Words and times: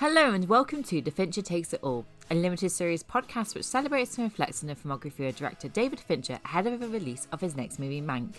Hello 0.00 0.32
and 0.32 0.48
welcome 0.48 0.82
to 0.84 1.02
The 1.02 1.10
Fincher 1.10 1.42
Takes 1.42 1.74
It 1.74 1.80
All, 1.82 2.06
a 2.30 2.34
limited 2.34 2.70
series 2.70 3.04
podcast 3.04 3.54
which 3.54 3.66
celebrates 3.66 4.16
and 4.16 4.24
reflects 4.24 4.62
on 4.62 4.68
the 4.68 4.74
filmography 4.74 5.28
of 5.28 5.36
director 5.36 5.68
David 5.68 6.00
Fincher 6.00 6.38
ahead 6.42 6.66
of 6.66 6.80
the 6.80 6.88
release 6.88 7.28
of 7.32 7.42
his 7.42 7.54
next 7.54 7.78
movie, 7.78 8.00
Mank. 8.00 8.36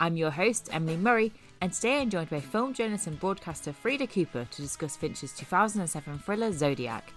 I'm 0.00 0.16
your 0.16 0.32
host, 0.32 0.68
Emily 0.72 0.96
Murray, 0.96 1.32
and 1.60 1.72
today 1.72 2.00
I'm 2.00 2.10
joined 2.10 2.30
by 2.30 2.40
film 2.40 2.74
journalist 2.74 3.06
and 3.06 3.20
broadcaster 3.20 3.72
Freda 3.72 4.10
Cooper 4.10 4.48
to 4.50 4.62
discuss 4.62 4.96
Fincher's 4.96 5.32
2007 5.34 6.18
thriller 6.18 6.50
Zodiac. 6.50 7.12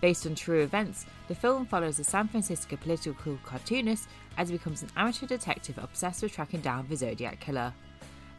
Based 0.00 0.24
on 0.24 0.36
true 0.36 0.62
events, 0.62 1.04
the 1.26 1.34
film 1.34 1.66
follows 1.66 1.98
a 1.98 2.04
San 2.04 2.28
Francisco 2.28 2.76
political 2.76 3.40
cartoonist 3.42 4.08
as 4.38 4.50
he 4.50 4.56
becomes 4.56 4.82
an 4.82 4.90
amateur 4.96 5.26
detective 5.26 5.78
obsessed 5.78 6.22
with 6.22 6.30
tracking 6.30 6.60
down 6.60 6.86
the 6.88 6.96
Zodiac 6.96 7.40
killer. 7.40 7.74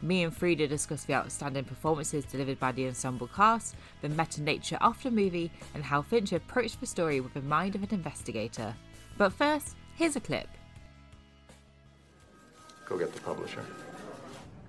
Me 0.00 0.22
and 0.22 0.34
Freda 0.34 0.68
discuss 0.68 1.04
the 1.04 1.14
outstanding 1.14 1.64
performances 1.64 2.24
delivered 2.24 2.60
by 2.60 2.70
the 2.70 2.86
ensemble 2.86 3.28
cast, 3.28 3.74
the 4.00 4.08
meta 4.08 4.42
nature 4.42 4.78
of 4.80 5.02
the 5.02 5.10
movie, 5.10 5.50
and 5.74 5.82
how 5.82 6.02
Fincher 6.02 6.36
approached 6.36 6.80
the 6.80 6.86
story 6.86 7.20
with 7.20 7.34
the 7.34 7.42
mind 7.42 7.74
of 7.74 7.82
an 7.82 7.88
investigator. 7.92 8.74
But 9.16 9.32
first, 9.32 9.74
here's 9.96 10.14
a 10.14 10.20
clip. 10.20 10.48
Go 12.86 12.96
get 12.96 13.12
the 13.12 13.20
publisher. 13.20 13.64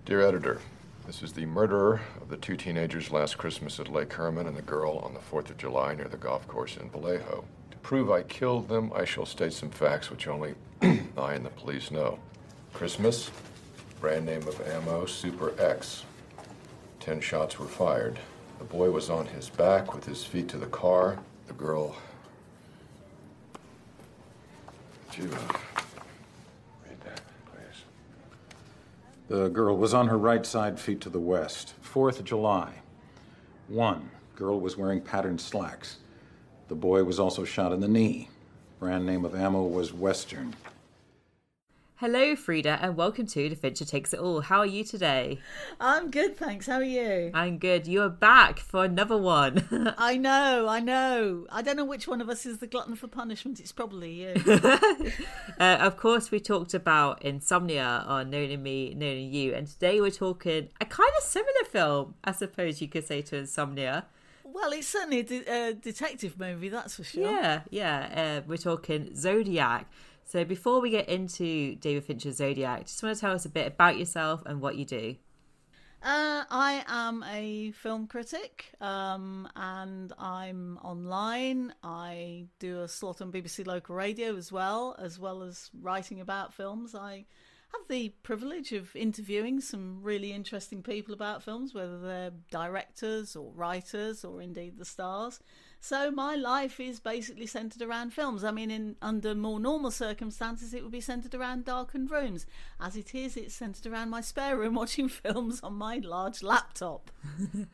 Dear 0.05 0.21
editor, 0.21 0.59
this 1.05 1.21
is 1.21 1.31
the 1.31 1.45
murderer 1.45 2.01
of 2.21 2.29
the 2.29 2.37
two 2.37 2.57
teenagers 2.57 3.11
last 3.11 3.37
Christmas 3.37 3.79
at 3.79 3.91
Lake 3.91 4.11
Herman 4.11 4.47
and 4.47 4.57
the 4.57 4.63
girl 4.63 4.97
on 4.97 5.13
the 5.13 5.19
4th 5.19 5.51
of 5.51 5.57
July 5.57 5.93
near 5.93 6.07
the 6.07 6.17
golf 6.17 6.47
course 6.47 6.77
in 6.77 6.89
Vallejo. 6.89 7.45
To 7.71 7.77
prove 7.77 8.11
I 8.11 8.23
killed 8.23 8.67
them, 8.67 8.91
I 8.95 9.05
shall 9.05 9.25
state 9.25 9.53
some 9.53 9.69
facts 9.69 10.09
which 10.09 10.27
only 10.27 10.55
I 10.81 11.33
and 11.33 11.45
the 11.45 11.51
police 11.51 11.91
know. 11.91 12.19
Christmas, 12.73 13.29
brand 13.99 14.25
name 14.25 14.47
of 14.47 14.65
ammo, 14.67 15.05
Super 15.05 15.53
X. 15.59 16.03
Ten 17.01 17.19
shots 17.19 17.59
were 17.59 17.65
fired. 17.65 18.17
The 18.57 18.63
boy 18.63 18.91
was 18.91 19.09
on 19.09 19.25
his 19.25 19.49
back 19.49 19.93
with 19.93 20.05
his 20.05 20.23
feet 20.23 20.47
to 20.49 20.57
the 20.57 20.67
car. 20.67 21.19
The 21.47 21.53
girl. 21.53 21.95
You 25.17 25.25
uh, 25.25 25.53
read 26.87 27.01
that, 27.03 27.21
please? 27.45 27.83
The 29.27 29.49
girl 29.49 29.75
was 29.75 29.93
on 29.93 30.07
her 30.07 30.17
right 30.17 30.45
side, 30.45 30.79
feet 30.79 31.01
to 31.01 31.09
the 31.09 31.19
west. 31.19 31.73
4th 31.83 32.19
of 32.19 32.25
July. 32.25 32.71
1. 33.67 34.09
Girl 34.35 34.61
was 34.61 34.77
wearing 34.77 35.01
patterned 35.01 35.41
slacks. 35.41 35.97
The 36.69 36.75
boy 36.75 37.03
was 37.03 37.19
also 37.19 37.43
shot 37.43 37.73
in 37.73 37.81
the 37.81 37.87
knee. 37.89 38.29
Brand 38.79 39.05
name 39.05 39.25
of 39.25 39.35
ammo 39.35 39.63
was 39.63 39.91
Western. 39.91 40.55
Hello, 41.99 42.33
Freda, 42.33 42.79
and 42.81 42.95
welcome 42.95 43.27
to 43.27 43.49
The 43.49 43.57
Fincher 43.57 43.83
Takes 43.83 44.13
It 44.13 44.21
All. 44.21 44.39
How 44.39 44.59
are 44.59 44.65
you 44.65 44.85
today? 44.85 45.37
I'm 45.81 46.09
good, 46.09 46.37
thanks. 46.37 46.65
How 46.65 46.75
are 46.75 46.81
you? 46.81 47.29
I'm 47.33 47.57
good. 47.57 47.87
You 47.87 48.03
are 48.03 48.09
back 48.09 48.59
for 48.59 48.85
another 48.85 49.17
one. 49.17 49.67
I 49.97 50.15
know, 50.15 50.65
I 50.69 50.79
know. 50.79 51.45
I 51.49 51.61
don't 51.61 51.75
know 51.75 51.83
which 51.83 52.07
one 52.07 52.21
of 52.21 52.29
us 52.29 52.45
is 52.45 52.59
the 52.59 52.67
glutton 52.67 52.95
for 52.95 53.09
punishment. 53.09 53.59
It's 53.59 53.73
probably 53.73 54.13
you. 54.13 54.33
uh, 55.59 55.77
of 55.81 55.97
course, 55.97 56.31
we 56.31 56.39
talked 56.39 56.73
about 56.73 57.21
Insomnia 57.21 58.05
on 58.07 58.29
Knowing 58.29 58.63
Me, 58.63 58.93
Knowing 58.95 59.33
You, 59.33 59.53
and 59.53 59.67
today 59.67 59.99
we're 59.99 60.09
talking 60.09 60.69
a 60.79 60.85
kind 60.85 61.11
of 61.17 61.23
similar 61.25 61.65
film, 61.69 62.15
I 62.23 62.31
suppose 62.31 62.79
you 62.79 62.87
could 62.87 63.05
say, 63.05 63.21
to 63.23 63.35
Insomnia. 63.35 64.05
Well, 64.45 64.71
it's 64.71 64.87
certainly 64.87 65.19
a 65.19 65.23
de- 65.23 65.73
detective 65.73 66.39
movie, 66.39 66.69
that's 66.69 66.95
for 66.95 67.03
sure. 67.03 67.29
Yeah, 67.29 67.61
yeah. 67.69 68.39
Uh, 68.39 68.47
we're 68.47 68.55
talking 68.55 69.13
Zodiac. 69.15 69.85
So 70.29 70.45
before 70.45 70.79
we 70.79 70.91
get 70.91 71.09
into 71.09 71.75
David 71.77 72.05
Fincher's 72.05 72.35
Zodiac, 72.35 72.85
just 72.85 73.01
want 73.01 73.15
to 73.15 73.19
tell 73.19 73.33
us 73.33 73.45
a 73.45 73.49
bit 73.49 73.65
about 73.65 73.97
yourself 73.97 74.43
and 74.45 74.61
what 74.61 74.75
you 74.75 74.85
do. 74.85 75.15
Uh, 76.03 76.45
I 76.51 76.83
am 76.87 77.23
a 77.23 77.71
film 77.71 78.05
critic 78.05 78.67
um, 78.79 79.49
and 79.55 80.13
I'm 80.19 80.77
online. 80.83 81.73
I 81.83 82.45
do 82.59 82.81
a 82.81 82.87
slot 82.87 83.21
on 83.21 83.31
BBC 83.31 83.65
Local 83.65 83.95
Radio 83.95 84.35
as 84.37 84.51
well, 84.51 84.95
as 84.99 85.17
well 85.17 85.41
as 85.41 85.71
writing 85.81 86.21
about 86.21 86.53
films. 86.53 86.93
I 86.93 87.25
have 87.73 87.87
the 87.87 88.09
privilege 88.21 88.71
of 88.71 88.95
interviewing 88.95 89.59
some 89.61 89.97
really 90.03 90.31
interesting 90.31 90.83
people 90.83 91.11
about 91.15 91.41
films, 91.41 91.73
whether 91.73 91.97
they're 91.97 92.33
directors 92.51 93.35
or 93.35 93.51
writers 93.55 94.23
or 94.23 94.43
indeed 94.43 94.77
the 94.77 94.85
stars. 94.85 95.39
So 95.81 96.11
my 96.11 96.35
life 96.35 96.79
is 96.79 96.99
basically 96.99 97.45
centered 97.45 97.81
around 97.81 98.11
films. 98.11 98.43
I 98.43 98.51
mean, 98.51 98.69
in 98.69 98.95
under 99.01 99.33
more 99.33 99.59
normal 99.59 99.91
circumstances, 99.91 100.73
it 100.73 100.83
would 100.83 100.91
be 100.91 101.01
centered 101.01 101.33
around 101.33 101.65
darkened 101.65 102.11
rooms. 102.11 102.45
As 102.81 102.97
it 102.97 103.15
is, 103.15 103.37
it's 103.37 103.53
centered 103.53 103.87
around 103.87 104.09
my 104.09 104.21
spare 104.21 104.57
room 104.57 104.73
watching 104.75 105.07
films 105.07 105.61
on 105.61 105.73
my 105.73 105.97
large 106.03 106.43
laptop. 106.43 107.11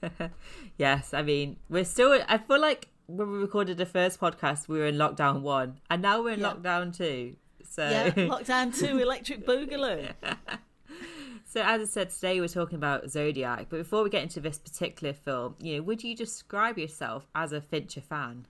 yes, 0.77 1.13
I 1.13 1.23
mean, 1.23 1.57
we're 1.67 1.85
still. 1.85 2.21
I 2.27 2.37
feel 2.37 2.61
like 2.61 2.89
when 3.07 3.31
we 3.31 3.37
recorded 3.39 3.77
the 3.77 3.85
first 3.85 4.19
podcast, 4.19 4.67
we 4.67 4.77
were 4.77 4.85
in 4.85 4.95
lockdown 4.95 5.41
one, 5.41 5.79
and 5.89 6.01
now 6.01 6.21
we're 6.21 6.33
in 6.33 6.41
yeah. 6.41 6.53
lockdown 6.53 6.95
two. 6.95 7.35
So 7.67 7.89
yeah, 7.89 8.09
lockdown 8.15 8.77
two, 8.77 8.99
electric 8.99 9.45
boogaloo. 9.45 10.13
So, 11.55 11.61
as 11.61 11.81
I 11.81 11.85
said, 11.85 12.09
today 12.09 12.41
we're 12.41 12.49
talking 12.49 12.75
about 12.75 13.09
Zodiac. 13.09 13.67
But 13.69 13.77
before 13.77 14.03
we 14.03 14.09
get 14.09 14.23
into 14.23 14.41
this 14.41 14.57
particular 14.57 15.13
film, 15.13 15.55
you 15.61 15.77
know, 15.77 15.83
would 15.83 16.03
you 16.03 16.13
describe 16.13 16.77
yourself 16.77 17.29
as 17.33 17.53
a 17.53 17.61
Fincher 17.61 18.01
fan? 18.01 18.45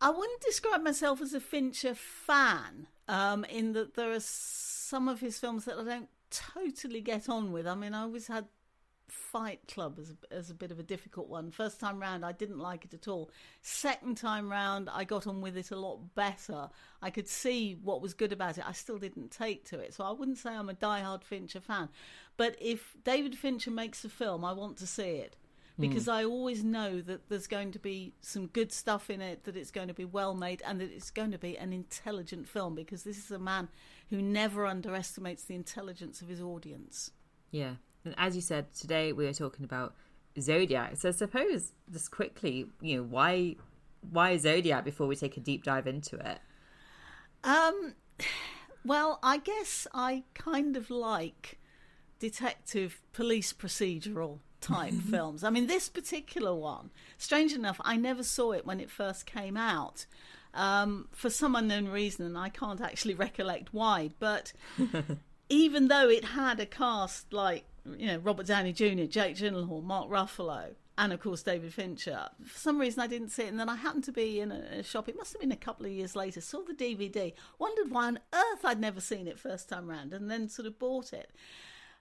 I 0.00 0.10
wouldn't 0.10 0.40
describe 0.40 0.82
myself 0.82 1.22
as 1.22 1.32
a 1.32 1.38
Fincher 1.38 1.94
fan, 1.94 2.88
um, 3.06 3.44
in 3.44 3.72
that 3.74 3.94
there 3.94 4.10
are 4.10 4.18
some 4.18 5.06
of 5.06 5.20
his 5.20 5.38
films 5.38 5.66
that 5.66 5.78
I 5.78 5.84
don't 5.84 6.08
totally 6.28 7.00
get 7.00 7.28
on 7.28 7.52
with. 7.52 7.68
I 7.68 7.76
mean, 7.76 7.94
I 7.94 8.02
always 8.02 8.26
had 8.26 8.46
Fight 9.08 9.60
Club 9.68 9.98
as 9.98 10.10
a, 10.10 10.34
as 10.34 10.50
a 10.50 10.54
bit 10.54 10.70
of 10.70 10.78
a 10.78 10.82
difficult 10.82 11.28
one. 11.28 11.50
First 11.50 11.80
time 11.80 12.00
round, 12.00 12.24
I 12.24 12.32
didn't 12.32 12.58
like 12.58 12.84
it 12.84 12.94
at 12.94 13.08
all. 13.08 13.30
Second 13.62 14.16
time 14.16 14.50
round, 14.50 14.88
I 14.90 15.04
got 15.04 15.26
on 15.26 15.40
with 15.40 15.56
it 15.56 15.70
a 15.70 15.76
lot 15.76 16.14
better. 16.14 16.68
I 17.02 17.10
could 17.10 17.28
see 17.28 17.78
what 17.82 18.00
was 18.00 18.14
good 18.14 18.32
about 18.32 18.58
it. 18.58 18.64
I 18.66 18.72
still 18.72 18.98
didn't 18.98 19.30
take 19.30 19.64
to 19.66 19.78
it, 19.78 19.94
so 19.94 20.04
I 20.04 20.12
wouldn't 20.12 20.38
say 20.38 20.50
I'm 20.50 20.68
a 20.68 20.74
die-hard 20.74 21.24
Fincher 21.24 21.60
fan. 21.60 21.88
But 22.36 22.56
if 22.60 22.96
David 23.04 23.36
Fincher 23.36 23.70
makes 23.70 24.04
a 24.04 24.08
film, 24.08 24.44
I 24.44 24.52
want 24.52 24.76
to 24.78 24.86
see 24.86 25.16
it 25.16 25.36
because 25.78 26.06
mm. 26.06 26.12
I 26.12 26.24
always 26.24 26.62
know 26.62 27.00
that 27.00 27.28
there's 27.28 27.46
going 27.46 27.72
to 27.72 27.78
be 27.78 28.14
some 28.20 28.46
good 28.46 28.72
stuff 28.72 29.10
in 29.10 29.20
it, 29.20 29.44
that 29.44 29.56
it's 29.56 29.70
going 29.70 29.88
to 29.88 29.94
be 29.94 30.04
well 30.04 30.34
made, 30.34 30.62
and 30.64 30.80
that 30.80 30.92
it's 30.92 31.10
going 31.10 31.32
to 31.32 31.38
be 31.38 31.58
an 31.58 31.72
intelligent 31.72 32.48
film 32.48 32.74
because 32.74 33.02
this 33.02 33.18
is 33.18 33.30
a 33.30 33.38
man 33.38 33.68
who 34.10 34.22
never 34.22 34.66
underestimates 34.66 35.44
the 35.44 35.54
intelligence 35.54 36.20
of 36.20 36.28
his 36.28 36.40
audience. 36.40 37.10
Yeah, 37.50 37.74
and 38.04 38.14
as 38.18 38.34
you 38.36 38.42
said, 38.42 38.72
today 38.74 39.12
we 39.12 39.26
are 39.26 39.32
talking 39.32 39.64
about 39.64 39.94
Zodiac. 40.40 40.96
So 40.96 41.10
suppose 41.10 41.72
just 41.92 42.10
quickly, 42.10 42.66
you 42.80 42.96
know, 42.96 43.02
why 43.02 43.56
why 44.10 44.36
Zodiac 44.36 44.84
before 44.84 45.06
we 45.06 45.16
take 45.16 45.36
a 45.36 45.40
deep 45.40 45.64
dive 45.64 45.86
into 45.86 46.16
it? 46.16 46.38
Um 47.42 47.94
well, 48.84 49.18
I 49.22 49.38
guess 49.38 49.86
I 49.94 50.24
kind 50.34 50.76
of 50.76 50.90
like 50.90 51.58
detective 52.18 53.00
police 53.12 53.52
procedural 53.52 54.40
type 54.60 54.94
films. 55.10 55.42
I 55.42 55.50
mean, 55.50 55.66
this 55.66 55.88
particular 55.88 56.54
one, 56.54 56.90
strange 57.16 57.52
enough, 57.52 57.80
I 57.82 57.96
never 57.96 58.22
saw 58.22 58.52
it 58.52 58.66
when 58.66 58.80
it 58.80 58.90
first 58.90 59.26
came 59.26 59.56
out. 59.56 60.06
Um, 60.52 61.08
for 61.10 61.30
some 61.30 61.56
unknown 61.56 61.88
reason, 61.88 62.26
and 62.26 62.38
I 62.38 62.48
can't 62.48 62.80
actually 62.80 63.14
recollect 63.26 63.74
why, 63.74 64.10
but 64.20 64.52
even 65.48 65.88
though 65.88 66.08
it 66.08 66.24
had 66.24 66.60
a 66.60 66.66
cast 66.66 67.32
like 67.32 67.64
you 67.98 68.06
know, 68.06 68.18
Robert 68.18 68.46
Downey 68.46 68.72
Jr., 68.72 69.04
Jake 69.04 69.36
Gyllenhaal, 69.36 69.82
Mark 69.82 70.08
Ruffalo, 70.08 70.74
and 70.96 71.12
of 71.12 71.20
course 71.20 71.42
David 71.42 71.72
Fincher. 71.72 72.28
For 72.44 72.58
some 72.58 72.78
reason, 72.78 73.00
I 73.00 73.06
didn't 73.06 73.30
see 73.30 73.44
it, 73.44 73.48
and 73.48 73.60
then 73.60 73.68
I 73.68 73.76
happened 73.76 74.04
to 74.04 74.12
be 74.12 74.40
in 74.40 74.52
a, 74.52 74.82
shop. 74.82 75.08
It 75.08 75.16
must 75.16 75.32
have 75.32 75.40
been 75.40 75.52
a 75.52 75.56
couple 75.56 75.86
of 75.86 75.92
years 75.92 76.14
later. 76.16 76.40
Saw 76.40 76.62
the 76.62 76.74
DVD, 76.74 77.32
wondered 77.58 77.90
why 77.90 78.06
on 78.06 78.18
earth 78.32 78.64
I'd 78.64 78.80
never 78.80 79.00
seen 79.00 79.26
it 79.26 79.38
first 79.38 79.68
time 79.68 79.88
round, 79.88 80.12
and 80.12 80.30
then 80.30 80.48
sort 80.48 80.66
of 80.66 80.78
bought 80.78 81.12
it. 81.12 81.30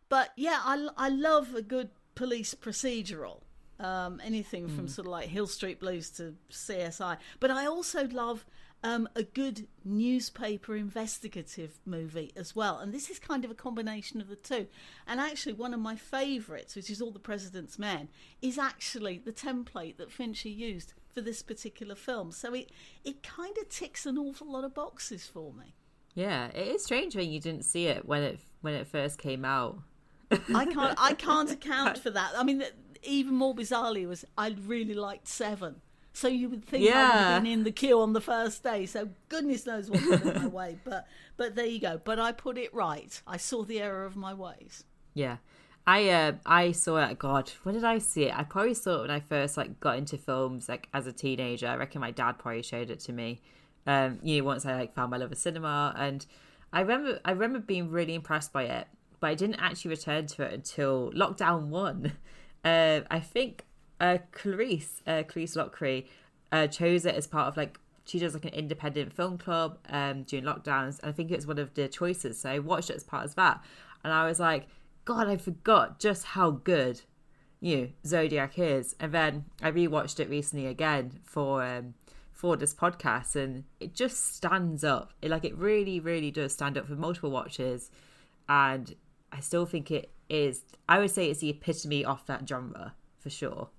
But 0.09 0.31
yeah, 0.35 0.59
I 0.63 0.87
I 0.97 1.09
love 1.09 1.55
a 1.55 1.61
good 1.61 1.89
police 2.15 2.53
procedural. 2.53 3.41
Um, 3.79 4.21
anything 4.23 4.67
from 4.67 4.85
mm. 4.85 4.89
sort 4.89 5.07
of 5.07 5.11
like 5.11 5.27
Hill 5.27 5.47
Street 5.47 5.79
Blues 5.79 6.11
to 6.11 6.35
CSI, 6.51 7.17
but 7.39 7.51
I 7.51 7.65
also 7.65 8.07
love 8.07 8.45
um, 8.83 9.07
a 9.15 9.23
good 9.23 9.67
newspaper 9.85 10.75
investigative 10.75 11.79
movie 11.85 12.31
as 12.35 12.55
well. 12.55 12.79
And 12.79 12.93
this 12.93 13.09
is 13.09 13.17
kind 13.17 13.45
of 13.45 13.51
a 13.51 13.55
combination 13.55 14.19
of 14.19 14.27
the 14.27 14.35
two. 14.35 14.67
And 15.07 15.19
actually, 15.19 15.53
one 15.53 15.73
of 15.73 15.79
my 15.79 15.95
favourites, 15.95 16.75
which 16.75 16.89
is 16.89 17.01
All 17.01 17.11
the 17.11 17.19
President's 17.19 17.79
Men, 17.79 18.09
is 18.41 18.59
actually 18.59 19.19
the 19.19 19.31
template 19.31 19.97
that 19.97 20.11
Fincher 20.11 20.49
used 20.49 20.93
for 21.13 21.21
this 21.21 21.41
particular 21.41 21.95
film. 21.95 22.31
So 22.31 22.53
it, 22.53 22.71
it 23.05 23.23
kind 23.23 23.57
of 23.57 23.69
ticks 23.69 24.05
an 24.05 24.17
awful 24.17 24.51
lot 24.51 24.65
of 24.65 24.73
boxes 24.73 25.27
for 25.27 25.53
me. 25.53 25.75
Yeah, 26.13 26.47
it 26.47 26.67
is 26.67 26.83
strange 26.83 27.15
when 27.15 27.31
you 27.31 27.39
didn't 27.39 27.65
see 27.65 27.87
it 27.87 28.05
when 28.05 28.21
it 28.21 28.39
when 28.61 28.75
it 28.75 28.85
first 28.85 29.17
came 29.17 29.43
out. 29.43 29.79
I 30.53 30.65
can't 30.65 30.95
I 30.99 31.13
can't 31.13 31.49
account 31.59 31.97
for 31.97 32.11
that. 32.11 32.33
I 32.37 32.43
mean, 32.43 32.63
even 33.01 33.33
more 33.33 33.55
bizarrely 33.55 34.07
was 34.07 34.23
I 34.37 34.55
really 34.67 34.93
liked 34.93 35.27
Seven 35.27 35.81
so 36.13 36.27
you 36.27 36.47
would 36.49 36.63
think 36.63 36.85
yeah. 36.85 36.91
I 36.91 37.03
would 37.03 37.13
have 37.13 37.43
been 37.43 37.51
in 37.51 37.63
the 37.63 37.71
queue 37.71 37.99
on 37.99 38.13
the 38.13 38.21
first 38.21 38.63
day. 38.63 38.85
So 38.85 39.09
goodness 39.29 39.65
knows 39.65 39.89
what 39.89 40.07
got 40.07 40.35
in 40.35 40.43
my 40.43 40.47
way. 40.61 40.77
But 40.85 41.07
but 41.37 41.55
there 41.55 41.65
you 41.65 41.81
go. 41.81 41.99
But 42.03 42.19
I 42.19 42.31
put 42.31 42.57
it 42.57 42.73
right. 42.73 43.19
I 43.25 43.37
saw 43.37 43.63
the 43.63 43.81
error 43.81 44.05
of 44.05 44.15
my 44.15 44.33
ways. 44.33 44.83
Yeah. 45.15 45.37
I 45.85 46.09
uh, 46.09 46.33
I 46.45 46.71
saw 46.71 46.97
it. 46.97 47.19
God, 47.19 47.51
when 47.63 47.75
did 47.75 47.83
I 47.83 47.97
see 47.97 48.25
it? 48.25 48.37
I 48.37 48.43
probably 48.43 48.75
saw 48.75 48.99
it 48.99 49.01
when 49.01 49.11
I 49.11 49.19
first 49.19 49.57
like 49.57 49.79
got 49.79 49.97
into 49.97 50.17
films, 50.17 50.69
like 50.69 50.87
as 50.93 51.07
a 51.07 51.11
teenager. 51.11 51.67
I 51.67 51.75
reckon 51.75 51.99
my 51.99 52.11
dad 52.11 52.37
probably 52.37 52.61
showed 52.61 52.89
it 52.89 52.99
to 53.01 53.11
me. 53.11 53.41
Um, 53.85 54.19
you 54.21 54.37
know, 54.37 54.45
once 54.45 54.65
I 54.65 54.75
like 54.75 54.93
found 54.93 55.11
my 55.11 55.17
love 55.17 55.31
of 55.31 55.37
cinema, 55.37 55.93
and 55.97 56.25
I 56.71 56.81
remember 56.81 57.19
I 57.25 57.31
remember 57.31 57.59
being 57.59 57.89
really 57.89 58.13
impressed 58.13 58.53
by 58.53 58.63
it, 58.63 58.87
but 59.19 59.27
I 59.31 59.35
didn't 59.35 59.55
actually 59.59 59.89
return 59.89 60.27
to 60.27 60.43
it 60.43 60.53
until 60.53 61.11
lockdown 61.11 61.67
one. 61.67 62.13
Uh, 62.65 63.01
I 63.11 63.19
think 63.19 63.65
uh, 64.03 64.17
Clarice, 64.31 65.01
uh, 65.07 65.23
Clarice 65.23 65.55
Loughrey, 65.55 66.05
uh, 66.51 66.67
chose 66.67 67.05
it 67.05 67.15
as 67.15 67.25
part 67.25 67.47
of 67.47 67.57
like 67.57 67.79
she 68.05 68.19
does 68.19 68.33
like 68.33 68.45
an 68.45 68.53
independent 68.53 69.13
film 69.13 69.37
club 69.37 69.77
um 69.89 70.23
during 70.23 70.45
lockdowns, 70.45 70.99
and 70.99 71.09
I 71.09 71.11
think 71.11 71.31
it 71.31 71.37
was 71.37 71.47
one 71.47 71.57
of 71.57 71.73
the 71.73 71.87
choices. 71.87 72.39
So 72.41 72.49
I 72.49 72.59
watched 72.59 72.89
it 72.89 72.97
as 72.97 73.03
part 73.03 73.25
of 73.25 73.35
that, 73.35 73.63
and 74.03 74.13
I 74.13 74.27
was 74.27 74.39
like 74.39 74.67
God, 75.05 75.27
I 75.27 75.37
forgot 75.37 75.99
just 75.99 76.25
how 76.27 76.51
good 76.51 77.01
you 77.63 77.77
know, 77.77 77.87
Zodiac 78.05 78.59
is. 78.59 78.93
And 78.99 79.13
then 79.13 79.45
I 79.61 79.71
rewatched 79.71 80.19
it 80.19 80.29
recently 80.29 80.67
again 80.67 81.21
for 81.23 81.63
um, 81.63 81.93
for 82.33 82.57
this 82.57 82.73
podcast, 82.73 83.37
and 83.37 83.63
it 83.79 83.95
just 83.95 84.35
stands 84.35 84.83
up. 84.83 85.13
It, 85.21 85.31
like 85.31 85.45
it 85.45 85.57
really, 85.57 85.99
really 86.01 86.29
does 86.29 86.51
stand 86.53 86.77
up 86.77 86.87
for 86.87 86.95
multiple 86.95 87.31
watches, 87.31 87.89
and 88.49 88.93
I 89.31 89.39
still 89.39 89.65
think 89.65 89.91
it 89.91 90.11
is. 90.29 90.63
I 90.89 90.99
would 90.99 91.11
say 91.11 91.29
it's 91.29 91.39
the 91.39 91.51
epitome 91.51 92.03
of 92.03 92.25
that 92.25 92.47
genre 92.47 92.95
for 93.17 93.29
sure. 93.29 93.69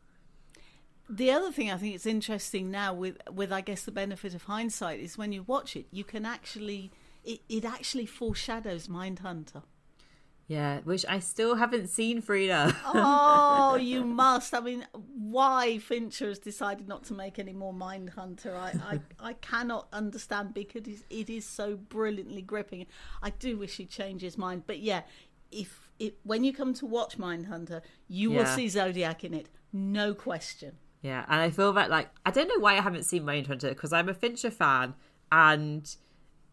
The 1.09 1.31
other 1.31 1.53
thing 1.53 1.71
I 1.71 1.77
think 1.77 1.95
it's 1.95 2.07
interesting 2.07 2.71
now 2.71 2.95
with 2.95 3.19
with 3.31 3.53
I 3.53 3.61
guess 3.61 3.83
the 3.85 3.93
benefit 3.93 4.35
of 4.35 4.45
hindsight 4.45 5.01
is 5.01 5.19
when 5.19 5.33
you 5.33 5.43
watch 5.43 5.77
it, 5.77 5.87
you 5.91 6.05
can 6.05 6.25
actually 6.25 6.91
it, 7.25 7.41
it 7.49 7.65
actually 7.65 8.07
foreshadows 8.07 8.89
Mindhunter. 8.89 9.63
Yeah, 10.47 10.81
which 10.81 11.07
I 11.09 11.21
still 11.21 11.55
haven't 11.55 11.89
seen, 11.89 12.21
Freda. 12.21 12.77
oh, 12.85 13.77
you 13.81 14.05
must. 14.05 14.53
I 14.53 14.61
mean, 14.61 14.87
why 14.93 15.79
Fincher 15.79 16.29
has 16.29 16.39
decided 16.39 16.87
not 16.87 17.05
to 17.05 17.15
make 17.15 17.39
any 17.39 17.55
more 17.55 17.73
Mindhunter, 17.73 18.55
I, 18.55 18.75
I, 18.91 19.29
I 19.29 19.33
cannot 19.35 19.89
understand 19.91 20.53
because 20.53 21.03
it 21.09 21.31
is 21.31 21.47
so 21.47 21.77
brilliantly 21.77 22.43
gripping. 22.43 22.87
I 23.23 23.31
do 23.31 23.57
wish 23.57 23.79
he'd 23.79 23.89
change 23.89 24.21
his 24.21 24.37
mind. 24.37 24.65
But 24.67 24.81
yeah, 24.81 25.03
if 25.51 25.89
it, 25.99 26.19
when 26.25 26.45
you 26.45 26.53
come 26.53 26.75
to 26.75 26.85
watch 26.85 27.17
Mindhunter, 27.17 27.81
you 28.07 28.31
will 28.31 28.47
see 28.47 28.69
Zodiac 28.69 29.25
in 29.25 29.33
it. 29.33 29.49
No 29.73 30.13
question. 30.13 30.77
Yeah, 31.05 31.25
and 31.29 31.39
I 31.39 31.51
feel 31.51 31.73
that, 31.75 31.91
like, 31.91 32.09
I 32.25 32.31
don't 32.31 32.49
know 32.49 32.59
why 32.59 32.79
I 32.79 32.81
haven't 32.81 33.05
seen 33.05 33.25
Mindhunter 33.25 33.69
because 33.69 33.93
I'm 33.93 34.09
a 34.09 34.15
Fincher 34.15 34.51
fan 34.51 34.95
and 35.31 35.95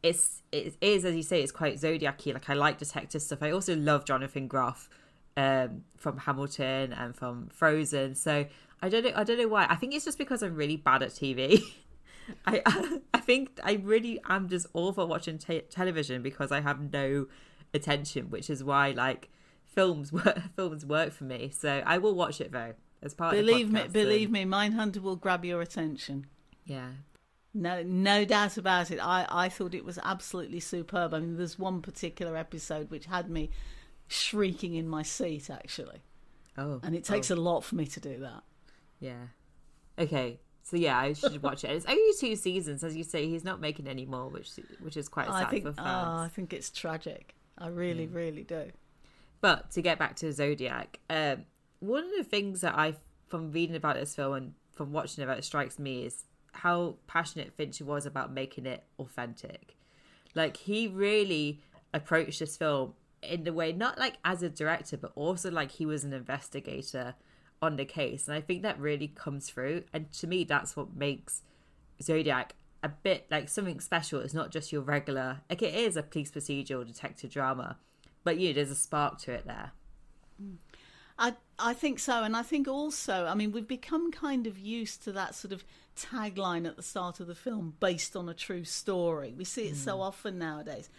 it's 0.04 0.42
it 0.52 0.76
is 0.82 1.06
as 1.06 1.16
you 1.16 1.24
say 1.24 1.42
it's 1.42 1.52
quite 1.52 1.80
zodiac-y 1.80 2.34
like 2.34 2.50
i 2.50 2.54
like 2.54 2.78
detective 2.80 3.22
stuff. 3.22 3.44
I 3.44 3.52
also 3.52 3.76
love 3.76 4.06
jonathan 4.06 4.48
groff 4.48 4.90
um, 5.38 5.84
from 5.96 6.18
hamilton 6.18 6.92
and 6.92 7.16
from 7.16 7.50
frozen 7.50 8.16
so 8.16 8.46
i 8.82 8.90
don't 8.90 9.04
know 9.04 9.12
i 9.16 9.24
don't 9.24 9.38
know 9.38 9.48
why. 9.48 9.68
I 9.70 9.76
think 9.76 9.94
it's 9.94 10.06
just 10.06 10.18
because 10.18 10.42
i'm 10.42 10.56
really 10.56 10.78
bad 10.78 11.04
at 11.04 11.10
tv 11.12 11.62
i 12.46 12.62
i 13.14 13.20
think 13.20 13.60
i 13.64 13.74
really 13.74 14.20
am 14.28 14.50
just 14.50 14.66
awful 14.74 15.08
watching 15.08 15.38
television 15.38 16.24
because 16.24 16.52
i 16.52 16.62
have 16.62 16.92
no 16.92 17.28
attention 17.74 18.30
which 18.30 18.50
is 18.50 18.64
why 18.64 18.92
like 18.92 19.30
films 19.66 20.12
work 20.14 20.40
films 20.56 20.86
work 20.86 21.14
for 21.14 21.26
me. 21.26 21.52
So 21.54 21.84
i 21.86 21.98
will 22.00 22.16
watch 22.16 22.42
it 22.42 22.52
though 22.52 22.74
as 23.04 23.14
part 23.14 23.34
believe 23.34 23.68
of 23.68 23.74
me 23.74 23.88
believe 23.88 24.30
me 24.30 24.46
mindhunter 24.46 25.02
will 25.02 25.16
grab 25.16 25.44
your 25.44 25.62
attention 25.62 26.26
yeah 26.66 26.90
no, 27.54 27.84
no 27.84 28.24
doubt 28.24 28.58
about 28.58 28.92
it. 28.92 29.00
I, 29.02 29.26
I 29.30 29.50
thought 29.50 29.74
it 29.74 29.84
was 29.84 30.00
absolutely 30.02 30.60
superb. 30.60 31.14
I 31.14 31.20
mean, 31.20 31.36
there's 31.36 31.60
one 31.60 31.82
particular 31.82 32.38
episode 32.38 32.90
which 32.90 33.06
had 33.06 33.30
me 33.30 33.50
shrieking 34.08 34.76
in 34.76 34.88
my 34.88 35.04
seat, 35.04 35.50
actually. 35.50 36.02
Oh, 36.58 36.80
and 36.84 36.96
it 36.96 37.04
takes 37.04 37.30
oh. 37.30 37.36
a 37.36 37.38
lot 37.38 37.64
for 37.64 37.76
me 37.76 37.86
to 37.88 38.00
do 38.00 38.20
that. 38.20 38.44
Yeah. 39.00 39.28
Okay. 40.00 40.40
So 40.64 40.78
yeah, 40.78 40.98
I 40.98 41.14
should 41.14 41.42
watch 41.44 41.64
it. 41.64 41.72
It's 41.72 41.86
only 41.86 42.14
two 42.20 42.36
seasons, 42.36 42.84
as 42.84 42.96
you 42.96 43.04
say. 43.04 43.28
He's 43.28 43.44
not 43.44 43.60
making 43.60 43.88
any 43.88 44.06
more, 44.06 44.30
which 44.30 44.52
which 44.80 44.96
is 44.96 45.10
quite 45.10 45.28
sad 45.28 45.48
I 45.48 45.50
think, 45.50 45.64
for 45.64 45.74
fans. 45.74 46.08
Oh, 46.08 46.24
I 46.24 46.30
think 46.34 46.54
it's 46.54 46.70
tragic. 46.70 47.36
I 47.58 47.68
really, 47.68 48.08
really 48.08 48.44
do. 48.44 48.72
But 49.42 49.72
to 49.72 49.82
get 49.82 49.98
back 49.98 50.16
to 50.18 50.32
Zodiac, 50.32 51.00
um, 51.10 51.46
one 51.82 52.06
of 52.06 52.12
the 52.18 52.24
things 52.24 52.62
that 52.62 52.78
I, 52.78 52.96
from 53.28 53.52
reading 53.52 53.76
about 53.76 53.98
this 53.98 54.16
film 54.16 54.34
and 54.34 54.54
from 54.72 54.94
watching 54.94 55.24
it, 55.24 55.28
that 55.28 55.44
strikes 55.44 55.78
me 55.78 56.06
is 56.06 56.24
how 56.54 56.96
passionate 57.08 57.54
Fincher 57.54 57.84
was 57.84 58.06
about 58.06 58.32
making 58.32 58.66
it 58.66 58.84
authentic. 59.00 59.76
Like 60.34 60.56
he 60.58 60.88
really 60.88 61.60
approached 61.94 62.40
this 62.40 62.56
film 62.56 62.94
in 63.22 63.44
the 63.44 63.54
way 63.54 63.72
not 63.72 64.00
like 64.00 64.16
as 64.24 64.42
a 64.42 64.50
director, 64.50 64.98
but 64.98 65.12
also 65.16 65.52
like 65.52 65.72
he 65.72 65.86
was 65.86 66.04
an 66.04 66.14
investigator 66.14 67.16
on 67.62 67.76
the 67.76 67.86
case, 67.86 68.28
and 68.28 68.36
I 68.36 68.42
think 68.42 68.64
that 68.64 68.80
really 68.80 69.08
comes 69.08 69.50
through. 69.50 69.84
And 69.94 70.12
to 70.14 70.28
me, 70.28 70.44
that's 70.44 70.76
what 70.76 70.96
makes 70.96 71.44
Zodiac 72.02 72.56
a 72.84 72.90
bit 72.90 73.28
like 73.30 73.50
something 73.50 73.80
special. 73.80 74.20
It's 74.22 74.34
not 74.34 74.52
just 74.52 74.72
your 74.72 74.82
regular 74.82 75.42
like 75.50 75.62
it 75.62 75.76
is 75.76 75.96
a 75.96 76.04
police 76.04 76.32
procedural 76.32 76.86
detective 76.86 77.32
drama, 77.32 77.78
but 78.24 78.40
you 78.40 78.50
know, 78.50 78.54
there's 78.56 78.72
a 78.72 78.76
spark 78.76 79.20
to 79.20 79.32
it 79.34 79.46
there. 79.46 79.72
Mm. 80.42 80.56
I 81.22 81.36
I 81.60 81.74
think 81.74 82.00
so, 82.00 82.24
and 82.24 82.36
I 82.36 82.42
think 82.42 82.68
also, 82.68 83.28
I 83.28 83.36
mean, 83.36 83.52
we've 83.52 83.68
become 83.68 84.12
kind 84.12 84.48
of 84.48 84.58
used 84.58 85.04
to 85.04 85.12
that 85.12 85.36
sort 85.36 85.54
of 85.54 85.64
tagline 85.96 86.68
at 86.68 86.76
the 86.76 86.84
start 86.84 87.20
of 87.20 87.28
the 87.28 87.36
film, 87.36 87.76
based 87.80 88.16
on 88.16 88.28
a 88.28 88.34
true 88.34 88.64
story. 88.64 89.34
We 89.38 89.46
see 89.46 89.68
it 89.68 89.76
mm. 89.76 89.78
so 89.78 89.98
hmm. 89.98 90.02
often 90.02 90.40
nowadays, 90.40 90.90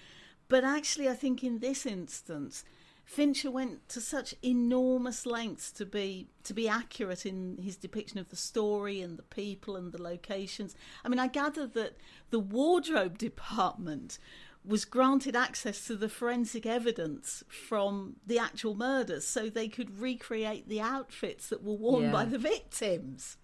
but 0.49 0.63
actually, 0.63 1.09
I 1.09 1.15
think 1.15 1.43
in 1.43 1.59
this 1.59 1.85
instance, 1.85 2.65
Fincher 3.05 3.51
went 3.51 3.89
to 3.89 4.01
such 4.01 4.37
enormous 4.45 5.27
lengths 5.27 5.73
to 5.73 5.85
be 5.85 6.29
to 6.45 6.55
be 6.55 6.69
accurate 6.69 7.27
in 7.27 7.59
his 7.61 7.77
depiction 7.77 8.21
of 8.21 8.29
the 8.29 8.37
story 8.37 9.01
and 9.01 9.19
the 9.19 9.25
people 9.25 9.75
and 9.75 9.91
the 9.91 10.01
locations. 10.01 10.77
I 11.05 11.09
mean, 11.09 11.19
I 11.19 11.27
gather 11.27 11.67
that 11.67 11.97
the 12.31 12.39
wardrobe 12.39 13.19
department 13.29 14.21
was 14.64 14.85
granted 14.85 15.35
access 15.35 15.87
to 15.87 15.97
the 15.97 16.09
forensic 16.09 16.67
evidence 16.67 17.43
from 17.49 18.17
the 18.26 18.38
actual 18.38 18.75
murders 18.75 19.26
so 19.26 19.49
they 19.49 19.69
could 19.69 20.00
recreate 20.00 20.69
the 20.69 20.81
outfits 20.81 21.49
that 21.49 21.64
were 21.64 21.75
worn 21.75 22.05
yeah. 22.05 22.12
by 22.12 22.25
the 22.25 22.38
victims. 22.38 23.37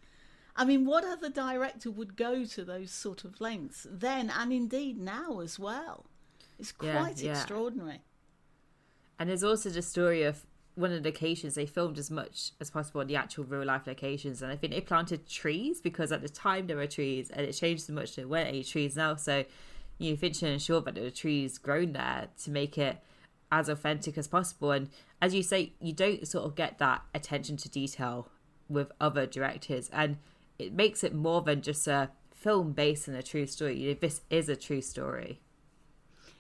I 0.55 0.65
mean, 0.65 0.87
what 0.87 1.05
other 1.05 1.29
director 1.29 1.91
would 1.91 2.17
go 2.17 2.45
to 2.45 2.65
those 2.65 2.91
sort 2.91 3.25
of 3.25 3.41
lengths 3.41 3.87
then 3.91 4.31
and 4.31 4.53
indeed 4.53 4.99
now 4.99 5.41
as 5.41 5.59
well? 5.59 6.07
It's 6.59 6.73
quite 6.73 7.21
yeah, 7.21 7.33
yeah. 7.33 7.39
extraordinary. 7.39 8.03
And 9.19 9.29
there's 9.29 9.45
also 9.45 9.71
the 9.71 9.83
story 9.83 10.23
of 10.23 10.45
one 10.79 10.93
of 10.93 11.03
the 11.03 11.09
locations 11.09 11.57
they 11.57 11.67
filmed 11.67 11.99
as 11.99 12.11
much 12.11 12.53
as 12.61 12.71
possible 12.71 13.01
on 13.01 13.09
the 13.09 13.17
actual 13.17 13.43
real 13.43 13.65
life 13.65 13.85
locations 13.89 14.43
and 14.43 14.53
i 14.53 14.55
think 14.55 14.73
they 14.73 14.81
planted 14.81 15.29
trees 15.29 15.81
because 15.81 16.13
at 16.13 16.23
the 16.23 16.29
time 16.29 16.69
there 16.69 16.77
were 16.77 16.87
trees 16.87 17.31
and 17.31 17.45
it 17.45 17.53
changed 17.53 17.83
so 17.83 17.93
much 17.93 18.15
there 18.15 18.29
weren't 18.29 18.47
any 18.47 18.63
trees 18.63 18.95
now 18.95 19.17
so 19.17 19.45
you 19.99 20.13
know, 20.13 20.17
Fincher 20.17 20.47
ensured 20.47 20.85
that 20.87 20.95
the 20.95 21.11
trees 21.11 21.59
grown 21.59 21.93
there 21.93 22.29
to 22.43 22.51
make 22.51 22.79
it 22.79 22.99
as 23.51 23.69
authentic 23.69 24.17
as 24.17 24.29
possible. 24.29 24.71
And 24.71 24.89
as 25.21 25.35
you 25.35 25.43
say, 25.43 25.73
you 25.81 25.93
don't 25.93 26.27
sort 26.27 26.45
of 26.45 26.55
get 26.55 26.79
that 26.79 27.03
attention 27.15 27.57
to 27.59 27.69
detail 27.69 28.29
with 28.69 28.93
other 29.01 29.27
directors, 29.27 29.89
and 29.93 30.19
it 30.59 30.73
makes 30.73 31.03
it 31.03 31.15
more 31.15 31.43
than 31.43 31.63
just 31.63 31.87
a 31.87 32.11
film 32.35 32.73
based 32.73 33.09
on 33.09 33.15
a 33.15 33.23
true 33.23 33.47
story. 33.47 33.79
You 33.79 33.89
know, 33.89 33.99
this 34.01 34.21
is 34.31 34.49
a 34.49 34.57
true 34.57 34.83
story. 34.83 35.41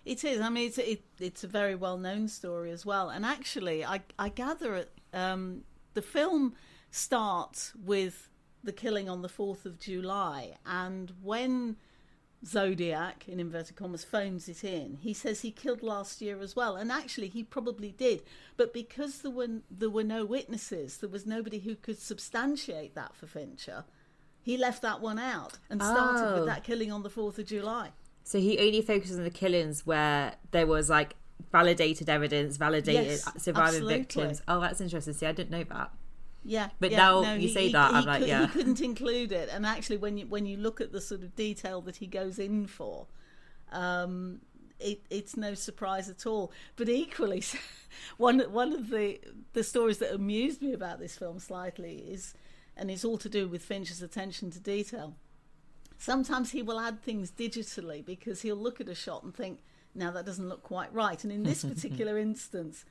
It 0.04 0.24
is. 0.24 0.40
I 0.40 0.48
mean, 0.48 0.68
it's 0.68 0.78
it, 0.78 1.02
it's 1.18 1.44
a 1.44 1.48
very 1.48 1.74
well 1.74 1.98
known 1.98 2.28
story 2.28 2.70
as 2.70 2.86
well. 2.86 3.10
And 3.10 3.24
actually, 3.24 3.84
I 3.84 4.02
I 4.18 4.28
gather 4.28 4.86
um, 5.12 5.64
the 5.94 6.02
film 6.02 6.54
starts 6.90 7.72
with 7.74 8.28
the 8.62 8.72
killing 8.72 9.08
on 9.08 9.22
the 9.22 9.28
fourth 9.28 9.66
of 9.66 9.78
July, 9.78 10.54
and 10.64 11.12
when 11.22 11.76
Zodiac, 12.44 13.24
in 13.28 13.40
inverted 13.40 13.76
commas, 13.76 14.04
phones 14.04 14.48
it 14.48 14.62
in. 14.62 14.98
He 15.00 15.12
says 15.12 15.40
he 15.40 15.50
killed 15.50 15.82
last 15.82 16.20
year 16.20 16.40
as 16.40 16.54
well, 16.54 16.76
and 16.76 16.92
actually 16.92 17.28
he 17.28 17.42
probably 17.42 17.90
did. 17.90 18.22
But 18.56 18.72
because 18.72 19.22
there 19.22 19.30
were 19.30 19.48
there 19.70 19.90
were 19.90 20.04
no 20.04 20.24
witnesses, 20.24 20.98
there 20.98 21.08
was 21.08 21.26
nobody 21.26 21.58
who 21.58 21.74
could 21.74 21.98
substantiate 21.98 22.94
that 22.94 23.16
for 23.16 23.26
Fincher. 23.26 23.84
He 24.40 24.56
left 24.56 24.82
that 24.82 25.00
one 25.00 25.18
out 25.18 25.58
and 25.68 25.82
started 25.82 26.24
oh. 26.24 26.34
with 26.36 26.46
that 26.46 26.64
killing 26.64 26.90
on 26.90 27.02
the 27.02 27.10
fourth 27.10 27.38
of 27.38 27.46
July. 27.46 27.90
So 28.22 28.38
he 28.38 28.58
only 28.58 28.82
focuses 28.82 29.18
on 29.18 29.24
the 29.24 29.30
killings 29.30 29.84
where 29.84 30.34
there 30.52 30.66
was 30.66 30.88
like 30.88 31.16
validated 31.50 32.08
evidence, 32.08 32.56
validated 32.56 33.06
yes, 33.06 33.42
surviving 33.42 33.68
absolutely. 33.68 33.98
victims. 33.98 34.42
Oh, 34.46 34.60
that's 34.60 34.80
interesting. 34.80 35.14
See, 35.14 35.26
I 35.26 35.32
didn't 35.32 35.50
know 35.50 35.64
that. 35.64 35.90
Yeah, 36.48 36.70
but 36.80 36.92
yeah, 36.92 36.96
now 36.96 37.20
no, 37.20 37.34
you 37.34 37.40
he, 37.40 37.52
say 37.52 37.66
he, 37.66 37.72
that, 37.72 37.90
he 37.90 37.96
I'm 37.98 38.04
like, 38.06 38.20
could, 38.20 38.28
yeah, 38.28 38.46
he 38.46 38.52
couldn't 38.52 38.80
include 38.80 39.32
it. 39.32 39.50
And 39.52 39.66
actually, 39.66 39.98
when 39.98 40.16
you 40.16 40.26
when 40.26 40.46
you 40.46 40.56
look 40.56 40.80
at 40.80 40.92
the 40.92 41.00
sort 41.00 41.22
of 41.22 41.36
detail 41.36 41.82
that 41.82 41.96
he 41.96 42.06
goes 42.06 42.38
in 42.38 42.66
for, 42.66 43.06
um, 43.70 44.40
it, 44.80 45.02
it's 45.10 45.36
no 45.36 45.52
surprise 45.52 46.08
at 46.08 46.24
all. 46.26 46.50
But 46.76 46.88
equally, 46.88 47.44
one 48.16 48.40
one 48.50 48.72
of 48.72 48.88
the 48.88 49.20
the 49.52 49.62
stories 49.62 49.98
that 49.98 50.14
amused 50.14 50.62
me 50.62 50.72
about 50.72 51.00
this 51.00 51.18
film 51.18 51.38
slightly 51.38 51.96
is, 51.96 52.32
and 52.78 52.90
it's 52.90 53.04
all 53.04 53.18
to 53.18 53.28
do 53.28 53.46
with 53.46 53.62
Fincher's 53.62 54.00
attention 54.00 54.50
to 54.52 54.58
detail. 54.58 55.16
Sometimes 55.98 56.52
he 56.52 56.62
will 56.62 56.80
add 56.80 57.02
things 57.02 57.30
digitally 57.30 58.02
because 58.02 58.40
he'll 58.40 58.56
look 58.56 58.80
at 58.80 58.88
a 58.88 58.94
shot 58.94 59.22
and 59.22 59.34
think, 59.34 59.60
"Now 59.94 60.10
that 60.12 60.24
doesn't 60.24 60.48
look 60.48 60.62
quite 60.62 60.94
right." 60.94 61.22
And 61.22 61.30
in 61.30 61.42
this 61.42 61.62
particular 61.74 62.16
instance 62.16 62.86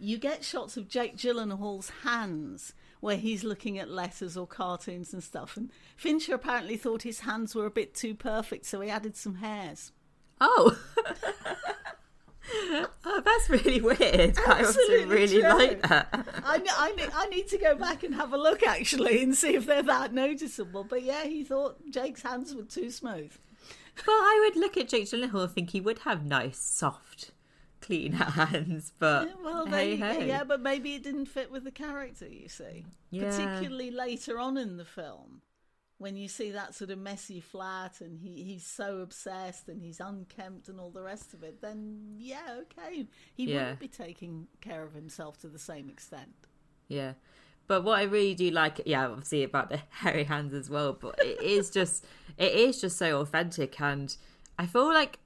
you 0.00 0.16
get 0.16 0.44
shots 0.44 0.76
of 0.76 0.88
Jake 0.88 1.16
Gyllenhaal's 1.16 1.90
hands 2.04 2.72
where 3.00 3.16
he's 3.16 3.44
looking 3.44 3.78
at 3.78 3.90
letters 3.90 4.36
or 4.36 4.46
cartoons 4.46 5.12
and 5.12 5.22
stuff. 5.22 5.56
And 5.56 5.70
Fincher 5.96 6.34
apparently 6.34 6.76
thought 6.76 7.02
his 7.02 7.20
hands 7.20 7.54
were 7.54 7.66
a 7.66 7.70
bit 7.70 7.94
too 7.94 8.14
perfect, 8.14 8.64
so 8.66 8.80
he 8.80 8.90
added 8.90 9.16
some 9.16 9.36
hairs. 9.36 9.92
Oh. 10.40 10.78
oh, 13.04 13.22
that's 13.24 13.50
really 13.50 13.80
weird. 13.80 14.38
I 14.46 14.64
also 14.64 14.80
really 15.06 15.40
true. 15.40 15.48
like 15.48 15.82
that. 15.88 16.08
I, 16.44 16.60
I, 16.76 16.92
ne- 16.92 17.12
I 17.14 17.26
need 17.26 17.48
to 17.48 17.58
go 17.58 17.74
back 17.74 18.02
and 18.02 18.14
have 18.14 18.32
a 18.32 18.38
look 18.38 18.62
actually 18.62 19.22
and 19.22 19.34
see 19.34 19.54
if 19.54 19.66
they're 19.66 19.82
that 19.82 20.12
noticeable. 20.12 20.84
But 20.84 21.02
yeah, 21.02 21.24
he 21.24 21.44
thought 21.44 21.78
Jake's 21.90 22.22
hands 22.22 22.54
were 22.54 22.62
too 22.62 22.90
smooth. 22.90 23.32
But 23.96 24.12
I 24.12 24.40
would 24.44 24.60
look 24.60 24.76
at 24.76 24.88
Jake 24.88 25.06
Gyllenhaal 25.06 25.42
and 25.42 25.52
think 25.52 25.70
he 25.70 25.80
would 25.80 26.00
have 26.00 26.24
nice, 26.24 26.58
soft, 26.58 27.32
clean 27.88 28.12
hands. 28.12 28.92
But 28.98 29.28
Yeah, 29.28 29.34
well, 29.42 29.64
there 29.66 29.80
hey, 29.80 29.90
you 29.96 30.04
hey. 30.04 30.28
yeah, 30.28 30.44
but 30.44 30.60
maybe 30.60 30.94
it 30.94 31.02
didn't 31.02 31.26
fit 31.26 31.50
with 31.50 31.64
the 31.64 31.70
character. 31.72 32.28
You 32.28 32.48
see, 32.48 32.84
Yeah. 33.10 33.24
particularly 33.30 33.90
later 33.90 34.38
on 34.38 34.56
in 34.56 34.76
the 34.76 34.84
film, 34.84 35.40
when 35.96 36.14
you 36.16 36.28
see 36.28 36.50
that 36.52 36.74
sort 36.74 36.90
of 36.90 36.98
messy 36.98 37.40
flat, 37.40 38.00
and 38.00 38.20
he, 38.20 38.44
he's 38.44 38.66
so 38.66 38.98
obsessed, 39.00 39.68
and 39.68 39.82
he's 39.82 39.98
unkempt, 40.00 40.68
and 40.68 40.78
all 40.78 40.90
the 40.90 41.02
rest 41.02 41.34
of 41.34 41.42
it. 41.42 41.60
Then 41.60 42.14
yeah, 42.18 42.58
okay, 42.62 43.06
he 43.34 43.44
Yeah. 43.46 43.54
wouldn't 43.62 43.80
be 43.80 43.88
taking 43.88 44.46
care 44.60 44.84
of 44.84 44.92
himself 44.92 45.40
to 45.40 45.48
the 45.48 45.58
same 45.58 45.88
extent. 45.88 46.34
Yeah. 46.88 47.14
But 47.66 47.84
what 47.84 47.98
I 47.98 48.04
really 48.04 48.34
do 48.34 48.50
like, 48.50 48.80
yeah, 48.86 49.06
obviously 49.08 49.42
about 49.44 49.70
the 49.70 49.80
hairy 49.90 50.24
hands 50.24 50.54
as 50.54 50.70
well, 50.70 50.92
but 50.92 51.16
it 51.22 51.40
is 51.42 51.70
just, 51.70 52.04
it 52.38 52.52
is 52.54 52.80
just 52.80 52.96
so 52.96 53.20
authentic. 53.20 53.80
And 53.80 54.16
I 54.58 54.66
feel 54.66 54.86
like 54.86 55.18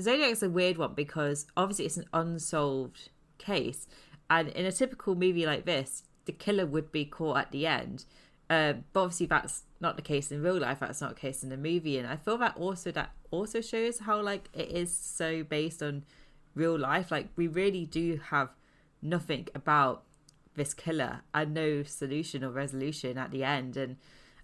Zodiac's 0.00 0.42
a 0.42 0.50
weird 0.50 0.78
one 0.78 0.94
because 0.94 1.46
obviously 1.56 1.86
it's 1.86 1.96
an 1.96 2.06
unsolved 2.12 3.10
case. 3.38 3.86
And 4.30 4.48
in 4.50 4.66
a 4.66 4.72
typical 4.72 5.14
movie 5.14 5.46
like 5.46 5.64
this, 5.64 6.04
the 6.26 6.32
killer 6.32 6.66
would 6.66 6.92
be 6.92 7.04
caught 7.04 7.38
at 7.38 7.52
the 7.52 7.66
end. 7.66 8.04
Um, 8.50 8.84
but 8.92 9.02
obviously 9.02 9.26
that's 9.26 9.64
not 9.80 9.96
the 9.96 10.02
case 10.02 10.30
in 10.30 10.42
real 10.42 10.58
life. 10.58 10.80
That's 10.80 11.00
not 11.00 11.14
the 11.14 11.20
case 11.20 11.42
in 11.42 11.48
the 11.48 11.56
movie. 11.56 11.98
And 11.98 12.06
I 12.06 12.16
feel 12.16 12.38
that 12.38 12.56
also 12.56 12.90
that 12.92 13.10
also 13.30 13.60
shows 13.60 14.00
how 14.00 14.20
like 14.20 14.48
it 14.52 14.70
is 14.70 14.94
so 14.94 15.42
based 15.42 15.82
on 15.82 16.04
real 16.54 16.78
life. 16.78 17.10
Like 17.10 17.28
we 17.36 17.46
really 17.46 17.84
do 17.84 18.20
have 18.30 18.50
nothing 19.02 19.48
about 19.54 20.04
this 20.54 20.74
killer 20.74 21.20
and 21.34 21.54
no 21.54 21.82
solution 21.82 22.44
or 22.44 22.50
resolution 22.50 23.18
at 23.18 23.30
the 23.30 23.44
end. 23.44 23.76
And 23.76 23.96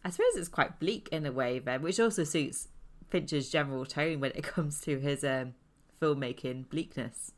I 0.05 0.11
suppose 0.11 0.37
it's 0.37 0.49
quite 0.49 0.81
bleak 0.81 1.09
in 1.11 1.27
a 1.27 1.33
way 1.33 1.59
then, 1.59 1.83
which 1.83 2.01
also 2.01 2.25
suits 2.25 2.69
Fincher's 3.15 3.49
general 3.49 3.87
tone 3.87 4.19
when 4.19 4.33
it 4.35 4.43
comes 4.55 4.81
to 4.81 4.99
his 4.99 5.23
um, 5.23 5.55
filmmaking 6.03 6.69
bleakness. 6.69 7.31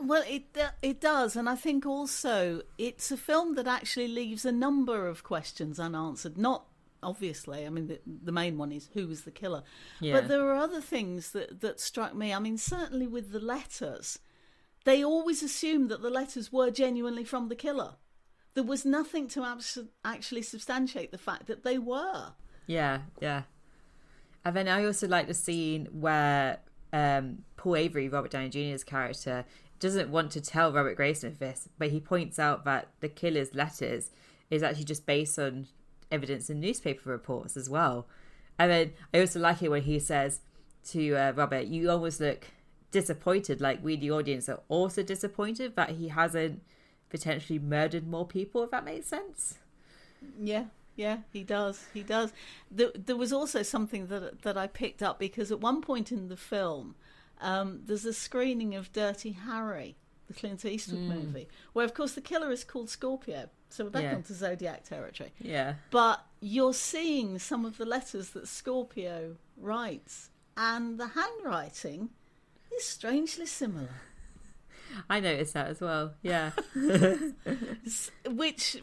Well, 0.00 0.24
it 0.26 0.56
it 0.82 1.00
does, 1.00 1.36
and 1.36 1.48
I 1.48 1.54
think 1.54 1.86
also 1.86 2.62
it's 2.78 3.12
a 3.12 3.16
film 3.16 3.54
that 3.54 3.68
actually 3.68 4.08
leaves 4.08 4.44
a 4.44 4.50
number 4.50 5.06
of 5.06 5.22
questions 5.22 5.78
unanswered. 5.78 6.36
Not 6.36 6.64
obviously, 7.02 7.64
I 7.66 7.68
mean 7.68 7.86
the, 7.86 8.00
the 8.24 8.32
main 8.32 8.58
one 8.58 8.72
is 8.72 8.88
who 8.94 9.06
was 9.06 9.22
the 9.22 9.30
killer, 9.30 9.62
Yeah. 10.00 10.14
but 10.14 10.28
there 10.28 10.42
are 10.48 10.54
other 10.56 10.80
things 10.80 11.30
that 11.32 11.60
that 11.60 11.78
struck 11.80 12.14
me. 12.14 12.32
I 12.34 12.38
mean, 12.40 12.56
certainly 12.58 13.06
with 13.06 13.30
the 13.30 13.40
letters, 13.40 14.18
they 14.84 15.04
always 15.04 15.42
assumed 15.42 15.90
that 15.90 16.02
the 16.02 16.10
letters 16.10 16.50
were 16.50 16.70
genuinely 16.70 17.24
from 17.24 17.48
the 17.48 17.54
killer. 17.54 17.94
There 18.54 18.64
was 18.64 18.84
nothing 18.84 19.28
to 19.28 19.44
abs- 19.44 19.78
actually 20.04 20.42
substantiate 20.42 21.12
the 21.12 21.18
fact 21.18 21.46
that 21.46 21.62
they 21.62 21.78
were. 21.78 22.32
Yeah, 22.66 23.02
yeah. 23.20 23.42
And 24.44 24.56
then 24.56 24.68
I 24.68 24.84
also 24.84 25.06
like 25.06 25.26
the 25.26 25.34
scene 25.34 25.88
where 25.92 26.58
um, 26.92 27.44
Paul 27.56 27.76
Avery, 27.76 28.08
Robert 28.08 28.30
Downey 28.30 28.48
Jr.'s 28.48 28.84
character, 28.84 29.44
doesn't 29.78 30.10
want 30.10 30.30
to 30.32 30.40
tell 30.40 30.72
Robert 30.72 30.98
Graysmith 30.98 31.38
this, 31.38 31.68
but 31.78 31.90
he 31.90 32.00
points 32.00 32.38
out 32.38 32.64
that 32.64 32.88
the 33.00 33.08
killer's 33.08 33.54
letters 33.54 34.10
is 34.50 34.62
actually 34.62 34.84
just 34.84 35.06
based 35.06 35.38
on 35.38 35.66
evidence 36.10 36.50
in 36.50 36.60
newspaper 36.60 37.10
reports 37.10 37.56
as 37.56 37.68
well. 37.68 38.06
And 38.58 38.70
then 38.70 38.92
I 39.14 39.20
also 39.20 39.40
like 39.40 39.62
it 39.62 39.70
when 39.70 39.82
he 39.82 39.98
says 39.98 40.40
to 40.88 41.14
uh, 41.14 41.32
Robert, 41.34 41.66
"You 41.66 41.90
almost 41.90 42.20
look 42.20 42.48
disappointed, 42.90 43.60
like 43.60 43.82
we, 43.82 43.96
the 43.96 44.10
audience, 44.10 44.48
are 44.48 44.60
also 44.68 45.02
disappointed 45.02 45.76
that 45.76 45.90
he 45.90 46.08
hasn't 46.08 46.62
potentially 47.08 47.58
murdered 47.58 48.06
more 48.06 48.26
people." 48.26 48.62
If 48.62 48.70
that 48.70 48.84
makes 48.84 49.06
sense. 49.06 49.58
Yeah, 50.38 50.66
yeah, 50.96 51.18
he 51.32 51.42
does. 51.44 51.86
He 51.94 52.02
does. 52.02 52.32
There, 52.70 52.90
there 52.94 53.16
was 53.16 53.32
also 53.32 53.62
something 53.62 54.06
that 54.08 54.42
that 54.42 54.56
I 54.56 54.66
picked 54.66 55.02
up 55.02 55.18
because 55.18 55.50
at 55.50 55.60
one 55.60 55.80
point 55.82 56.12
in 56.12 56.28
the 56.28 56.36
film, 56.36 56.94
um, 57.40 57.80
there's 57.86 58.04
a 58.04 58.12
screening 58.12 58.74
of 58.74 58.92
Dirty 58.92 59.32
Harry, 59.32 59.96
the 60.28 60.34
Clint 60.34 60.64
Eastwood 60.64 61.00
movie, 61.00 61.48
where 61.72 61.84
of 61.84 61.94
course 61.94 62.12
the 62.12 62.20
killer 62.20 62.50
is 62.50 62.64
called 62.64 62.90
Scorpio. 62.90 63.48
So 63.70 63.84
we're 63.84 63.90
back 63.90 64.02
Yeah. 64.02 64.14
onto 64.16 64.34
Zodiac 64.34 64.82
territory. 64.84 65.32
Yeah. 65.40 65.74
But 65.92 66.24
you're 66.40 66.74
seeing 66.74 67.38
some 67.38 67.64
of 67.64 67.76
the 67.78 67.86
letters 67.86 68.30
that 68.30 68.48
Scorpio 68.48 69.36
writes, 69.56 70.30
and 70.56 70.98
the 70.98 71.06
handwriting 71.08 72.10
is 72.76 72.84
strangely 72.84 73.46
similar. 73.46 73.94
I 75.08 75.20
noticed 75.20 75.54
that 75.54 75.68
as 75.68 75.80
well. 75.80 76.14
Yeah. 76.20 76.50
which 78.26 78.76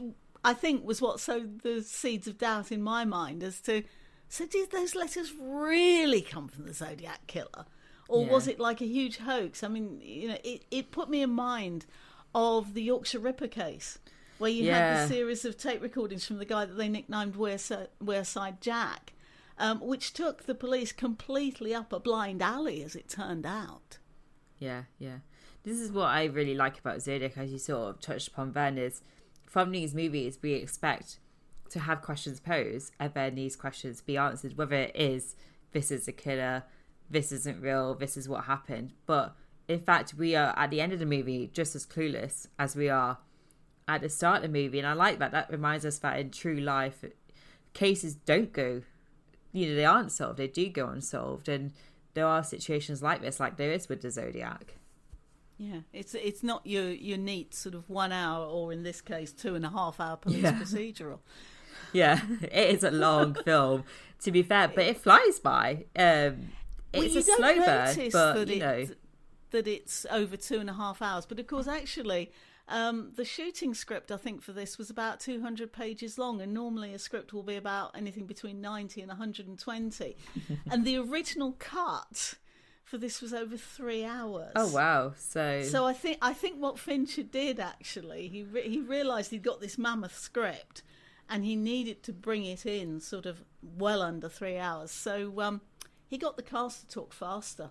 I 0.49 0.53
think 0.53 0.85
was 0.85 1.01
what 1.01 1.19
sowed 1.19 1.61
the 1.61 1.81
seeds 1.83 2.27
of 2.27 2.37
doubt 2.37 2.71
in 2.71 2.81
my 2.81 3.03
mind 3.05 3.43
as 3.43 3.59
to 3.61 3.83
so 4.29 4.45
did 4.45 4.71
those 4.71 4.93
letters 4.95 5.31
really 5.39 6.21
come 6.21 6.47
from 6.47 6.65
the 6.65 6.73
Zodiac 6.73 7.27
killer, 7.27 7.65
or 8.09 8.25
Yeah. 8.25 8.31
was 8.31 8.47
it 8.47 8.59
like 8.59 8.81
a 8.81 8.85
huge 8.85 9.17
hoax? 9.17 9.63
I 9.63 9.67
mean, 9.67 9.99
you 10.01 10.27
know, 10.29 10.37
it 10.43 10.63
it 10.71 10.91
put 10.91 11.09
me 11.09 11.21
in 11.21 11.31
mind 11.31 11.85
of 12.33 12.73
the 12.73 12.81
Yorkshire 12.83 13.19
Ripper 13.19 13.47
case. 13.47 13.99
Where 14.37 14.51
you 14.51 14.65
had 14.71 14.79
Yeah. 14.79 15.01
the 15.01 15.07
series 15.13 15.45
of 15.45 15.57
tape 15.57 15.81
recordings 15.81 16.23
from 16.25 16.37
the 16.37 16.45
guy 16.45 16.63
that 16.65 16.75
they 16.75 16.87
nicknamed 16.87 17.35
Wearside, 17.35 18.59
Jack, 18.61 19.13
um, 19.57 19.79
which 19.81 20.13
took 20.13 20.43
the 20.43 20.53
police 20.55 20.91
completely 20.91 21.73
up 21.73 21.91
a 21.91 21.99
blind 21.99 22.41
alley, 22.41 22.83
as 22.83 22.95
it 22.95 23.09
turned 23.09 23.45
out. 23.47 23.97
Yeah, 24.59 24.83
yeah. 24.99 25.19
This 25.63 25.79
is 25.79 25.91
what 25.91 26.05
I 26.07 26.25
really 26.25 26.53
like 26.53 26.77
about 26.79 27.01
Zodiac, 27.01 27.35
as 27.37 27.51
you 27.51 27.57
sort 27.57 27.89
of 27.89 27.99
touched 27.99 28.27
upon 28.27 28.53
then, 28.53 28.77
is 28.77 29.01
from 29.57 29.71
these 29.71 29.95
movies 29.95 30.37
we 30.43 30.53
expect 30.53 31.17
to 31.67 31.79
have 31.79 32.03
questions 32.03 32.39
posed 32.39 32.93
and 32.99 33.11
then 33.15 33.33
these 33.33 33.55
questions 33.55 34.01
be 34.01 34.15
answered, 34.15 34.55
whether 34.55 34.75
it 34.75 34.95
is 34.95 35.35
this 35.71 35.89
is 35.89 36.07
a 36.07 36.11
killer, 36.11 36.61
this 37.09 37.31
isn't 37.31 37.59
real, 37.59 37.95
this 37.95 38.15
is 38.15 38.29
what 38.29 38.43
happened. 38.43 38.93
But 39.07 39.35
in 39.67 39.79
fact 39.79 40.13
we 40.13 40.35
are 40.35 40.53
at 40.55 40.69
the 40.69 40.79
end 40.79 40.93
of 40.93 40.99
the 40.99 41.07
movie 41.07 41.49
just 41.51 41.75
as 41.75 41.87
clueless 41.87 42.45
as 42.59 42.75
we 42.75 42.87
are 42.87 43.17
at 43.87 44.01
the 44.01 44.09
start 44.09 44.35
of 44.35 44.41
the 44.43 44.61
movie. 44.61 44.77
And 44.77 44.87
I 44.87 44.93
like 44.93 45.17
that. 45.17 45.31
That 45.31 45.49
reminds 45.49 45.87
us 45.87 45.97
that 45.97 46.19
in 46.19 46.29
true 46.29 46.59
life 46.59 47.03
cases 47.73 48.13
don't 48.13 48.53
go 48.53 48.83
you 49.53 49.69
know, 49.69 49.75
they 49.75 49.85
aren't 49.85 50.11
solved, 50.11 50.37
they 50.37 50.47
do 50.47 50.69
go 50.69 50.87
unsolved 50.89 51.49
and 51.49 51.71
there 52.13 52.27
are 52.27 52.43
situations 52.43 53.01
like 53.01 53.21
this, 53.23 53.39
like 53.39 53.57
there 53.57 53.71
is 53.71 53.89
with 53.89 54.03
the 54.03 54.11
Zodiac. 54.11 54.75
Yeah, 55.57 55.79
it's 55.91 56.13
it's 56.13 56.43
not 56.43 56.65
your 56.65 56.89
your 56.91 57.17
neat 57.17 57.53
sort 57.55 57.73
of 57.75 57.89
one 57.89 58.11
hour 58.11 58.45
or 58.45 58.71
in 58.71 58.83
this 58.83 59.01
case 59.01 59.31
two 59.31 59.55
and 59.55 59.65
a 59.65 59.69
half 59.69 59.99
hour 59.99 60.15
police 60.17 60.43
Yeah. 60.43 60.53
procedural. 60.59 61.19
Yeah, 61.93 62.19
it 62.41 62.75
is 62.75 62.83
a 62.83 62.91
long 62.91 63.33
film, 63.45 63.83
to 64.21 64.31
be 64.31 64.43
fair, 64.43 64.67
but 64.67 64.83
it 64.85 64.97
flies 64.97 65.39
by. 65.39 65.85
Um, 65.95 66.49
it's 66.91 67.13
you 67.13 67.19
a 67.21 67.23
slow 67.23 67.55
burn, 67.55 68.09
but 68.11 68.33
that 68.33 68.47
you 68.49 68.55
it, 68.55 68.59
know, 68.59 68.85
that 69.51 69.67
it's 69.67 70.05
over 70.11 70.35
two 70.35 70.59
and 70.59 70.69
a 70.69 70.73
half 70.73 71.01
hours. 71.01 71.25
But 71.25 71.39
of 71.39 71.47
course, 71.47 71.67
actually, 71.67 72.31
um, 72.67 73.11
the 73.15 73.23
shooting 73.23 73.73
script 73.73 74.11
I 74.11 74.17
think 74.17 74.41
for 74.41 74.51
this 74.51 74.77
was 74.77 74.89
about 74.89 75.19
two 75.21 75.41
hundred 75.41 75.71
pages 75.71 76.17
long, 76.17 76.41
and 76.41 76.53
normally 76.53 76.93
a 76.93 76.99
script 76.99 77.31
will 77.31 77.43
be 77.43 77.55
about 77.55 77.91
anything 77.95 78.25
between 78.25 78.59
ninety 78.59 78.99
and 79.01 79.07
one 79.09 79.17
hundred 79.17 79.47
and 79.47 79.57
twenty, 79.57 80.17
and 80.71 80.83
the 80.83 80.97
original 80.97 81.55
cut 81.57 82.33
for 82.87 82.97
this 82.97 83.21
was 83.21 83.33
over 83.33 83.57
three 83.57 84.05
hours. 84.05 84.51
oh 84.55 84.67
wow, 84.69 85.13
so, 85.17 85.61
So 85.61 85.85
I 85.85 85.93
think 85.93 86.17
I 86.21 86.33
think 86.33 86.57
what 86.57 86.79
Fincher 86.79 87.23
did 87.23 87.59
actually, 87.59 88.29
he 88.29 88.43
re- 88.43 88.69
he 88.69 88.79
realised 88.79 89.31
he'd 89.31 89.43
got 89.43 89.59
this 89.59 89.77
mammoth 89.77 90.17
script, 90.17 90.83
and 91.29 91.43
he 91.43 91.55
needed 91.55 92.01
to 92.03 92.13
bring 92.13 92.45
it 92.45 92.65
in 92.65 92.99
sort 93.01 93.25
of 93.25 93.43
well 93.61 94.01
under 94.01 94.29
three 94.29 94.57
hours. 94.57 94.91
So 94.91 95.41
um, 95.41 95.59
he 96.07 96.17
got 96.17 96.37
the 96.37 96.43
cast 96.43 96.81
to 96.81 96.87
talk 96.87 97.11
faster. 97.13 97.69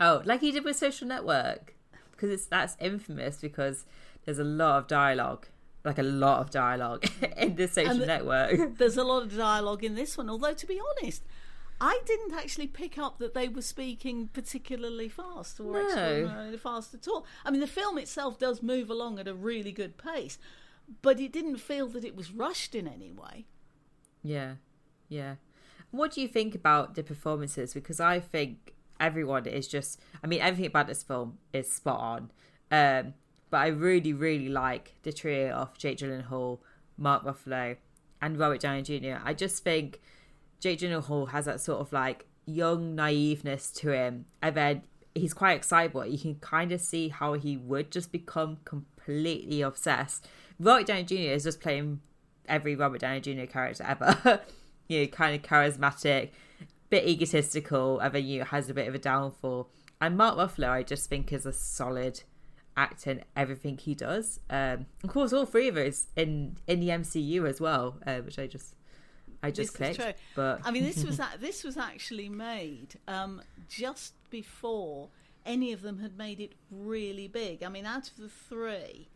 oh, 0.00 0.22
like 0.24 0.40
he 0.40 0.52
did 0.52 0.64
with 0.64 0.76
Social 0.76 1.08
Network, 1.08 1.74
because 2.12 2.30
it's 2.30 2.46
that's 2.46 2.76
infamous 2.78 3.38
because 3.38 3.84
there's 4.24 4.38
a 4.38 4.44
lot 4.44 4.78
of 4.78 4.86
dialogue, 4.86 5.48
like 5.84 5.98
a 5.98 6.04
lot 6.04 6.38
of 6.38 6.50
dialogue 6.50 7.04
in 7.36 7.56
the 7.56 7.66
Social 7.66 7.98
the- 7.98 8.06
Network. 8.06 8.76
There's 8.78 8.96
a 8.96 9.02
lot 9.02 9.24
of 9.24 9.36
dialogue 9.36 9.82
in 9.82 9.96
this 9.96 10.16
one, 10.16 10.30
although 10.30 10.54
to 10.54 10.66
be 10.68 10.80
honest. 11.00 11.22
I 11.84 12.00
didn't 12.06 12.32
actually 12.32 12.68
pick 12.68 12.96
up 12.96 13.18
that 13.18 13.34
they 13.34 13.48
were 13.48 13.60
speaking 13.62 14.28
particularly 14.28 15.08
fast 15.08 15.58
or 15.58 15.72
No. 15.72 15.80
extraordinarily 15.84 16.56
fast 16.56 16.94
at 16.94 17.08
all. 17.08 17.26
I 17.44 17.50
mean, 17.50 17.60
the 17.60 17.66
film 17.66 17.98
itself 17.98 18.38
does 18.38 18.62
move 18.62 18.88
along 18.88 19.18
at 19.18 19.26
a 19.26 19.34
really 19.34 19.72
good 19.72 19.98
pace, 19.98 20.38
but 21.02 21.18
it 21.18 21.32
didn't 21.32 21.56
feel 21.56 21.88
that 21.88 22.04
it 22.04 22.14
was 22.14 22.30
rushed 22.30 22.74
in 22.76 22.86
any 22.86 23.10
way. 23.10 23.46
Yeah, 24.22 24.54
yeah. 25.08 25.34
What 25.90 26.12
do 26.12 26.20
you 26.20 26.28
think 26.28 26.54
about 26.54 26.94
the 26.94 27.02
performances? 27.02 27.74
Because 27.74 27.98
I 28.00 28.20
think 28.20 28.74
everyone 29.00 29.46
is 29.46 29.66
just. 29.66 30.00
I 30.22 30.26
mean, 30.28 30.40
everything 30.40 30.66
about 30.66 30.86
this 30.86 31.02
film 31.02 31.38
is 31.52 31.70
spot 31.70 31.98
on. 32.00 32.30
Um, 32.70 33.14
but 33.50 33.58
I 33.58 33.66
really, 33.66 34.12
really 34.12 34.48
like 34.48 34.94
the 35.02 35.12
trio 35.12 35.50
of 35.50 35.76
Jake 35.76 35.98
Gyllenhaal, 35.98 36.60
Mark 36.96 37.24
Ruffalo, 37.24 37.76
and 38.22 38.38
Robert 38.38 38.60
Downey 38.60 38.82
Jr. 38.82 39.16
I 39.24 39.34
just 39.34 39.62
think 39.64 40.00
Jake 40.62 40.78
Gyllenhaal 40.78 41.30
has 41.30 41.46
that 41.46 41.60
sort 41.60 41.80
of 41.80 41.92
like 41.92 42.24
young 42.46 42.94
naiveness 42.94 43.74
to 43.74 43.90
him, 43.90 44.26
and 44.40 44.56
then 44.56 44.82
he's 45.12 45.34
quite 45.34 45.56
excitable. 45.56 46.06
You 46.06 46.18
can 46.18 46.36
kind 46.36 46.70
of 46.70 46.80
see 46.80 47.08
how 47.08 47.32
he 47.34 47.56
would 47.56 47.90
just 47.90 48.12
become 48.12 48.58
completely 48.64 49.60
obsessed. 49.60 50.28
Robert 50.60 50.86
Downey 50.86 51.02
Jr. 51.02 51.14
is 51.34 51.42
just 51.42 51.60
playing 51.60 52.00
every 52.46 52.76
Robert 52.76 53.00
Downey 53.00 53.20
Jr. 53.20 53.46
character 53.46 53.84
ever. 53.86 54.40
you 54.88 55.00
know, 55.00 55.06
kind 55.08 55.34
of 55.34 55.42
charismatic, 55.42 56.30
bit 56.90 57.08
egotistical, 57.08 57.98
and 57.98 58.14
then 58.14 58.24
you 58.24 58.38
know, 58.38 58.44
has 58.44 58.70
a 58.70 58.74
bit 58.74 58.86
of 58.86 58.94
a 58.94 58.98
downfall. 58.98 59.68
And 60.00 60.16
Mark 60.16 60.36
Ruffalo, 60.38 60.68
I 60.68 60.84
just 60.84 61.08
think, 61.08 61.32
is 61.32 61.44
a 61.44 61.52
solid 61.52 62.22
actor 62.76 63.10
in 63.10 63.24
everything 63.34 63.78
he 63.78 63.96
does. 63.96 64.38
Um, 64.48 64.86
of 65.02 65.10
course, 65.10 65.32
all 65.32 65.44
three 65.44 65.66
of 65.66 65.76
us 65.76 66.06
in 66.14 66.56
in 66.68 66.78
the 66.78 66.88
MCU 66.88 67.48
as 67.48 67.60
well, 67.60 67.98
uh, 68.06 68.18
which 68.18 68.38
I 68.38 68.46
just 68.46 68.76
I 69.42 69.50
just 69.50 69.76
this 69.78 69.96
clicked. 69.96 70.18
But 70.34 70.60
I 70.64 70.70
mean, 70.70 70.84
this 70.84 71.04
was 71.04 71.18
a- 71.26 71.38
this 71.40 71.64
was 71.64 71.76
actually 71.76 72.28
made 72.28 72.94
um, 73.08 73.42
just 73.68 74.14
before 74.30 75.08
any 75.44 75.72
of 75.72 75.82
them 75.82 75.98
had 75.98 76.16
made 76.16 76.40
it 76.40 76.52
really 76.70 77.28
big. 77.28 77.62
I 77.62 77.68
mean, 77.68 77.84
out 77.86 78.08
of 78.08 78.16
the 78.16 78.28
three, 78.28 79.08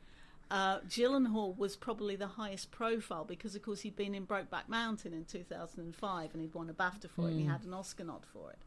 uh, 0.51 0.81
Gyllenhaal 0.81 1.57
was 1.57 1.77
probably 1.77 2.17
the 2.17 2.27
highest 2.27 2.71
profile 2.73 3.25
because, 3.25 3.55
of 3.55 3.63
course, 3.63 3.81
he'd 3.81 3.95
been 3.97 4.15
in 4.15 4.27
Brokeback 4.27 4.69
Mountain 4.69 5.13
in 5.13 5.25
2005 5.25 6.31
and 6.33 6.43
he'd 6.43 6.55
won 6.55 6.69
a 6.69 6.75
BAFTA 6.75 7.09
for 7.11 7.23
it 7.29 7.33
and 7.33 7.41
he 7.41 7.47
had 7.47 7.63
an 7.65 7.73
Oscar 7.75 8.05
nod 8.05 8.25
for 8.33 8.51
it. 8.51 8.59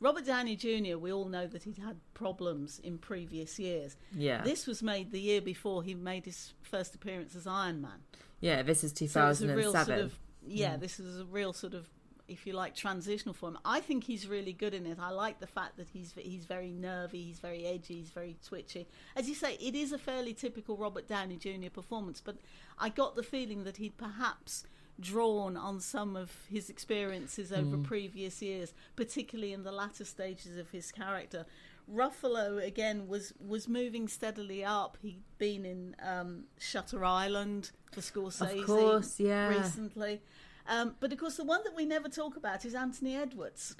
Robert 0.00 0.26
Downey 0.26 0.56
Jr., 0.56 0.96
we 0.98 1.12
all 1.12 1.26
know 1.28 1.46
that 1.46 1.62
he'd 1.62 1.78
had 1.78 1.96
problems 2.12 2.80
in 2.82 2.98
previous 2.98 3.58
years. 3.58 3.96
yeah, 4.14 4.42
This 4.42 4.66
was 4.66 4.82
made 4.82 5.12
the 5.12 5.20
year 5.20 5.40
before 5.40 5.82
he 5.82 5.94
made 5.94 6.24
his 6.24 6.52
first 6.62 6.94
appearance 6.94 7.36
as 7.36 7.46
Iron 7.46 7.80
Man. 7.80 8.00
yeah, 8.40 8.62
this 8.62 8.82
is 8.84 8.90
So 8.90 9.04
it's 9.04 9.12
2007. 9.40 9.50
a 9.50 9.56
real 9.56 9.72
sort 9.72 9.98
of 10.00 10.18
yeah. 10.46 10.74
Mm. 10.74 10.80
This 10.80 11.00
is 11.00 11.20
a 11.20 11.24
real 11.24 11.52
sort 11.52 11.74
of, 11.74 11.88
if 12.28 12.46
you 12.46 12.52
like, 12.52 12.74
transitional 12.74 13.34
for 13.34 13.48
him. 13.48 13.58
I 13.64 13.80
think 13.80 14.04
he's 14.04 14.26
really 14.26 14.52
good 14.52 14.74
in 14.74 14.86
it. 14.86 14.98
I 15.00 15.10
like 15.10 15.40
the 15.40 15.46
fact 15.46 15.76
that 15.76 15.88
he's 15.92 16.14
he's 16.16 16.44
very 16.44 16.70
nervy, 16.70 17.22
he's 17.22 17.38
very 17.38 17.66
edgy, 17.66 17.94
he's 17.94 18.10
very 18.10 18.36
twitchy. 18.46 18.86
As 19.16 19.28
you 19.28 19.34
say, 19.34 19.54
it 19.54 19.74
is 19.74 19.92
a 19.92 19.98
fairly 19.98 20.34
typical 20.34 20.76
Robert 20.76 21.08
Downey 21.08 21.36
Jr. 21.36 21.70
performance, 21.72 22.20
but 22.24 22.36
I 22.78 22.88
got 22.88 23.16
the 23.16 23.22
feeling 23.22 23.64
that 23.64 23.76
he'd 23.76 23.96
perhaps 23.96 24.64
drawn 25.00 25.56
on 25.56 25.80
some 25.80 26.16
of 26.16 26.30
his 26.50 26.68
experiences 26.70 27.52
over 27.52 27.76
mm. 27.76 27.84
previous 27.84 28.42
years, 28.42 28.72
particularly 28.96 29.52
in 29.52 29.64
the 29.64 29.72
latter 29.72 30.04
stages 30.04 30.56
of 30.56 30.70
his 30.70 30.92
character. 30.92 31.46
Ruffalo 31.90 32.64
again 32.64 33.08
was 33.08 33.32
was 33.44 33.68
moving 33.68 34.08
steadily 34.08 34.64
up. 34.64 34.98
He'd 35.02 35.22
been 35.38 35.64
in 35.64 35.96
um, 36.02 36.44
Shutter 36.58 37.04
Island 37.04 37.70
for 37.92 38.00
Scorsese 38.00 38.60
Of 38.60 38.66
course, 38.66 39.20
yeah. 39.20 39.48
recently. 39.48 40.20
Um, 40.66 40.94
but 41.00 41.12
of 41.12 41.18
course, 41.18 41.36
the 41.36 41.44
one 41.44 41.62
that 41.64 41.74
we 41.74 41.84
never 41.84 42.08
talk 42.08 42.36
about 42.36 42.64
is 42.64 42.74
Anthony 42.74 43.16
Edwards. 43.16 43.76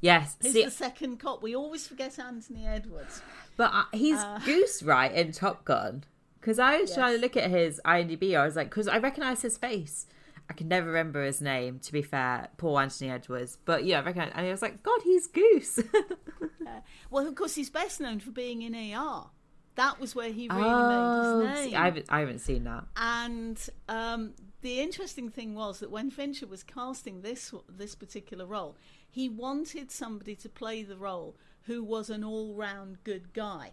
yes, 0.00 0.36
He's 0.42 0.52
see, 0.52 0.64
the 0.64 0.70
second 0.70 1.18
cop. 1.18 1.42
We 1.42 1.54
always 1.54 1.86
forget 1.86 2.18
Anthony 2.18 2.66
Edwards. 2.66 3.22
But 3.56 3.70
uh, 3.72 3.84
he's 3.92 4.18
Uh, 4.18 4.40
Goose, 4.44 4.82
right, 4.82 5.12
in 5.12 5.32
Top 5.32 5.64
Gun. 5.64 6.04
Because 6.40 6.58
I 6.58 6.78
was 6.80 6.94
trying 6.94 7.14
to 7.14 7.20
look 7.20 7.36
at 7.36 7.50
his 7.50 7.80
IMDb. 7.84 8.36
I 8.38 8.44
was 8.44 8.56
like, 8.56 8.70
because 8.70 8.86
I 8.88 8.98
recognise 8.98 9.42
his 9.42 9.56
face. 9.56 10.06
I 10.48 10.52
can 10.52 10.68
never 10.68 10.86
remember 10.88 11.24
his 11.24 11.40
name, 11.40 11.78
to 11.80 11.92
be 11.92 12.02
fair. 12.02 12.48
Poor 12.56 12.80
Anthony 12.80 13.10
Edwards. 13.10 13.58
But 13.64 13.84
yeah, 13.84 13.98
I 14.00 14.02
recognise. 14.04 14.32
And 14.34 14.46
I 14.46 14.50
was 14.50 14.62
like, 14.62 14.82
God, 14.82 15.00
he's 15.02 15.26
Goose. 15.28 15.80
Well, 17.10 17.26
of 17.26 17.34
course, 17.34 17.54
he's 17.54 17.70
best 17.70 18.00
known 18.00 18.20
for 18.20 18.30
being 18.30 18.62
in 18.62 18.74
AR. 18.94 19.30
That 19.76 20.00
was 20.00 20.14
where 20.14 20.32
he 20.32 20.48
really 20.48 20.62
oh, 20.64 21.38
made 21.38 21.50
his 21.50 21.66
name. 21.66 21.76
I, 21.76 21.84
haven't, 21.84 22.06
I 22.08 22.20
haven't 22.20 22.38
seen 22.40 22.64
that. 22.64 22.84
And 22.96 23.68
um, 23.88 24.32
the 24.62 24.80
interesting 24.80 25.28
thing 25.28 25.54
was 25.54 25.80
that 25.80 25.90
when 25.90 26.10
Fincher 26.10 26.46
was 26.46 26.62
casting 26.62 27.20
this 27.20 27.54
this 27.68 27.94
particular 27.94 28.46
role, 28.46 28.76
he 29.08 29.28
wanted 29.28 29.90
somebody 29.90 30.34
to 30.36 30.48
play 30.48 30.82
the 30.82 30.96
role 30.96 31.36
who 31.62 31.84
was 31.84 32.10
an 32.10 32.24
all 32.24 32.54
round 32.54 33.04
good 33.04 33.32
guy, 33.34 33.72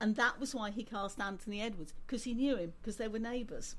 and 0.00 0.16
that 0.16 0.38
was 0.38 0.54
why 0.54 0.70
he 0.70 0.84
cast 0.84 1.20
Anthony 1.20 1.62
Edwards 1.62 1.94
because 2.06 2.24
he 2.24 2.34
knew 2.34 2.56
him 2.56 2.74
because 2.80 2.96
they 2.96 3.08
were 3.08 3.18
neighbours. 3.18 3.76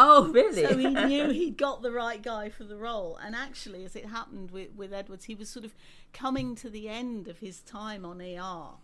Oh, 0.00 0.28
really? 0.32 0.64
So 0.64 0.76
he 0.78 0.86
knew 1.06 1.30
he'd 1.30 1.56
got 1.58 1.82
the 1.82 1.90
right 1.90 2.22
guy 2.22 2.48
for 2.50 2.64
the 2.64 2.76
role. 2.76 3.18
And 3.22 3.34
actually, 3.34 3.84
as 3.84 3.96
it 3.96 4.06
happened 4.06 4.50
with, 4.52 4.68
with 4.76 4.92
Edwards, 4.92 5.24
he 5.24 5.34
was 5.34 5.48
sort 5.48 5.64
of 5.64 5.74
coming 6.12 6.54
to 6.56 6.70
the 6.70 6.88
end 6.88 7.26
of 7.28 7.38
his 7.38 7.60
time 7.62 8.04
on 8.04 8.20
AR, 8.22 8.74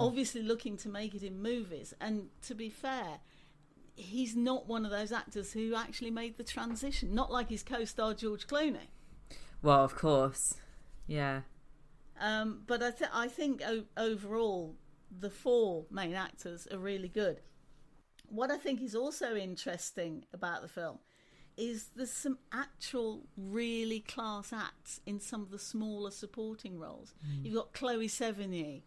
obviously 0.00 0.42
looking 0.42 0.76
to 0.78 0.88
make 0.88 1.14
it 1.14 1.22
in 1.22 1.40
movies. 1.40 1.94
And 2.00 2.30
to 2.42 2.54
be 2.54 2.68
fair, 2.68 3.20
he's 3.94 4.34
not 4.34 4.66
one 4.66 4.84
of 4.84 4.90
those 4.90 5.12
actors 5.12 5.52
who 5.52 5.74
actually 5.76 6.10
made 6.10 6.36
the 6.36 6.44
transition, 6.44 7.14
not 7.14 7.30
like 7.30 7.48
his 7.48 7.62
co 7.62 7.84
star 7.84 8.14
George 8.14 8.46
Clooney. 8.48 8.88
well, 9.62 9.84
of 9.84 9.94
course. 9.94 10.54
Yeah. 11.06 11.42
Um, 12.20 12.62
but 12.66 12.82
I, 12.82 12.90
th- 12.90 13.10
I 13.14 13.28
think 13.28 13.62
o- 13.66 13.84
overall, 13.96 14.74
the 15.16 15.30
four 15.30 15.84
main 15.90 16.14
actors 16.14 16.66
are 16.70 16.78
really 16.78 17.08
good. 17.08 17.40
What 18.30 18.50
I 18.50 18.56
think 18.56 18.80
is 18.82 18.94
also 18.94 19.36
interesting 19.36 20.24
about 20.32 20.62
the 20.62 20.68
film 20.68 20.98
is 21.56 21.90
there's 21.94 22.10
some 22.12 22.38
actual 22.52 23.26
really 23.36 24.00
class 24.00 24.52
acts 24.52 25.00
in 25.04 25.20
some 25.20 25.42
of 25.42 25.50
the 25.50 25.58
smaller 25.58 26.10
supporting 26.10 26.78
roles. 26.78 27.12
You've 27.42 27.54
got 27.54 27.74
Chloe 27.74 28.08
Sevigny 28.08 28.82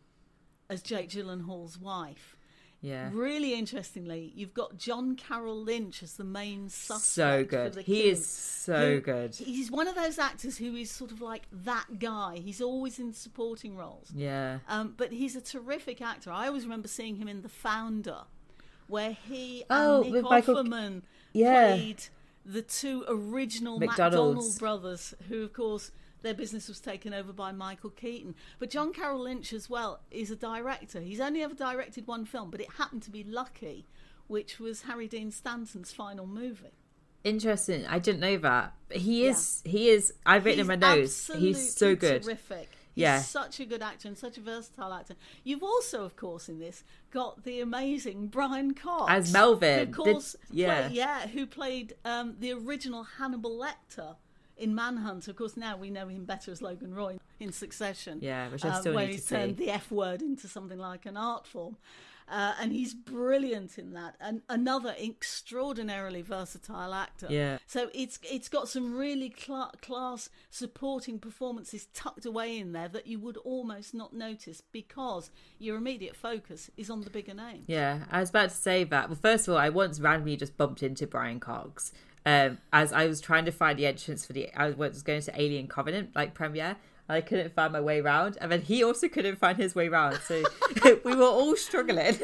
as 0.69 0.81
Jake 0.81 1.09
Gyllenhaal's 1.09 1.77
wife. 1.77 2.35
Yeah. 2.81 3.11
Really 3.13 3.53
interestingly, 3.53 4.33
you've 4.35 4.53
got 4.53 4.77
John 4.77 5.15
Carroll 5.15 5.61
Lynch 5.61 6.03
as 6.03 6.15
the 6.17 6.25
main 6.25 6.67
suspect. 6.67 7.03
So 7.05 7.43
for 7.43 7.49
good. 7.49 7.73
the 7.75 7.81
He 7.81 7.97
killing, 8.01 8.11
is 8.11 8.27
so 8.27 8.95
who- 8.95 9.01
good. 9.01 9.35
He's 9.35 9.71
one 9.71 9.87
of 9.87 9.95
those 9.95 10.19
actors 10.19 10.57
who 10.57 10.75
is 10.75 10.91
sort 10.91 11.11
of 11.13 11.21
like 11.21 11.43
that 11.51 11.99
guy. 11.99 12.39
He's 12.43 12.59
always 12.59 12.99
in 12.99 13.13
supporting 13.13 13.77
roles. 13.77 14.11
Yeah. 14.13 14.59
Um, 14.67 14.95
but 14.97 15.13
he's 15.13 15.35
a 15.37 15.41
terrific 15.41 16.01
actor. 16.01 16.29
I 16.31 16.47
always 16.47 16.63
remember 16.63 16.89
seeing 16.89 17.15
him 17.15 17.29
in 17.29 17.41
The 17.41 17.47
Founder, 17.49 18.23
where 18.87 19.11
he 19.13 19.63
Oh, 19.69 20.03
and 20.03 20.13
Nick 20.13 20.23
Michael- 20.23 20.55
Offerman 20.55 21.01
Yeah. 21.33 21.75
played 21.75 22.03
the 22.45 22.61
two 22.61 23.05
original 23.07 23.79
McDonald's. 23.79 24.57
McDonald 24.57 24.59
brothers, 24.59 25.13
who, 25.29 25.43
of 25.43 25.53
course, 25.53 25.91
their 26.21 26.33
business 26.33 26.67
was 26.67 26.79
taken 26.79 27.13
over 27.13 27.33
by 27.33 27.51
Michael 27.51 27.89
Keaton. 27.89 28.35
But 28.59 28.69
John 28.69 28.93
Carroll 28.93 29.21
Lynch, 29.21 29.51
as 29.53 29.69
well, 29.69 30.01
is 30.11 30.31
a 30.31 30.35
director. 30.35 31.01
He's 31.01 31.19
only 31.19 31.41
ever 31.43 31.53
directed 31.53 32.07
one 32.07 32.25
film, 32.25 32.49
but 32.49 32.61
it 32.61 32.69
happened 32.77 33.03
to 33.03 33.11
be 33.11 33.23
Lucky, 33.23 33.85
which 34.27 34.59
was 34.59 34.83
Harry 34.83 35.07
Dean 35.07 35.31
Stanton's 35.31 35.91
final 35.91 36.25
movie. 36.25 36.77
Interesting. 37.23 37.85
I 37.87 37.99
didn't 37.99 38.19
know 38.19 38.37
that. 38.37 38.73
He 38.91 39.25
is. 39.25 39.61
He 39.65 39.89
is. 39.89 40.13
I've 40.25 40.43
written 40.45 40.59
in 40.61 40.67
my 40.67 40.75
notes. 40.75 41.27
He's 41.33 41.73
so 41.75 41.95
good. 41.95 42.23
Terrific. 42.23 42.69
He's 42.95 43.01
Yeah. 43.01 43.21
such 43.21 43.59
a 43.59 43.65
good 43.65 43.81
actor 43.81 44.07
and 44.07 44.17
such 44.17 44.37
a 44.37 44.41
versatile 44.41 44.93
actor. 44.93 45.15
You've 45.43 45.63
also, 45.63 46.03
of 46.05 46.15
course, 46.15 46.47
in 46.47 46.59
this 46.59 46.83
got 47.11 47.43
the 47.43 47.59
amazing 47.61 48.27
Brian 48.27 48.73
Cox 48.73 49.11
As 49.11 49.33
Melvin. 49.33 49.79
who, 49.79 50.01
of 50.03 50.05
course, 50.13 50.31
Did- 50.33 50.57
yeah. 50.57 50.87
play- 50.87 50.95
yeah, 50.95 51.27
who 51.27 51.45
played 51.47 51.95
um, 52.05 52.35
the 52.39 52.51
original 52.53 53.03
Hannibal 53.03 53.51
Lecter 53.57 54.15
in 54.57 54.75
Manhunter. 54.75 55.31
Of 55.31 55.37
course, 55.37 55.57
now 55.57 55.75
we 55.75 55.89
know 55.89 56.07
him 56.07 56.25
better 56.25 56.51
as 56.51 56.61
Logan 56.61 56.93
Roy 56.93 57.17
in 57.39 57.51
Succession. 57.51 58.19
Yeah, 58.21 58.49
which 58.49 58.63
I 58.63 58.69
um, 58.75 58.81
still 58.81 58.93
where 58.93 59.07
need 59.07 59.13
he's 59.13 59.25
to 59.25 59.35
turned 59.35 59.57
the 59.57 59.71
F 59.71 59.89
word 59.91 60.21
into 60.21 60.47
something 60.47 60.77
like 60.77 61.05
an 61.07 61.17
art 61.17 61.47
form. 61.47 61.77
Uh, 62.27 62.53
and 62.59 62.71
he's 62.71 62.93
brilliant 62.93 63.77
in 63.77 63.93
that, 63.93 64.15
and 64.19 64.41
another 64.49 64.95
extraordinarily 65.01 66.21
versatile 66.21 66.93
actor. 66.93 67.27
Yeah. 67.29 67.57
So 67.67 67.89
it's 67.93 68.19
it's 68.23 68.49
got 68.49 68.69
some 68.69 68.95
really 68.95 69.29
cla- 69.29 69.71
class 69.81 70.29
supporting 70.49 71.19
performances 71.19 71.87
tucked 71.93 72.25
away 72.25 72.57
in 72.57 72.71
there 72.71 72.87
that 72.87 73.07
you 73.07 73.19
would 73.19 73.37
almost 73.37 73.93
not 73.93 74.13
notice 74.13 74.61
because 74.71 75.31
your 75.59 75.77
immediate 75.77 76.15
focus 76.15 76.69
is 76.77 76.89
on 76.89 77.01
the 77.01 77.09
bigger 77.09 77.33
name. 77.33 77.63
Yeah, 77.67 78.05
I 78.09 78.19
was 78.19 78.29
about 78.29 78.49
to 78.49 78.55
say 78.55 78.83
that. 78.83 79.09
Well, 79.09 79.19
first 79.21 79.47
of 79.47 79.53
all, 79.53 79.59
I 79.59 79.69
once 79.69 79.99
randomly 79.99 80.37
just 80.37 80.57
bumped 80.57 80.81
into 80.81 81.05
Brian 81.05 81.39
Cox 81.39 81.91
um, 82.25 82.57
as 82.71 82.93
I 82.93 83.05
was 83.05 83.19
trying 83.19 83.45
to 83.45 83.51
find 83.51 83.77
the 83.77 83.85
entrance 83.85 84.25
for 84.25 84.33
the. 84.33 84.49
I 84.55 84.69
was 84.71 85.03
going 85.03 85.21
to 85.21 85.41
Alien 85.41 85.67
Covenant 85.67 86.11
like 86.15 86.33
premiere. 86.33 86.77
I 87.09 87.21
couldn't 87.21 87.53
find 87.53 87.73
my 87.73 87.81
way 87.81 87.99
round, 88.01 88.37
and 88.39 88.51
then 88.51 88.61
he 88.61 88.83
also 88.83 89.07
couldn't 89.09 89.37
find 89.37 89.57
his 89.57 89.75
way 89.75 89.89
round. 89.89 90.19
So 90.25 90.43
we 91.03 91.15
were 91.15 91.23
all 91.25 91.55
struggling. 91.55 92.17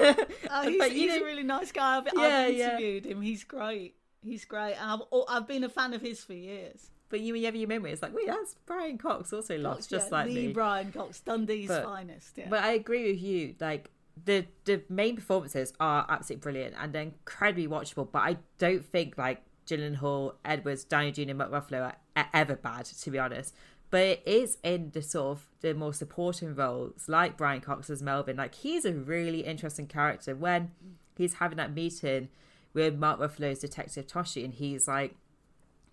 Oh, 0.52 0.64
he's, 0.68 0.78
But, 0.80 0.92
he's 0.92 1.10
know- 1.16 1.22
a 1.22 1.26
really 1.26 1.44
nice 1.44 1.72
guy. 1.72 1.98
I've, 1.98 2.08
Yeah, 2.16 2.22
I've 2.22 2.54
yeah. 2.56 2.68
interviewed 2.72 3.06
him. 3.06 3.22
He's 3.22 3.44
great. 3.44 3.96
He's 4.24 4.46
great. 4.46 4.74
And 4.82 4.90
I've 4.92 5.02
I've 5.30 5.48
been 5.48 5.64
a 5.64 5.70
fan 5.70 5.94
of 5.94 6.02
his 6.02 6.24
for 6.24 6.34
years. 6.34 6.90
But 7.10 7.22
you, 7.22 7.34
whenever 7.34 7.58
you 7.58 7.68
memory, 7.68 7.92
it's 7.92 8.02
like, 8.04 8.16
wait, 8.16 8.28
that's 8.28 8.56
Brian 8.68 8.98
Cox, 8.98 9.34
also 9.34 9.58
lost, 9.58 9.90
just 9.90 10.10
Yeah, 10.12 10.18
like 10.18 10.28
the 10.28 10.48
me. 10.48 10.54
Brian 10.54 10.92
Cox, 10.92 11.20
Dundee's 11.22 11.68
But- 11.68 11.84
finest. 11.84 12.38
Yeah. 12.38 12.48
But 12.50 12.64
I 12.64 12.72
agree 12.72 13.12
with 13.12 13.22
you. 13.22 13.56
Like 13.60 13.90
the 14.26 14.46
the 14.66 14.82
main 14.90 15.16
performances 15.16 15.74
are 15.80 16.06
absolutely 16.10 16.42
brilliant 16.42 16.76
and 16.80 16.94
they're 16.94 17.02
incredibly 17.04 17.68
watchable. 17.68 18.12
But 18.12 18.20
I 18.20 18.38
don't 18.58 18.86
think 18.86 19.18
like 19.18 19.42
Gyllenhaal, 19.68 20.34
Edwards, 20.44 20.84
Downey 20.84 21.12
Jr., 21.12 21.22
and 21.30 21.38
Mark 21.38 21.52
Ruffalo 21.52 21.94
are 22.16 22.28
ever 22.34 22.56
bad, 22.56 22.86
to 22.86 23.12
be 23.12 23.20
honest. 23.20 23.54
But 23.92 24.02
it 24.02 24.24
is 24.26 24.58
in 24.64 24.92
the 24.94 25.02
sort 25.02 25.38
of 25.38 25.48
the 25.62 25.74
more 25.74 25.94
supporting 25.94 26.54
roles, 26.54 27.10
like 27.10 27.38
Brian 27.38 27.62
Cox 27.62 27.90
as 27.90 28.02
Melvin. 28.04 28.38
Like 28.38 28.56
he's 28.56 28.86
a 28.86 28.94
really 28.94 29.42
interesting 29.42 29.88
character 29.88 30.36
when 30.36 30.72
he's 31.18 31.36
having 31.36 31.58
that 31.58 31.74
meeting 31.74 32.30
with 32.74 32.96
Mark 32.96 33.20
Ruffalo's 33.20 33.60
detective 33.60 34.06
Toschi, 34.06 34.46
and 34.46 34.54
he's 34.54 34.88
like, 34.88 35.16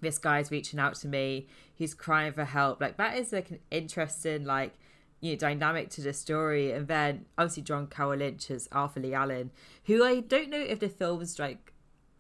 "This 0.01 0.19
guy's 0.19 0.51
reaching 0.51 0.79
out 0.79 0.95
to 0.97 1.09
me. 1.09 1.47
He's 1.75 1.95
crying 1.95 2.33
for 2.33 2.45
help." 2.45 2.81
Like 2.81 2.99
that 2.99 3.17
is 3.17 3.33
like 3.33 3.51
an 3.51 3.61
interesting 3.71 4.45
like 4.45 4.75
you 5.21 5.33
know 5.33 5.39
dynamic 5.39 5.89
to 5.91 6.03
the 6.03 6.13
story. 6.13 6.73
And 6.73 6.89
then 6.89 7.25
obviously 7.39 7.63
John 7.63 7.87
Carroll 7.87 8.19
Lynch 8.19 8.51
as 8.51 8.69
Arthur 8.73 9.01
Leigh 9.01 9.15
Allen, 9.15 9.51
who 9.85 10.05
I 10.05 10.21
don't 10.21 10.51
know 10.51 10.61
if 10.61 10.81
the 10.81 10.89
film's 10.89 11.39
like. 11.39 11.73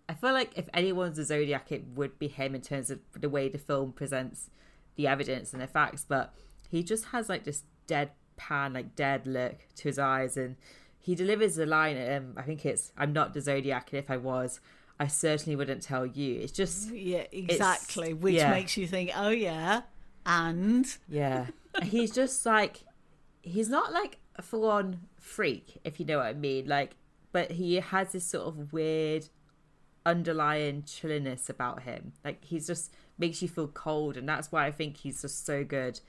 I 0.08 0.14
feel 0.14 0.32
like 0.32 0.52
if 0.56 0.68
anyone's 0.72 1.18
a 1.18 1.24
Zodiac, 1.24 1.72
it 1.72 1.84
would 1.96 2.16
be 2.16 2.28
him 2.28 2.54
in 2.54 2.60
terms 2.60 2.90
of 2.90 3.00
the 3.18 3.28
way 3.28 3.48
the 3.48 3.58
film 3.58 3.90
presents 3.90 4.50
the 4.96 5.06
evidence 5.06 5.52
and 5.52 5.62
the 5.62 5.66
facts. 5.66 6.04
But 6.06 6.34
he 6.68 6.82
just 6.82 7.06
has 7.06 7.28
like 7.28 7.44
this 7.44 7.62
deadpan, 7.86 8.74
like 8.74 8.96
dead 8.96 9.26
look 9.26 9.66
to 9.76 9.84
his 9.84 9.98
eyes, 9.98 10.36
and 10.36 10.56
he 10.98 11.14
delivers 11.14 11.56
the 11.56 11.66
line. 11.66 11.96
Um, 12.10 12.34
I 12.36 12.42
think 12.42 12.66
it's, 12.66 12.92
"I'm 12.96 13.12
not 13.12 13.34
the 13.34 13.40
Zodiac, 13.40 13.92
and 13.92 13.98
if 13.98 14.10
I 14.10 14.16
was, 14.16 14.60
I 14.98 15.06
certainly 15.06 15.56
wouldn't 15.56 15.82
tell 15.82 16.06
you." 16.06 16.40
It's 16.40 16.52
just, 16.52 16.92
Yeah, 16.92 17.24
exactly. 17.32 18.12
Which 18.12 18.34
yeah. 18.34 18.50
makes 18.50 18.76
you 18.76 18.86
think, 18.86 19.10
oh 19.16 19.30
yeah, 19.30 19.82
and 20.24 20.86
yeah, 21.08 21.46
he's 21.84 22.10
just 22.10 22.44
like, 22.44 22.80
he's 23.42 23.68
not 23.68 23.92
like 23.92 24.18
a 24.36 24.42
full-on 24.42 25.00
freak, 25.18 25.78
if 25.84 26.00
you 26.00 26.06
know 26.06 26.18
what 26.18 26.26
I 26.26 26.32
mean. 26.34 26.66
Like, 26.66 26.96
but 27.32 27.52
he 27.52 27.76
has 27.76 28.12
this 28.12 28.24
sort 28.24 28.48
of 28.48 28.72
weird 28.72 29.28
underlying 30.04 30.84
chilliness 30.84 31.50
about 31.50 31.82
him. 31.82 32.12
Like 32.24 32.44
he's 32.44 32.66
just 32.66 32.92
makes 33.18 33.40
you 33.42 33.48
feel 33.48 33.68
cold, 33.68 34.16
and 34.16 34.28
that's 34.28 34.50
why 34.52 34.66
I 34.66 34.70
think 34.70 34.98
he's 34.98 35.22
just 35.22 35.44
so 35.46 35.64
good 35.64 36.00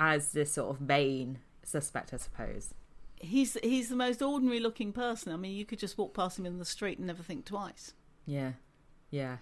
as 0.00 0.32
this 0.32 0.52
sort 0.52 0.70
of 0.74 0.80
main 0.80 1.38
suspect, 1.62 2.12
I 2.12 2.16
suppose. 2.16 2.74
he's 3.20 3.56
he's 3.62 3.88
the 3.88 3.96
most 3.96 4.20
ordinary 4.22 4.60
looking 4.60 4.92
person. 4.92 5.32
I 5.32 5.36
mean, 5.36 5.54
you 5.56 5.64
could 5.64 5.78
just 5.78 5.96
walk 5.98 6.12
past 6.14 6.38
him 6.38 6.46
in 6.46 6.58
the 6.58 6.64
street 6.64 6.98
and 6.98 7.06
never 7.06 7.22
think 7.22 7.44
twice. 7.44 7.94
Yeah, 8.26 8.52
yeah. 9.10 9.36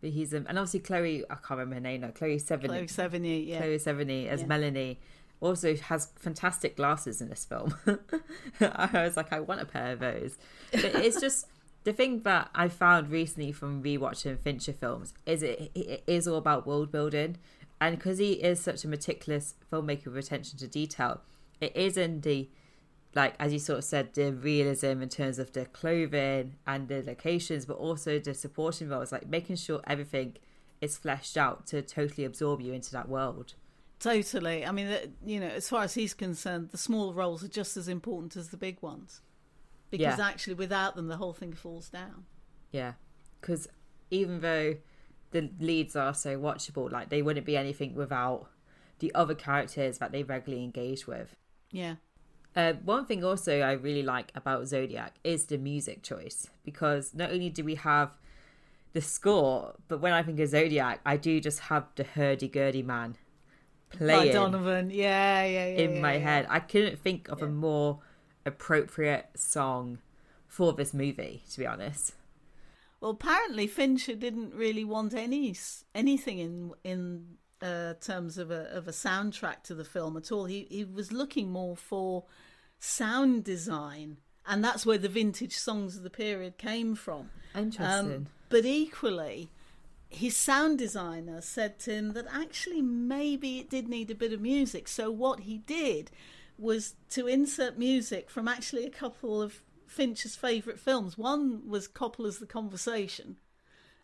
But 0.00 0.10
he's 0.10 0.32
um, 0.34 0.46
and 0.48 0.58
obviously 0.58 0.80
Chloe. 0.80 1.24
I 1.30 1.34
can't 1.34 1.50
remember 1.50 1.74
her 1.76 1.80
name 1.80 2.00
now. 2.02 2.08
Chloe 2.10 2.36
Sevigny. 2.36 2.66
Chloe 2.66 2.86
Sevigny, 2.86 3.46
yeah. 3.46 3.58
Chloe 3.58 3.76
Sevigny 3.78 4.26
as 4.28 4.40
Yeah. 4.40 4.46
Melanie 4.46 5.00
also 5.40 5.74
has 5.76 6.08
fantastic 6.16 6.76
glasses 6.76 7.20
in 7.20 7.28
this 7.28 7.44
film. 7.44 7.74
I 8.60 8.90
was 9.04 9.16
like, 9.16 9.32
I 9.32 9.40
want 9.40 9.60
a 9.60 9.66
pair 9.66 9.92
of 9.92 10.00
those. 10.00 10.38
But 10.72 10.84
it's 10.96 11.20
just 11.20 11.46
the 11.84 11.92
thing 11.92 12.22
that 12.22 12.50
I 12.54 12.68
found 12.68 13.10
recently 13.10 13.52
from 13.52 13.82
rewatching 13.82 14.38
Fincher 14.40 14.72
films 14.72 15.14
is 15.26 15.42
it, 15.42 15.70
it 15.74 16.02
is 16.06 16.26
all 16.26 16.38
about 16.38 16.66
world 16.66 16.90
building, 16.90 17.36
and 17.80 17.96
because 17.96 18.18
he 18.18 18.32
is 18.32 18.60
such 18.60 18.84
a 18.84 18.88
meticulous 18.88 19.54
filmmaker 19.70 20.06
with 20.06 20.16
attention 20.16 20.58
to 20.58 20.66
detail, 20.66 21.20
it 21.60 21.76
is 21.76 21.96
in 21.96 22.22
the 22.22 22.48
like 23.14 23.34
as 23.38 23.52
you 23.52 23.58
sort 23.58 23.78
of 23.78 23.84
said, 23.84 24.12
the 24.14 24.32
realism 24.32 25.00
in 25.02 25.08
terms 25.08 25.38
of 25.38 25.52
the 25.52 25.66
clothing 25.66 26.56
and 26.66 26.88
the 26.88 27.02
locations, 27.02 27.64
but 27.64 27.76
also 27.76 28.18
the 28.18 28.34
supporting 28.34 28.88
roles, 28.88 29.12
like 29.12 29.28
making 29.28 29.56
sure 29.56 29.80
everything 29.86 30.36
is 30.80 30.96
fleshed 30.96 31.36
out 31.36 31.66
to 31.68 31.80
totally 31.82 32.24
absorb 32.24 32.60
you 32.60 32.72
into 32.72 32.90
that 32.92 33.08
world. 33.08 33.54
Totally. 34.00 34.66
I 34.66 34.72
mean, 34.72 35.14
you 35.24 35.40
know, 35.40 35.46
as 35.46 35.68
far 35.68 35.84
as 35.84 35.94
he's 35.94 36.12
concerned, 36.12 36.70
the 36.70 36.78
small 36.78 37.14
roles 37.14 37.44
are 37.44 37.48
just 37.48 37.76
as 37.76 37.88
important 37.88 38.36
as 38.36 38.48
the 38.48 38.56
big 38.56 38.82
ones. 38.82 39.20
Because 39.98 40.18
Yeah. 40.18 40.26
actually, 40.26 40.54
without 40.54 40.96
them, 40.96 41.06
the 41.06 41.18
whole 41.18 41.32
thing 41.32 41.52
falls 41.52 41.88
down. 41.88 42.26
Yeah, 42.72 42.94
because 43.40 43.68
even 44.10 44.40
though 44.40 44.76
the 45.30 45.50
leads 45.60 45.94
are 45.94 46.14
so 46.14 46.38
watchable, 46.38 46.90
like 46.90 47.10
they 47.10 47.22
wouldn't 47.22 47.46
be 47.46 47.56
anything 47.56 47.94
without 47.94 48.48
the 48.98 49.14
other 49.14 49.34
characters 49.34 49.98
that 49.98 50.10
they 50.12 50.22
regularly 50.22 50.64
engage 50.64 51.06
with. 51.06 51.36
Yeah. 51.70 51.96
Uh, 52.56 52.74
one 52.84 53.04
thing 53.04 53.24
also 53.24 53.60
I 53.60 53.72
really 53.72 54.02
like 54.02 54.30
about 54.34 54.66
Zodiac 54.66 55.14
is 55.24 55.46
the 55.46 55.58
music 55.58 56.02
choice 56.02 56.48
because 56.64 57.12
not 57.14 57.30
only 57.30 57.50
do 57.50 57.64
we 57.64 57.74
have 57.74 58.10
the 58.92 59.00
score, 59.00 59.74
but 59.88 60.00
when 60.00 60.12
I 60.12 60.22
think 60.22 60.38
of 60.38 60.48
Zodiac, 60.48 61.00
I 61.04 61.16
do 61.16 61.40
just 61.40 61.60
have 61.60 61.86
the 61.96 62.04
hurdy 62.04 62.48
gurdy 62.48 62.82
man 62.82 63.16
By 63.92 63.96
playing 63.98 64.32
Donovan. 64.32 64.90
Yeah, 64.90 65.44
yeah, 65.44 65.66
yeah. 65.66 65.82
in 65.82 65.94
yeah, 65.96 66.00
my 66.00 66.14
yeah. 66.14 66.18
head. 66.20 66.46
I 66.48 66.60
couldn't 66.60 66.98
think 67.00 67.28
of 67.28 67.42
a 67.42 67.48
more 67.48 67.98
appropriate 68.46 69.30
song 69.36 69.98
for 70.46 70.72
this 70.72 70.94
movie, 70.94 71.42
to 71.50 71.58
be 71.58 71.66
honest. 71.66 72.14
Well, 73.00 73.10
apparently 73.10 73.66
Fincher 73.66 74.14
didn't 74.14 74.54
really 74.54 74.84
want 74.84 75.14
any 75.14 75.54
anything 75.94 76.38
in 76.38 76.72
in 76.84 77.26
uh, 77.60 77.94
terms 78.00 78.38
of 78.38 78.50
a 78.50 78.70
of 78.74 78.88
a 78.88 78.92
soundtrack 78.92 79.62
to 79.64 79.74
the 79.74 79.84
film 79.84 80.16
at 80.16 80.32
all. 80.32 80.46
He 80.46 80.66
he 80.70 80.84
was 80.84 81.12
looking 81.12 81.50
more 81.50 81.76
for 81.76 82.24
sound 82.78 83.44
design, 83.44 84.18
and 84.46 84.64
that's 84.64 84.86
where 84.86 84.98
the 84.98 85.08
vintage 85.08 85.56
songs 85.56 85.96
of 85.96 86.02
the 86.02 86.10
period 86.10 86.56
came 86.56 86.94
from. 86.94 87.30
Interesting. 87.54 88.14
Um, 88.14 88.26
but 88.48 88.64
equally, 88.64 89.50
his 90.08 90.36
sound 90.36 90.78
designer 90.78 91.40
said 91.40 91.78
to 91.80 91.92
him 91.92 92.12
that 92.12 92.26
actually 92.32 92.82
maybe 92.82 93.58
it 93.58 93.68
did 93.68 93.88
need 93.88 94.10
a 94.10 94.14
bit 94.14 94.32
of 94.32 94.40
music. 94.40 94.88
So 94.88 95.10
what 95.10 95.40
he 95.40 95.58
did 95.58 96.10
was 96.58 96.94
to 97.10 97.26
insert 97.26 97.78
music 97.78 98.30
from 98.30 98.48
actually 98.48 98.84
a 98.84 98.90
couple 98.90 99.42
of 99.42 99.62
Fincher's 99.86 100.36
favourite 100.36 100.78
films. 100.78 101.16
One 101.18 101.68
was 101.68 101.88
Coppola's 101.88 102.38
The 102.38 102.46
Conversation, 102.46 103.36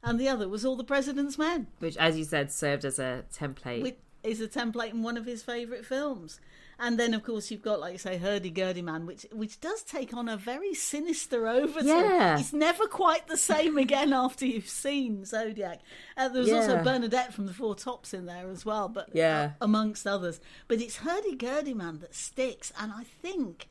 and 0.03 0.19
the 0.19 0.29
other 0.29 0.49
was 0.49 0.65
All 0.65 0.77
the 0.77 0.85
President's 0.85 1.39
Men, 1.39 1.69
Which, 1.79 1.97
as 1.97 2.17
you 2.17 2.25
said, 2.25 2.53
served 2.53 2.85
as 2.85 2.99
a 2.99 3.25
template. 3.33 3.83
which 3.83 3.99
is 4.23 4.41
a 4.41 4.49
template 4.49 4.91
in 4.91 5.03
one 5.03 5.17
of 5.17 5.27
his 5.27 5.43
favourite 5.43 5.85
films. 5.85 6.41
And 6.83 6.99
then, 6.99 7.12
of 7.12 7.23
course, 7.23 7.51
you've 7.51 7.61
got, 7.62 7.79
like 7.79 7.93
you 7.93 7.99
say, 7.99 8.16
Hurdy 8.16 8.49
Gurdy 8.51 8.81
Man, 8.81 9.05
which 9.05 9.27
which 9.33 9.61
does 9.61 9.83
take 9.83 10.14
on 10.14 10.29
a 10.31 10.37
very 10.38 10.73
sinister 10.73 11.47
overtone. 11.47 11.87
Yeah. 11.87 12.38
It's 12.38 12.55
never 12.55 12.87
quite 12.87 13.29
the 13.29 13.37
same 13.37 13.77
again 13.77 14.12
after 14.25 14.47
you've 14.47 14.66
seen 14.69 15.25
Zodiac. 15.27 15.81
Uh, 16.16 16.29
there 16.29 16.40
was 16.40 16.51
also 16.51 16.83
Bernadette 16.83 17.35
from 17.35 17.45
the 17.47 17.53
Four 17.53 17.75
Tops 17.75 18.14
in 18.14 18.25
there 18.25 18.49
as 18.49 18.64
well, 18.64 18.88
but 18.88 19.11
Yeah. 19.12 19.51
uh, 19.61 19.64
amongst 19.64 20.07
others. 20.07 20.40
But 20.69 20.81
it's 20.81 20.97
Hurdy 20.97 21.37
Gurdy 21.37 21.75
Man 21.75 21.99
that 22.01 22.14
sticks, 22.14 22.73
and 22.81 22.90
I 22.93 23.05
think 23.05 23.69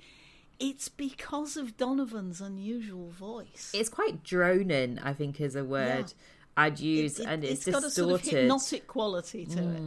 it's 0.60 0.88
because 0.90 1.58
of 1.58 1.78
Donovan's 1.78 2.42
unusual 2.42 3.10
voice. 3.10 3.72
it's 3.74 3.90
quite 3.90 4.24
droning, 4.24 5.00
I 5.02 5.14
think, 5.14 5.42
is 5.42 5.56
a 5.56 5.64
word 5.64 6.14
I'd 6.58 6.80
use, 6.80 7.20
It- 7.20 7.24
it- 7.24 7.30
and 7.30 7.44
it's, 7.44 7.66
got 7.66 7.84
a 7.84 7.90
sort 7.90 8.14
of. 8.14 8.22
Mm. 8.22 8.30
hypnotic 8.32 8.86
quality 8.86 9.46
to 9.46 9.60
it. 9.60 9.82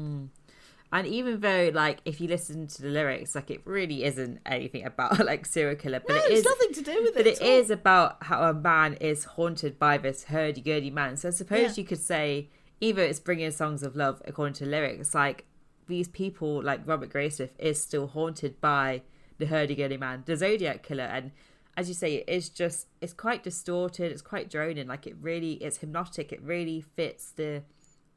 And 0.95 1.07
even 1.07 1.41
though, 1.41 1.71
like, 1.73 2.01
if 2.05 2.21
you 2.21 2.29
listen 2.29 2.67
to 2.67 2.83
the 2.83 2.89
lyrics, 2.91 3.35
like, 3.35 3.51
it 3.51 3.63
really 3.65 4.05
isn't 4.05 4.41
anything 4.45 4.85
about 4.85 5.19
like 5.25 5.47
serial 5.47 5.75
killer, 5.77 6.01
but 6.07 6.15
No, 6.15 6.23
it's 6.27 6.45
nothing 6.47 6.73
to 6.75 6.83
do 6.83 7.03
with 7.03 7.15
But 7.15 7.27
it. 7.27 7.39
it 7.39 7.43
at 7.43 7.49
all. 7.49 7.59
is 7.61 7.71
about 7.71 8.23
how 8.25 8.43
a 8.51 8.53
man 8.55 8.95
is 8.95 9.25
haunted 9.25 9.79
by 9.79 9.97
this 9.97 10.25
hurdy 10.25 10.61
gurdy 10.61 10.91
man. 10.91 11.17
So 11.17 11.29
I 11.29 11.31
suppose 11.31 11.77
Yeah. 11.77 11.83
you 11.83 11.85
could 11.89 11.99
say 12.01 12.51
either 12.81 13.03
it's 13.03 13.21
bringing 13.21 13.51
songs 13.53 13.83
of 13.83 13.97
love 13.97 14.21
according 14.27 14.55
to 14.55 14.67
lyrics, 14.67 15.15
like 15.15 15.47
these 15.89 16.09
people, 16.09 16.63
like 16.63 16.87
Robert 16.87 17.11
Graysmith, 17.13 17.51
is 17.59 17.83
still 17.83 18.09
haunted 18.09 18.61
by 18.61 19.03
the 19.39 19.47
hurdy 19.47 19.75
gurdy 19.75 19.97
man, 19.97 20.23
the 20.27 20.37
Zodiac 20.37 20.83
killer, 20.83 21.05
and 21.05 21.33
as 21.75 21.89
you 21.89 21.95
say, 21.95 22.17
it 22.17 22.29
is 22.29 22.51
just 22.51 22.87
it's 23.01 23.15
quite 23.15 23.43
distorted, 23.43 24.13
it's 24.13 24.21
quite 24.21 24.51
droning, 24.51 24.87
like 24.89 25.07
it 25.07 25.17
really 25.21 25.55
it's 25.55 25.79
hypnotic, 25.79 26.33
it 26.33 26.43
really 26.43 26.83
fits 26.83 27.31
the 27.31 27.63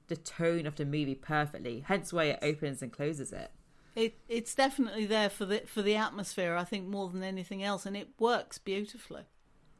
the 0.07 0.15
tone 0.15 0.65
of 0.65 0.75
the 0.75 0.85
movie 0.85 1.15
perfectly. 1.15 1.83
Hence 1.87 2.13
why 2.13 2.25
it 2.25 2.39
opens 2.41 2.81
and 2.81 2.91
closes 2.91 3.31
it. 3.31 3.51
It 3.95 4.17
it's 4.27 4.53
definitely 4.53 5.05
there 5.05 5.29
for 5.29 5.45
the 5.45 5.59
for 5.67 5.81
the 5.81 5.95
atmosphere. 5.95 6.55
I 6.55 6.63
think 6.65 6.85
more 6.87 7.09
than 7.09 7.23
anything 7.23 7.63
else, 7.63 7.85
and 7.85 7.95
it 7.95 8.09
works 8.19 8.57
beautifully. 8.57 9.23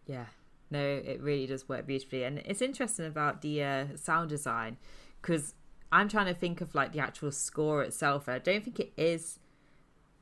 Yeah, 0.06 0.26
no, 0.72 0.80
it 0.80 1.20
really 1.22 1.48
does 1.48 1.68
work 1.68 1.86
beautifully, 1.88 2.24
and 2.24 2.40
it's 2.40 2.62
interesting 2.62 3.06
about 3.06 3.42
the 3.42 3.64
uh, 3.64 3.86
sound 3.98 4.30
design 4.30 4.78
because 5.22 5.54
I'm 5.92 6.08
trying 6.08 6.28
to 6.28 6.34
think 6.34 6.62
of 6.62 6.74
like 6.74 6.94
the 6.94 7.00
actual 7.00 7.32
score 7.32 7.84
itself. 7.84 8.30
I 8.30 8.40
don't 8.40 8.64
think 8.64 8.80
it 8.80 8.94
is 8.96 9.40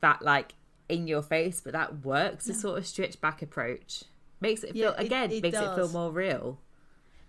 that 0.00 0.22
like 0.22 0.54
in 0.88 1.06
your 1.06 1.22
face, 1.22 1.60
but 1.60 1.72
that 1.72 2.04
works. 2.04 2.48
A 2.48 2.54
sort 2.54 2.78
of 2.78 2.86
stripped 2.86 3.20
back 3.20 3.42
approach 3.42 4.04
makes 4.40 4.64
it 4.64 4.72
feel 4.72 4.92
Yeah, 4.96 5.00
it- 5.00 5.06
again 5.06 5.30
it 5.30 5.42
makes 5.42 5.56
it 5.56 5.74
feel 5.76 5.88
more 5.90 6.10
real. 6.10 6.58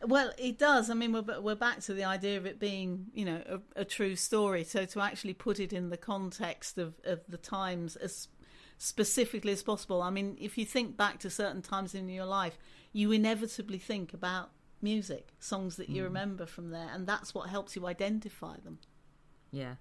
Well, 0.07 0.31
it 0.37 0.59
does. 0.59 0.89
I 0.89 0.93
mean, 0.93 1.13
we're 1.13 1.41
we're 1.41 1.55
back 1.55 1.79
to 1.81 1.93
the 1.93 2.03
idea 2.03 2.37
of 2.37 2.45
it 2.45 2.59
being, 2.59 3.07
you 3.13 3.25
know, 3.25 3.41
a, 3.49 3.81
a 3.81 3.85
true 3.85 4.15
story. 4.15 4.63
So 4.63 4.85
to 4.85 5.01
actually 5.01 5.33
put 5.33 5.59
it 5.59 5.73
in 5.73 5.89
the 5.89 5.97
context 5.97 6.77
of 6.77 6.95
of 7.05 7.21
the 7.27 7.37
times 7.37 7.95
as 7.95 8.27
specifically 8.77 9.51
as 9.51 9.63
possible. 9.63 10.01
I 10.01 10.09
mean, 10.09 10.37
if 10.39 10.57
you 10.57 10.65
think 10.65 10.97
back 10.97 11.19
to 11.19 11.29
certain 11.29 11.61
times 11.61 11.95
in 11.95 12.09
your 12.09 12.25
life, 12.25 12.57
you 12.91 13.11
inevitably 13.11 13.77
think 13.77 14.13
about 14.13 14.51
music, 14.81 15.29
songs 15.39 15.77
that 15.77 15.89
you 15.89 16.03
remember 16.03 16.45
from 16.45 16.69
there, 16.69 16.89
and 16.93 17.07
that's 17.07 17.33
what 17.33 17.49
helps 17.49 17.75
you 17.75 17.87
identify 17.87 18.57
them. 18.63 18.79
Yeah. 19.51 19.75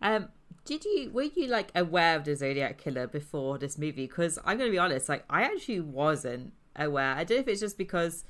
Um, 0.00 0.28
did 0.64 0.84
you 0.84 1.10
were 1.12 1.22
you 1.22 1.46
like 1.46 1.70
aware 1.74 2.16
of 2.16 2.24
the 2.24 2.34
Zodiac 2.34 2.78
killer 2.78 3.06
before 3.06 3.58
this 3.58 3.78
movie? 3.78 4.06
Because 4.06 4.38
I'm 4.44 4.58
gonna 4.58 4.70
be 4.70 4.78
honest, 4.78 5.08
like 5.08 5.24
I 5.30 5.42
actually 5.42 5.80
wasn't 5.80 6.52
aware. 6.76 7.14
I 7.14 7.24
don't 7.24 7.38
know 7.38 7.42
if 7.42 7.48
it's 7.48 7.60
just 7.60 7.78
because 7.78 8.24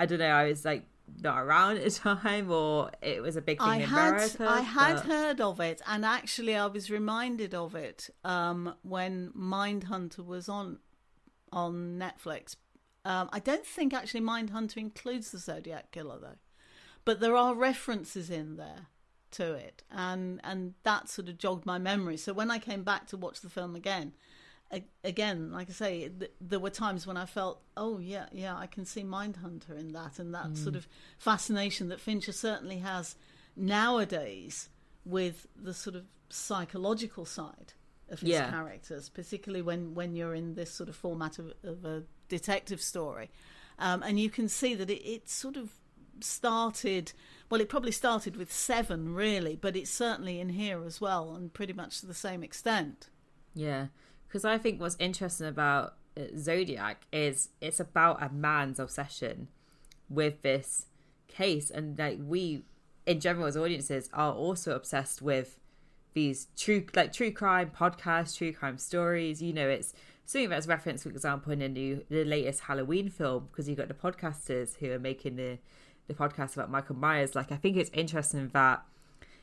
I 0.00 0.06
don't 0.06 0.18
know, 0.18 0.26
I 0.30 0.48
was 0.48 0.64
like 0.64 0.84
not 1.22 1.42
around 1.42 1.76
at 1.76 1.84
the 1.84 1.90
time 1.90 2.50
or 2.50 2.90
it 3.02 3.20
was 3.20 3.36
a 3.36 3.42
big 3.42 3.58
thing 3.58 3.68
I 3.68 3.76
in 3.76 3.82
had 3.82 4.08
America. 4.14 4.46
I 4.48 4.60
had 4.60 4.94
but- 4.94 5.04
heard 5.04 5.40
of 5.40 5.60
it, 5.60 5.82
and 5.86 6.04
actually, 6.04 6.56
I 6.56 6.66
was 6.66 6.90
reminded 6.90 7.54
of 7.54 7.74
it 7.74 8.08
um, 8.24 8.74
when 8.82 9.30
Mindhunter 9.36 10.24
was 10.24 10.48
on 10.48 10.78
on 11.52 11.98
Netflix 11.98 12.56
Um, 13.04 13.28
I 13.32 13.40
don't 13.40 13.66
think 13.66 13.92
actually 13.92 14.20
Mindhunter 14.20 14.76
includes 14.76 15.32
the 15.32 15.38
Zodiac 15.38 15.90
Killer 15.90 16.18
though, 16.20 16.38
but 17.04 17.20
there 17.20 17.36
are 17.36 17.54
references 17.54 18.30
in 18.30 18.56
there 18.56 18.86
to 19.32 19.52
it, 19.54 19.82
and 19.90 20.40
and 20.44 20.74
that 20.82 21.08
sort 21.08 21.28
of 21.28 21.36
jogged 21.36 21.66
my 21.66 21.78
memory. 21.78 22.16
So 22.16 22.32
when 22.32 22.50
I 22.50 22.58
came 22.58 22.84
back 22.84 23.06
to 23.08 23.16
watch 23.16 23.40
the 23.40 23.50
film 23.50 23.74
again, 23.76 24.12
again, 25.04 25.50
like 25.52 25.68
I 25.68 25.72
say, 25.72 26.08
th- 26.08 26.30
there 26.40 26.60
were 26.60 26.70
times 26.70 27.06
when 27.06 27.16
I 27.16 27.26
felt, 27.26 27.60
oh 27.76 27.98
yeah, 27.98 28.26
yeah, 28.32 28.56
I 28.56 28.66
can 28.66 28.84
see 28.84 29.02
Mindhunter 29.02 29.76
in 29.78 29.92
that, 29.92 30.18
and 30.18 30.32
that 30.34 30.56
sort 30.56 30.76
of 30.76 30.86
fascination 31.18 31.88
that 31.88 32.00
Fincher 32.00 32.32
certainly 32.32 32.78
has 32.78 33.16
nowadays 33.56 34.68
with 35.04 35.46
the 35.56 35.74
sort 35.74 35.96
of 35.96 36.04
psychological 36.28 37.24
side 37.24 37.72
of 38.08 38.20
his 38.20 38.30
Yeah. 38.30 38.50
characters, 38.50 39.08
particularly 39.08 39.62
when 39.62 39.94
when 39.94 40.14
you're 40.16 40.34
in 40.34 40.54
this 40.54 40.70
sort 40.72 40.88
of 40.88 40.96
format 40.96 41.38
of, 41.38 41.52
of 41.62 41.84
a 41.84 42.04
detective 42.28 42.80
story, 42.80 43.30
um, 43.78 44.02
and 44.02 44.18
you 44.20 44.30
can 44.30 44.48
see 44.48 44.74
that 44.74 44.90
it, 44.90 45.02
it 45.04 45.28
sort 45.28 45.56
of 45.56 45.70
started. 46.20 47.12
Well, 47.48 47.60
it 47.60 47.68
probably 47.68 47.92
started 47.92 48.36
with 48.36 48.52
Seven, 48.52 49.14
really, 49.14 49.56
but 49.56 49.74
it's 49.76 49.90
certainly 49.90 50.38
in 50.40 50.50
here 50.50 50.84
as 50.84 51.00
well, 51.00 51.34
and 51.34 51.52
pretty 51.52 51.72
much 51.72 52.00
to 52.00 52.06
the 52.06 52.14
same 52.14 52.42
extent. 52.42 53.08
Yeah, 53.54 53.86
because 54.30 54.44
I 54.44 54.58
think 54.58 54.80
what's 54.80 54.96
interesting 55.00 55.48
about 55.48 55.94
uh, 56.16 56.22
Zodiac 56.36 57.04
is 57.12 57.48
it's 57.60 57.80
about 57.80 58.22
a 58.22 58.28
man's 58.32 58.78
obsession 58.78 59.48
with 60.08 60.42
this 60.42 60.86
case, 61.26 61.68
and 61.68 61.98
like 61.98 62.18
we, 62.24 62.62
in 63.06 63.18
general, 63.18 63.46
as 63.46 63.56
audiences, 63.56 64.08
are 64.12 64.32
also 64.32 64.76
obsessed 64.76 65.20
with 65.20 65.58
these 66.14 66.46
true, 66.56 66.86
like 66.94 67.12
true 67.12 67.32
crime 67.32 67.72
podcasts, 67.76 68.36
true 68.36 68.52
crime 68.52 68.78
stories. 68.78 69.42
You 69.42 69.52
know, 69.52 69.68
it's 69.68 69.94
something 70.26 70.50
that's 70.50 70.68
referenced, 70.68 71.02
for 71.02 71.10
example, 71.10 71.52
in 71.52 71.58
the 71.58 71.68
new, 71.68 72.04
the 72.08 72.24
latest 72.24 72.60
Halloween 72.60 73.08
film, 73.08 73.48
because 73.50 73.68
you've 73.68 73.78
got 73.78 73.88
the 73.88 73.94
podcasters 73.94 74.76
who 74.76 74.92
are 74.92 74.98
making 75.00 75.36
the 75.36 75.58
the 76.06 76.14
podcast 76.14 76.54
about 76.54 76.70
Michael 76.70 76.96
Myers. 76.96 77.34
Like, 77.34 77.50
I 77.50 77.56
think 77.56 77.76
it's 77.76 77.90
interesting 77.92 78.48
that 78.52 78.84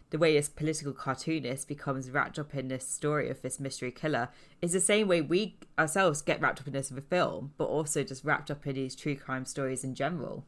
the 0.09 0.17
way 0.17 0.33
this 0.33 0.49
political 0.49 0.93
cartoonist 0.93 1.67
becomes 1.67 2.09
wrapped 2.09 2.39
up 2.39 2.55
in 2.55 2.69
this 2.69 2.87
story 2.87 3.29
of 3.29 3.41
this 3.41 3.59
mystery 3.59 3.91
killer 3.91 4.29
is 4.61 4.71
the 4.71 4.79
same 4.79 5.07
way 5.07 5.21
we 5.21 5.57
ourselves 5.77 6.21
get 6.21 6.41
wrapped 6.41 6.61
up 6.61 6.67
in 6.67 6.73
this 6.73 6.91
of 6.91 6.97
a 6.97 7.01
film, 7.01 7.53
but 7.57 7.65
also 7.65 8.03
just 8.03 8.23
wrapped 8.23 8.49
up 8.49 8.65
in 8.65 8.75
these 8.75 8.95
true 8.95 9.15
crime 9.15 9.45
stories 9.45 9.83
in 9.83 9.95
general. 9.95 10.45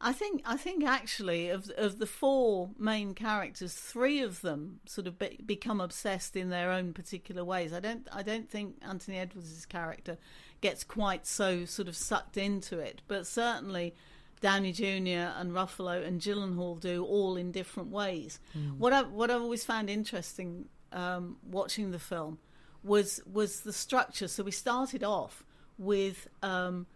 I 0.00 0.12
think 0.12 0.42
I 0.44 0.56
think 0.56 0.84
actually 0.84 1.48
of 1.48 1.70
of 1.76 1.98
the 1.98 2.06
four 2.06 2.70
main 2.78 3.14
characters, 3.14 3.74
three 3.74 4.20
of 4.20 4.42
them 4.42 4.78
sort 4.86 5.08
of 5.08 5.18
be, 5.18 5.40
become 5.44 5.80
obsessed 5.80 6.36
in 6.36 6.50
their 6.50 6.70
own 6.70 6.92
particular 6.92 7.44
ways. 7.44 7.72
I 7.72 7.80
don't 7.80 8.06
I 8.12 8.22
don't 8.22 8.48
think 8.48 8.76
Anthony 8.80 9.18
Edwards' 9.18 9.66
character 9.66 10.16
gets 10.60 10.84
quite 10.84 11.26
so 11.26 11.64
sort 11.64 11.88
of 11.88 11.96
sucked 11.96 12.36
into 12.36 12.78
it, 12.78 13.02
but 13.08 13.26
certainly 13.26 13.94
Downey 14.40 14.72
Jr. 14.72 15.32
and 15.36 15.52
Ruffalo 15.52 16.06
and 16.06 16.20
Gyllenhaal 16.20 16.80
do 16.80 17.04
all 17.04 17.36
in 17.36 17.50
different 17.52 17.90
ways. 17.90 18.38
What 18.78 18.92
I 18.92 19.02
what 19.02 19.30
I've 19.30 19.42
always 19.42 19.64
found 19.64 19.90
interesting 19.90 20.66
um, 20.92 21.36
watching 21.48 21.90
the 21.90 21.98
film 21.98 22.38
was 22.82 23.20
was 23.30 23.60
the 23.60 23.72
structure. 23.72 24.28
So 24.28 24.42
we 24.42 24.50
started 24.52 25.02
off 25.04 25.44
with 25.78 26.28
um, 26.42 26.86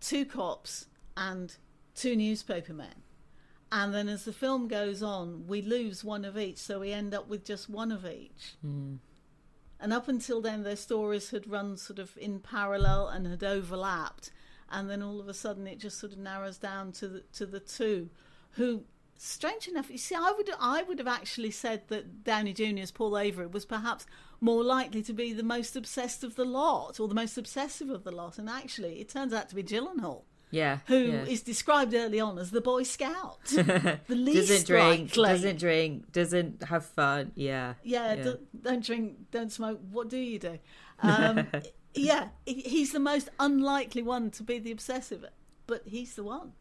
two 0.00 0.24
cops 0.24 0.86
and 1.16 1.56
two 1.94 2.16
newspaper 2.16 2.72
men. 2.72 3.02
And 3.70 3.92
then 3.94 4.08
as 4.08 4.24
the 4.24 4.32
film 4.32 4.66
goes 4.66 5.02
on, 5.02 5.46
we 5.46 5.60
lose 5.60 6.02
one 6.02 6.24
of 6.24 6.38
each, 6.38 6.56
so 6.56 6.80
we 6.80 6.92
end 6.92 7.12
up 7.12 7.28
with 7.28 7.44
just 7.44 7.68
one 7.68 7.92
of 7.92 8.06
each. 8.06 8.54
And 9.80 9.92
up 9.92 10.08
until 10.08 10.40
then, 10.40 10.62
their 10.62 10.76
stories 10.76 11.30
had 11.30 11.50
run 11.50 11.76
sort 11.76 11.98
of 11.98 12.16
in 12.16 12.40
parallel 12.40 13.08
and 13.08 13.26
had 13.26 13.44
overlapped. 13.44 14.30
And 14.70 14.88
then 14.90 15.02
all 15.02 15.20
of 15.20 15.28
a 15.28 15.34
sudden, 15.34 15.66
it 15.66 15.78
just 15.78 15.98
sort 15.98 16.12
of 16.12 16.18
narrows 16.18 16.58
down 16.58 16.92
to 16.92 17.08
the, 17.08 17.20
to 17.34 17.46
the 17.46 17.60
two 17.60 18.10
who, 18.52 18.84
strange 19.16 19.66
enough, 19.68 19.90
you 19.90 19.98
see, 19.98 20.14
I 20.14 20.32
would 20.36 20.50
I 20.60 20.82
would 20.82 20.98
have 20.98 21.08
actually 21.08 21.50
said 21.50 21.88
that 21.88 22.24
Downey 22.24 22.52
Jr.'s 22.52 22.90
Paul 22.90 23.16
Avery 23.18 23.46
was 23.46 23.64
perhaps 23.64 24.06
more 24.40 24.62
likely 24.62 25.02
to 25.02 25.12
be 25.12 25.32
the 25.32 25.42
most 25.42 25.74
obsessed 25.74 26.22
of 26.22 26.36
the 26.36 26.44
lot, 26.44 27.00
or 27.00 27.08
the 27.08 27.14
most 27.14 27.36
obsessive 27.38 27.90
of 27.90 28.04
the 28.04 28.12
lot. 28.12 28.38
And 28.38 28.48
actually, 28.48 29.00
it 29.00 29.08
turns 29.08 29.32
out 29.32 29.48
to 29.48 29.54
be 29.54 29.62
Gyllenhaal 29.64 30.22
Yeah, 30.50 30.78
who 30.86 30.94
is 30.96 31.40
yeah. 31.40 31.46
described 31.46 31.94
early 31.94 32.20
on 32.20 32.38
as 32.38 32.50
the 32.50 32.60
Boy 32.60 32.82
Scout, 32.84 33.44
the 33.46 33.98
least 34.08 34.48
doesn't 34.48 34.66
drink, 34.66 35.16
likely. 35.16 35.34
doesn't 35.34 35.58
drink, 35.58 36.12
doesn't 36.12 36.62
have 36.64 36.84
fun. 36.86 37.32
Yeah, 37.34 37.74
yeah, 37.82 38.14
do- 38.16 38.38
don't 38.62 38.84
drink, 38.84 39.30
don't 39.30 39.50
smoke. 39.50 39.80
What 39.90 40.08
do 40.08 40.18
you 40.18 40.38
do? 40.38 40.58
Um, 41.00 41.46
yeah, 41.94 42.28
he's 42.46 42.92
the 42.92 43.00
most 43.00 43.28
unlikely 43.40 44.02
one 44.02 44.30
to 44.32 44.42
be 44.42 44.58
the 44.58 44.70
obsessive, 44.70 45.24
but 45.66 45.82
he's 45.86 46.14
the 46.14 46.24
one. 46.24 46.52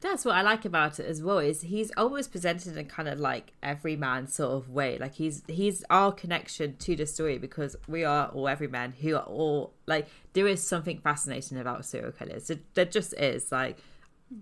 That's 0.00 0.26
what 0.26 0.36
I 0.36 0.42
like 0.42 0.66
about 0.66 1.00
it 1.00 1.06
as 1.06 1.22
well. 1.22 1.38
Is 1.38 1.62
he's 1.62 1.90
always 1.96 2.28
presented 2.28 2.76
in 2.76 2.86
kind 2.86 3.08
of 3.08 3.18
like 3.18 3.52
everyman 3.62 4.26
sort 4.26 4.52
of 4.52 4.68
way. 4.68 4.98
Like 4.98 5.14
he's 5.14 5.42
he's 5.48 5.84
our 5.88 6.12
connection 6.12 6.76
to 6.76 6.94
the 6.94 7.06
story 7.06 7.38
because 7.38 7.76
we 7.88 8.04
are 8.04 8.28
all 8.28 8.46
everyman 8.46 8.92
who 9.00 9.16
are 9.16 9.22
all 9.22 9.72
like 9.86 10.06
there 10.34 10.46
is 10.46 10.66
something 10.66 10.98
fascinating 10.98 11.58
about 11.58 11.86
serial 11.86 12.12
killers. 12.12 12.48
There, 12.48 12.58
there 12.74 12.84
just 12.84 13.14
is. 13.14 13.50
Like, 13.50 13.78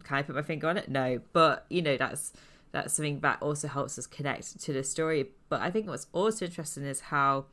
can 0.03 0.18
I 0.18 0.23
put 0.23 0.35
my 0.35 0.42
finger 0.42 0.68
on 0.68 0.77
it? 0.77 0.88
No, 0.88 1.20
but 1.33 1.66
you 1.70 1.83
know 1.83 1.97
that's 1.97 2.33
that's 2.73 2.94
something 2.94 3.20
that 3.20 3.40
also 3.40 3.68
helps 3.68 3.97
us 3.97 4.09
connect 4.09 4.61
to 4.61 4.73
the 4.73 4.83
story. 4.83 5.31
But 5.49 5.61
I 5.62 5.70
think 5.70 5.87
what's 5.87 6.09
also 6.12 6.47
interesting 6.47 6.85
is 6.85 7.01
how 7.01 7.47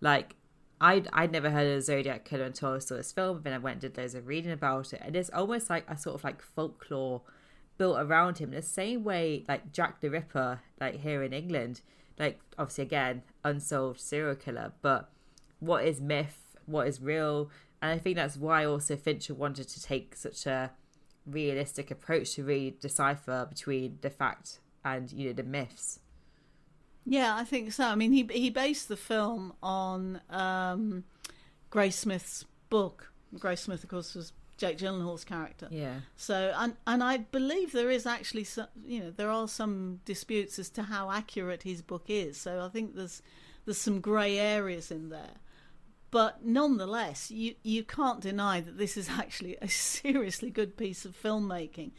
like 0.00 0.34
I'd, 0.84 1.08
I'd 1.14 1.32
never 1.32 1.48
heard 1.48 1.66
of 1.66 1.78
a 1.78 1.80
Zodiac 1.80 2.26
Killer 2.26 2.44
until 2.44 2.74
I 2.74 2.78
saw 2.78 2.96
this 2.96 3.10
film, 3.10 3.40
then 3.42 3.54
I 3.54 3.58
went 3.58 3.82
and 3.82 3.94
did 3.94 3.96
loads 3.96 4.14
of 4.14 4.26
reading 4.26 4.52
about 4.52 4.92
it. 4.92 5.00
And 5.02 5.16
it's 5.16 5.30
almost 5.30 5.70
like 5.70 5.86
a 5.88 5.96
sort 5.96 6.14
of 6.14 6.24
like 6.24 6.42
folklore 6.42 7.22
built 7.78 7.98
around 7.98 8.36
him 8.36 8.50
the 8.50 8.60
same 8.60 9.02
way 9.02 9.46
like 9.48 9.72
Jack 9.72 10.02
the 10.02 10.10
Ripper, 10.10 10.60
like 10.78 11.00
here 11.00 11.22
in 11.22 11.32
England, 11.32 11.80
like 12.18 12.38
obviously 12.58 12.82
again, 12.82 13.22
unsolved 13.42 13.98
serial 13.98 14.34
killer, 14.34 14.72
but 14.82 15.10
what 15.58 15.86
is 15.86 16.02
myth, 16.02 16.54
what 16.66 16.86
is 16.86 17.00
real? 17.00 17.50
And 17.80 17.90
I 17.90 17.98
think 17.98 18.16
that's 18.16 18.36
why 18.36 18.66
also 18.66 18.94
Fincher 18.94 19.32
wanted 19.32 19.68
to 19.70 19.82
take 19.82 20.14
such 20.14 20.44
a 20.44 20.72
realistic 21.24 21.90
approach 21.90 22.34
to 22.34 22.44
really 22.44 22.76
decipher 22.78 23.46
between 23.48 23.96
the 24.02 24.10
fact 24.10 24.58
and 24.84 25.10
you 25.10 25.28
know 25.28 25.32
the 25.32 25.42
myths. 25.44 26.00
Yeah, 27.06 27.36
I 27.36 27.44
think 27.44 27.72
so. 27.72 27.84
I 27.84 27.94
mean, 27.94 28.12
he 28.12 28.28
he 28.30 28.50
based 28.50 28.88
the 28.88 28.96
film 28.96 29.52
on 29.62 30.20
um, 30.30 31.04
Graysmith's 31.70 32.44
book. 32.70 33.12
Graysmith, 33.34 33.82
of 33.82 33.88
course, 33.88 34.14
was 34.14 34.32
Jake 34.56 34.78
Gyllenhaal's 34.78 35.24
character. 35.24 35.68
Yeah. 35.70 36.00
So, 36.16 36.54
and 36.56 36.76
and 36.86 37.02
I 37.02 37.18
believe 37.18 37.72
there 37.72 37.90
is 37.90 38.06
actually 38.06 38.44
some, 38.44 38.68
you 38.86 39.00
know, 39.00 39.10
there 39.10 39.30
are 39.30 39.48
some 39.48 40.00
disputes 40.04 40.58
as 40.58 40.70
to 40.70 40.82
how 40.84 41.10
accurate 41.10 41.62
his 41.62 41.82
book 41.82 42.04
is. 42.08 42.40
So 42.40 42.64
I 42.64 42.68
think 42.68 42.94
there's 42.94 43.22
there's 43.64 43.78
some 43.78 44.00
grey 44.00 44.38
areas 44.38 44.90
in 44.90 45.08
there. 45.10 45.36
But 46.14 46.44
nonetheless, 46.44 47.32
you 47.32 47.56
you 47.64 47.82
can't 47.82 48.20
deny 48.20 48.60
that 48.60 48.78
this 48.78 48.96
is 48.96 49.08
actually 49.22 49.56
a 49.60 49.66
seriously 49.68 50.48
good 50.48 50.76
piece 50.76 51.04
of 51.04 51.20
filmmaking, 51.20 51.90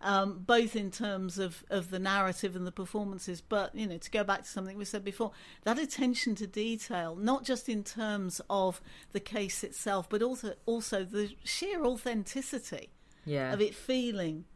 um, 0.00 0.38
both 0.46 0.74
in 0.74 0.90
terms 0.90 1.38
of, 1.38 1.64
of 1.68 1.90
the 1.90 1.98
narrative 1.98 2.56
and 2.56 2.66
the 2.66 2.72
performances. 2.72 3.42
But 3.42 3.74
you 3.74 3.86
know, 3.86 3.98
to 3.98 4.10
go 4.10 4.24
back 4.24 4.44
to 4.44 4.48
something 4.48 4.78
we 4.78 4.86
said 4.86 5.04
before, 5.04 5.32
that 5.64 5.78
attention 5.78 6.34
to 6.36 6.46
detail, 6.46 7.14
not 7.14 7.44
just 7.44 7.68
in 7.68 7.84
terms 7.84 8.40
of 8.48 8.80
the 9.12 9.20
case 9.20 9.62
itself, 9.62 10.08
but 10.08 10.22
also 10.22 10.54
also 10.64 11.04
the 11.04 11.32
sheer 11.44 11.84
authenticity 11.84 12.88
Yeah. 13.26 13.52
of 13.52 13.60
it 13.60 13.74
feeling 13.74 14.46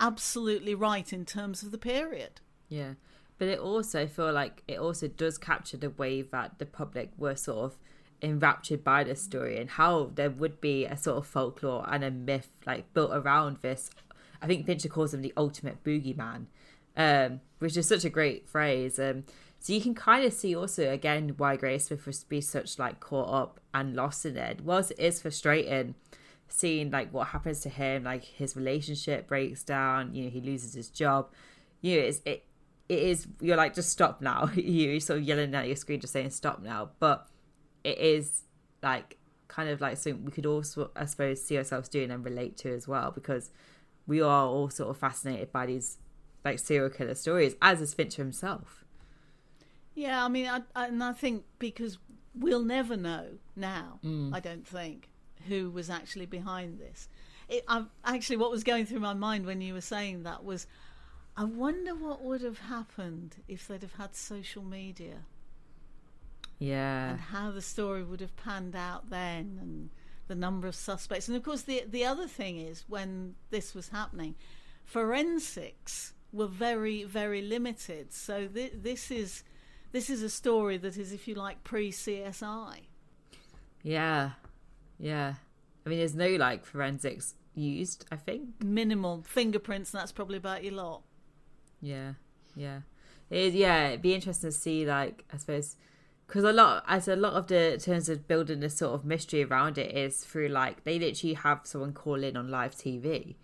absolutely 0.00 0.74
right 0.74 1.12
in 1.12 1.26
terms 1.26 1.62
of 1.62 1.70
the 1.70 1.76
period. 1.76 2.40
Yeah, 2.70 2.94
but 3.36 3.48
it 3.48 3.58
also 3.58 4.00
I 4.00 4.06
feel 4.06 4.32
like 4.32 4.62
it 4.66 4.78
also 4.78 5.06
does 5.06 5.36
capture 5.36 5.76
the 5.76 5.90
way 5.90 6.22
that 6.22 6.58
the 6.58 6.64
public 6.64 7.10
were 7.18 7.36
sort 7.36 7.58
of 7.58 7.78
enraptured 8.22 8.82
by 8.82 9.04
this 9.04 9.22
story 9.22 9.58
and 9.58 9.70
how 9.70 10.10
there 10.14 10.30
would 10.30 10.60
be 10.60 10.84
a 10.84 10.96
sort 10.96 11.18
of 11.18 11.26
folklore 11.26 11.84
and 11.88 12.02
a 12.02 12.10
myth 12.10 12.50
like 12.66 12.92
built 12.94 13.12
around 13.12 13.58
this. 13.62 13.90
I 14.40 14.46
think 14.46 14.66
Fincher 14.66 14.88
calls 14.88 15.14
him 15.14 15.22
the 15.22 15.32
ultimate 15.36 15.82
boogeyman, 15.82 16.46
um, 16.96 17.40
which 17.58 17.76
is 17.76 17.86
such 17.86 18.04
a 18.04 18.10
great 18.10 18.48
phrase. 18.48 18.98
Um, 18.98 19.24
so 19.60 19.72
you 19.72 19.80
can 19.80 19.94
kind 19.94 20.24
of 20.24 20.32
see 20.32 20.54
also 20.54 20.90
again 20.90 21.34
why 21.36 21.56
Graysmith 21.56 22.06
would 22.06 22.16
be 22.28 22.40
such 22.40 22.78
like 22.78 23.00
caught 23.00 23.32
up 23.32 23.60
and 23.74 23.94
lost 23.94 24.24
in 24.24 24.36
it. 24.36 24.60
Whilst 24.60 24.92
it 24.92 25.00
is 25.00 25.20
frustrating 25.20 25.94
seeing 26.48 26.90
like 26.90 27.12
what 27.12 27.28
happens 27.28 27.60
to 27.60 27.68
him, 27.68 28.04
like 28.04 28.24
his 28.24 28.56
relationship 28.56 29.28
breaks 29.28 29.62
down, 29.62 30.14
you 30.14 30.24
know, 30.24 30.30
he 30.30 30.40
loses 30.40 30.74
his 30.74 30.88
job. 30.88 31.28
You 31.80 31.96
know, 32.00 32.06
it's 32.06 32.20
it 32.24 32.44
it 32.88 32.98
is 32.98 33.26
you're 33.40 33.56
like 33.56 33.74
just 33.74 33.90
stop 33.90 34.20
now. 34.20 34.50
you're 34.54 35.00
sort 35.00 35.20
of 35.20 35.24
yelling 35.24 35.54
at 35.54 35.66
your 35.66 35.76
screen 35.76 36.00
just 36.00 36.12
saying 36.12 36.30
stop 36.30 36.62
now. 36.62 36.90
But 36.98 37.28
it 37.84 37.98
is 37.98 38.42
like 38.82 39.16
kind 39.48 39.68
of 39.68 39.80
like 39.80 39.96
something 39.96 40.24
we 40.24 40.30
could 40.30 40.46
also 40.46 40.90
I 40.94 41.06
suppose 41.06 41.42
see 41.42 41.56
ourselves 41.56 41.88
doing 41.88 42.10
and 42.10 42.24
relate 42.24 42.56
to 42.58 42.72
as 42.72 42.86
well 42.86 43.10
because 43.10 43.50
we 44.06 44.20
are 44.20 44.46
all 44.46 44.70
sort 44.70 44.90
of 44.90 44.96
fascinated 44.96 45.52
by 45.52 45.66
these 45.66 45.98
like 46.44 46.58
serial 46.58 46.90
killer 46.90 47.14
stories, 47.14 47.54
as 47.60 47.80
is 47.80 47.94
Fincher 47.94 48.22
himself. 48.22 48.84
Yeah, 49.94 50.24
I 50.24 50.28
mean, 50.28 50.46
I, 50.46 50.62
I, 50.74 50.86
and 50.86 51.02
I 51.02 51.12
think 51.12 51.44
because 51.58 51.98
we'll 52.34 52.64
never 52.64 52.96
know 52.96 53.26
now, 53.56 53.98
mm. 54.04 54.34
I 54.34 54.40
don't 54.40 54.66
think, 54.66 55.08
who 55.46 55.70
was 55.70 55.90
actually 55.90 56.26
behind 56.26 56.78
this. 56.78 57.08
it, 57.48 57.64
I, 57.68 57.84
actually, 58.04 58.36
what 58.36 58.50
was 58.50 58.64
going 58.64 58.86
through 58.86 59.00
my 59.00 59.14
mind 59.14 59.44
when 59.44 59.60
you 59.60 59.74
were 59.74 59.80
saying 59.80 60.22
that 60.22 60.44
was, 60.44 60.66
I 61.36 61.44
wonder 61.44 61.94
what 61.94 62.22
would 62.22 62.42
have 62.42 62.58
happened 62.60 63.36
if 63.48 63.68
they'd 63.68 63.82
have 63.82 63.94
had 63.94 64.14
social 64.14 64.62
media 64.62 65.24
Yeah. 66.58 67.10
and 67.10 67.20
how 67.20 67.50
the 67.50 67.62
story 67.62 68.02
would 68.02 68.20
have 68.20 68.36
panned 68.36 68.74
out 68.74 69.10
then, 69.10 69.58
and 69.60 69.90
the 70.26 70.34
number 70.34 70.66
of 70.66 70.74
suspects. 70.74 71.28
And 71.28 71.36
of 71.36 71.42
course, 71.42 71.62
the 71.62 71.84
the 71.88 72.04
other 72.04 72.26
thing 72.26 72.58
is 72.58 72.84
when 72.88 73.34
this 73.50 73.74
was 73.74 73.88
happening, 73.88 74.34
forensics 74.84 76.12
were 76.32 76.46
very 76.46 77.04
very 77.04 77.42
limited. 77.42 78.12
So 78.12 78.46
th- 78.46 78.72
this 78.74 79.10
is 79.10 79.44
this 79.92 80.10
is 80.10 80.22
a 80.22 80.28
story 80.28 80.76
that 80.78 80.96
is, 80.96 81.12
if 81.12 81.26
you 81.26 81.34
like, 81.34 81.64
pre 81.64 81.90
CSI. 81.90 82.80
Yeah. 83.82 84.32
Yeah. 84.98 85.34
I 85.86 85.88
mean, 85.88 85.98
there's 85.98 86.14
no 86.14 86.28
like 86.36 86.66
forensics 86.66 87.34
used, 87.54 88.04
I 88.12 88.16
think. 88.16 88.62
Minimal 88.62 89.22
fingerprints, 89.26 89.92
and 89.92 90.00
that's 90.00 90.12
probably 90.12 90.36
about 90.36 90.62
your 90.64 90.74
lot. 90.74 91.02
Yeah. 91.80 92.14
Yeah. 92.54 92.80
It 93.30 93.54
yeah, 93.54 93.88
it'd 93.88 94.02
be 94.02 94.14
interesting 94.14 94.50
to 94.50 94.56
see, 94.56 94.86
like, 94.86 95.24
I 95.32 95.36
suppose, 95.36 95.76
because 96.28 96.44
a 96.44 96.52
lot, 96.52 96.84
as 96.86 97.08
a 97.08 97.16
lot 97.16 97.32
of 97.32 97.48
the 97.48 97.72
in 97.74 97.80
terms 97.80 98.08
of 98.08 98.28
building 98.28 98.60
this 98.60 98.76
sort 98.76 98.94
of 98.94 99.04
mystery 99.04 99.42
around 99.42 99.78
it 99.78 99.96
is 99.96 100.18
through, 100.18 100.48
like, 100.48 100.84
they 100.84 100.98
literally 101.00 101.34
have 101.34 101.62
someone 101.64 101.92
call 101.92 102.22
in 102.22 102.36
on 102.36 102.50
live 102.50 102.74
TV. 102.76 103.34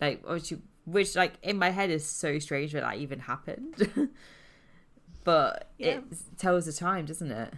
Like, 0.00 0.28
which, 0.28 0.52
which 0.84 1.14
like, 1.16 1.34
in 1.42 1.56
my 1.58 1.70
head 1.70 1.90
is 1.90 2.04
so 2.04 2.38
strange 2.40 2.72
that 2.72 2.80
that 2.82 2.96
even 2.98 3.20
happened. 3.20 3.88
but 5.24 5.70
Yeah. 5.78 5.98
it 5.98 6.04
tells 6.36 6.66
the 6.66 6.72
time, 6.72 7.06
doesn't 7.06 7.30
it? 7.30 7.54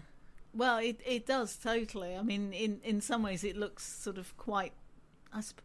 Well, 0.55 0.79
it 0.79 1.01
it 1.05 1.27
does 1.27 1.57
totally. 1.57 2.17
I 2.17 2.23
mean, 2.23 2.53
in 2.55 2.81
in 2.83 3.01
some 3.03 3.23
ways, 3.23 3.45
it 3.45 3.57
looks 3.59 3.85
sort 3.87 4.17
of 4.17 4.35
quite. 4.39 4.73
I 5.33 5.41
sp- 5.45 5.61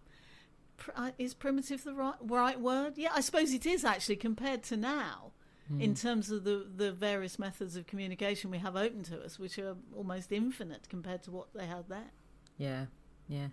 pr- 0.75 0.91
uh, 0.95 1.11
is 1.17 1.33
primitive 1.33 1.83
the 1.85 1.93
right 1.93 2.15
right 2.21 2.59
word? 2.59 2.97
Yeah, 2.97 3.11
I 3.13 3.21
suppose 3.21 3.53
it 3.53 3.65
is 3.65 3.85
actually 3.85 4.17
compared 4.17 4.63
to 4.63 4.75
now, 4.75 5.31
Hmm. 5.71 5.81
in 5.81 5.95
terms 5.95 6.29
of 6.31 6.43
the 6.43 6.65
the 6.75 6.91
various 6.91 7.39
methods 7.39 7.75
of 7.77 7.87
communication 7.87 8.51
we 8.51 8.57
have 8.57 8.75
open 8.75 9.03
to 9.03 9.23
us, 9.23 9.39
which 9.39 9.57
are 9.57 9.77
almost 9.95 10.31
infinite 10.31 10.89
compared 10.89 11.23
to 11.23 11.31
what 11.31 11.47
they 11.53 11.65
had 11.65 11.87
there. 11.87 12.11
Yeah, 12.57 12.85
yeah. 13.29 13.47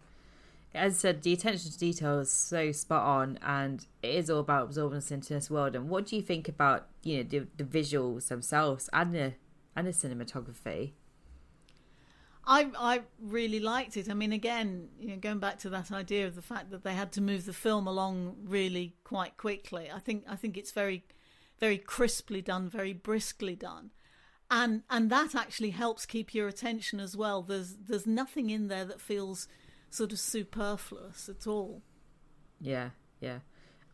As 0.74 0.94
I 0.94 0.98
said, 0.98 1.22
the 1.22 1.32
attention 1.32 1.70
to 1.70 1.78
detail 1.78 2.18
is 2.18 2.30
so 2.30 2.72
spot 2.72 3.04
on, 3.04 3.38
and 3.42 3.86
it 4.02 4.14
is 4.14 4.28
all 4.28 4.40
about 4.40 4.64
absorbing 4.64 4.98
us 4.98 5.10
into 5.10 5.32
this 5.32 5.48
world. 5.48 5.74
And 5.76 5.88
what 5.88 6.06
do 6.06 6.16
you 6.16 6.22
think 6.22 6.48
about 6.48 6.88
you 7.02 7.18
know 7.18 7.22
the, 7.22 7.46
the 7.56 7.64
visuals 7.64 8.28
themselves 8.28 8.90
and 8.92 9.14
the 9.14 9.34
and 9.76 9.86
the 9.86 9.92
cinematography? 9.92 10.92
I 12.44 12.70
I 12.76 13.02
really 13.20 13.60
liked 13.60 13.96
it. 13.96 14.10
I 14.10 14.14
mean, 14.14 14.32
again, 14.32 14.88
you 14.98 15.10
know, 15.10 15.16
going 15.16 15.38
back 15.38 15.58
to 15.60 15.70
that 15.70 15.92
idea 15.92 16.26
of 16.26 16.34
the 16.34 16.42
fact 16.42 16.70
that 16.70 16.82
they 16.82 16.94
had 16.94 17.12
to 17.12 17.20
move 17.20 17.44
the 17.44 17.52
film 17.52 17.86
along 17.86 18.36
really 18.44 18.96
quite 19.04 19.36
quickly. 19.36 19.88
I 19.94 20.00
think 20.00 20.24
I 20.28 20.34
think 20.34 20.56
it's 20.56 20.72
very, 20.72 21.04
very 21.58 21.78
crisply 21.78 22.42
done, 22.42 22.68
very 22.68 22.92
briskly 22.92 23.56
done, 23.56 23.90
and 24.50 24.82
and 24.90 25.10
that 25.10 25.34
actually 25.34 25.70
helps 25.70 26.06
keep 26.06 26.34
your 26.34 26.48
attention 26.48 27.00
as 27.00 27.16
well. 27.16 27.42
There's 27.42 27.76
there's 27.76 28.06
nothing 28.06 28.50
in 28.50 28.68
there 28.68 28.84
that 28.84 29.00
feels 29.00 29.48
sort 29.90 30.12
of 30.12 30.18
superfluous 30.18 31.28
at 31.28 31.46
all. 31.46 31.82
Yeah, 32.60 32.90
yeah. 33.20 33.38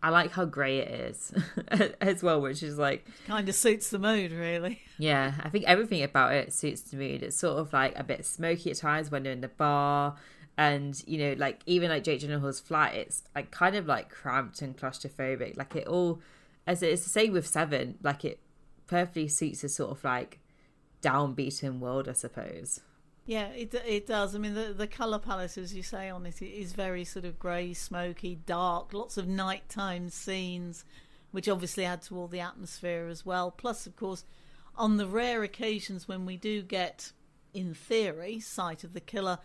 I 0.04 0.10
like 0.10 0.32
how 0.32 0.44
grey 0.44 0.80
it 0.80 0.90
is 0.90 1.32
as 2.00 2.22
well, 2.22 2.42
which 2.42 2.62
is 2.62 2.76
like 2.76 3.06
Kind 3.26 3.48
of 3.48 3.54
suits 3.54 3.88
the 3.88 3.98
mood, 3.98 4.32
really. 4.32 4.82
Yeah, 4.98 5.32
I 5.42 5.48
think 5.48 5.64
everything 5.64 6.02
about 6.02 6.34
it 6.34 6.52
suits 6.52 6.82
the 6.82 6.98
mood. 6.98 7.22
It's 7.22 7.38
sort 7.38 7.58
of 7.58 7.72
like 7.72 7.98
a 7.98 8.04
bit 8.04 8.26
smoky 8.26 8.70
at 8.70 8.76
times 8.76 9.10
when 9.10 9.22
they're 9.22 9.32
in 9.32 9.40
the 9.40 9.48
bar, 9.48 10.16
and 10.58 11.02
you 11.06 11.18
know, 11.18 11.34
like 11.38 11.60
even 11.64 11.88
like 11.88 12.04
Jake 12.04 12.20
Gyllenhaal's 12.20 12.60
flat, 12.60 12.94
it's 12.94 13.22
like 13.34 13.50
kind 13.50 13.76
of 13.76 13.86
like 13.86 14.10
cramped 14.10 14.60
and 14.60 14.76
claustrophobic. 14.76 15.56
Like 15.56 15.74
it 15.74 15.86
all, 15.86 16.20
as 16.66 16.82
it's 16.82 17.04
the 17.04 17.10
same 17.10 17.32
with 17.32 17.46
Seven, 17.46 17.98
like 18.02 18.24
it 18.24 18.40
perfectly 18.86 19.28
suits 19.28 19.64
a 19.64 19.68
sort 19.68 19.90
of 19.90 20.04
like 20.04 20.40
downbeaten 21.02 21.78
world, 21.78 22.08
I 22.08 22.12
suppose. 22.12 22.80
Yeah, 23.26 23.48
it 23.48 23.74
it 23.86 24.06
does. 24.06 24.34
I 24.34 24.38
mean, 24.38 24.54
the 24.54 24.74
the 24.74 24.86
color 24.86 25.18
palette, 25.18 25.56
as 25.56 25.74
you 25.74 25.82
say 25.82 26.10
on 26.10 26.26
it, 26.26 26.42
is 26.42 26.72
very 26.72 27.04
sort 27.04 27.24
of 27.24 27.38
grey, 27.38 27.72
smoky, 27.72 28.36
dark. 28.46 28.92
Lots 28.92 29.16
of 29.16 29.26
nighttime 29.26 30.10
scenes, 30.10 30.84
which 31.30 31.48
obviously 31.48 31.84
add 31.84 32.02
to 32.02 32.18
all 32.18 32.28
the 32.28 32.40
atmosphere 32.40 33.08
as 33.08 33.24
well. 33.24 33.50
Plus, 33.50 33.86
of 33.86 33.96
course, 33.96 34.24
on 34.76 34.98
the 34.98 35.06
rare 35.06 35.42
occasions 35.42 36.06
when 36.06 36.26
we 36.26 36.36
do 36.36 36.62
get, 36.62 37.12
in 37.54 37.72
theory, 37.72 38.40
sight 38.40 38.84
of 38.84 38.92
the 38.92 39.00
killer, 39.00 39.38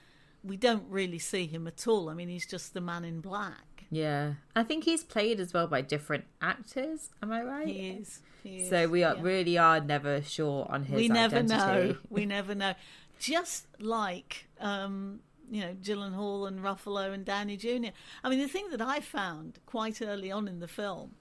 we 0.43 0.57
don't 0.57 0.85
really 0.89 1.19
see 1.19 1.47
him 1.47 1.65
at 1.65 1.87
all. 1.87 2.09
I 2.09 2.13
mean, 2.13 2.29
he's 2.29 2.45
just 2.45 2.73
the 2.73 2.81
man 2.81 3.05
in 3.05 3.21
black. 3.21 3.68
Yeah, 3.91 4.33
I 4.55 4.63
think 4.63 4.83
he's 4.83 5.03
played 5.03 5.39
as 5.39 5.53
well 5.53 5.67
by 5.67 5.81
different 5.81 6.25
actors. 6.41 7.09
Am 7.23 7.31
I 7.31 7.41
right? 7.41 7.67
He 7.67 7.89
is. 7.89 8.21
He 8.43 8.57
is 8.59 8.69
So 8.69 8.87
we 8.87 9.03
are 9.03 9.15
yeah. 9.15 9.21
really 9.21 9.57
are 9.57 9.79
never 9.81 10.21
sure 10.21 10.67
on 10.69 10.83
his 10.85 10.95
we 10.95 11.07
never 11.07 11.37
identity. 11.37 11.57
know. 11.57 11.97
We 12.09 12.25
never 12.25 12.53
know. 12.55 12.73
Just 13.19 13.67
like 13.79 14.47
um, 14.59 15.19
you 15.51 15.61
know, 15.61 15.75
Gyllenhaal 15.81 16.47
and 16.47 16.59
Ruffalo 16.59 17.13
and 17.13 17.25
Downey 17.25 17.57
Jr. 17.57 17.89
I 18.23 18.29
mean, 18.29 18.39
the 18.39 18.47
thing 18.47 18.69
that 18.71 18.81
I 18.81 18.99
found 18.99 19.59
quite 19.65 20.01
early 20.01 20.31
on 20.31 20.47
in 20.47 20.59
the 20.59 20.67
film 20.67 21.15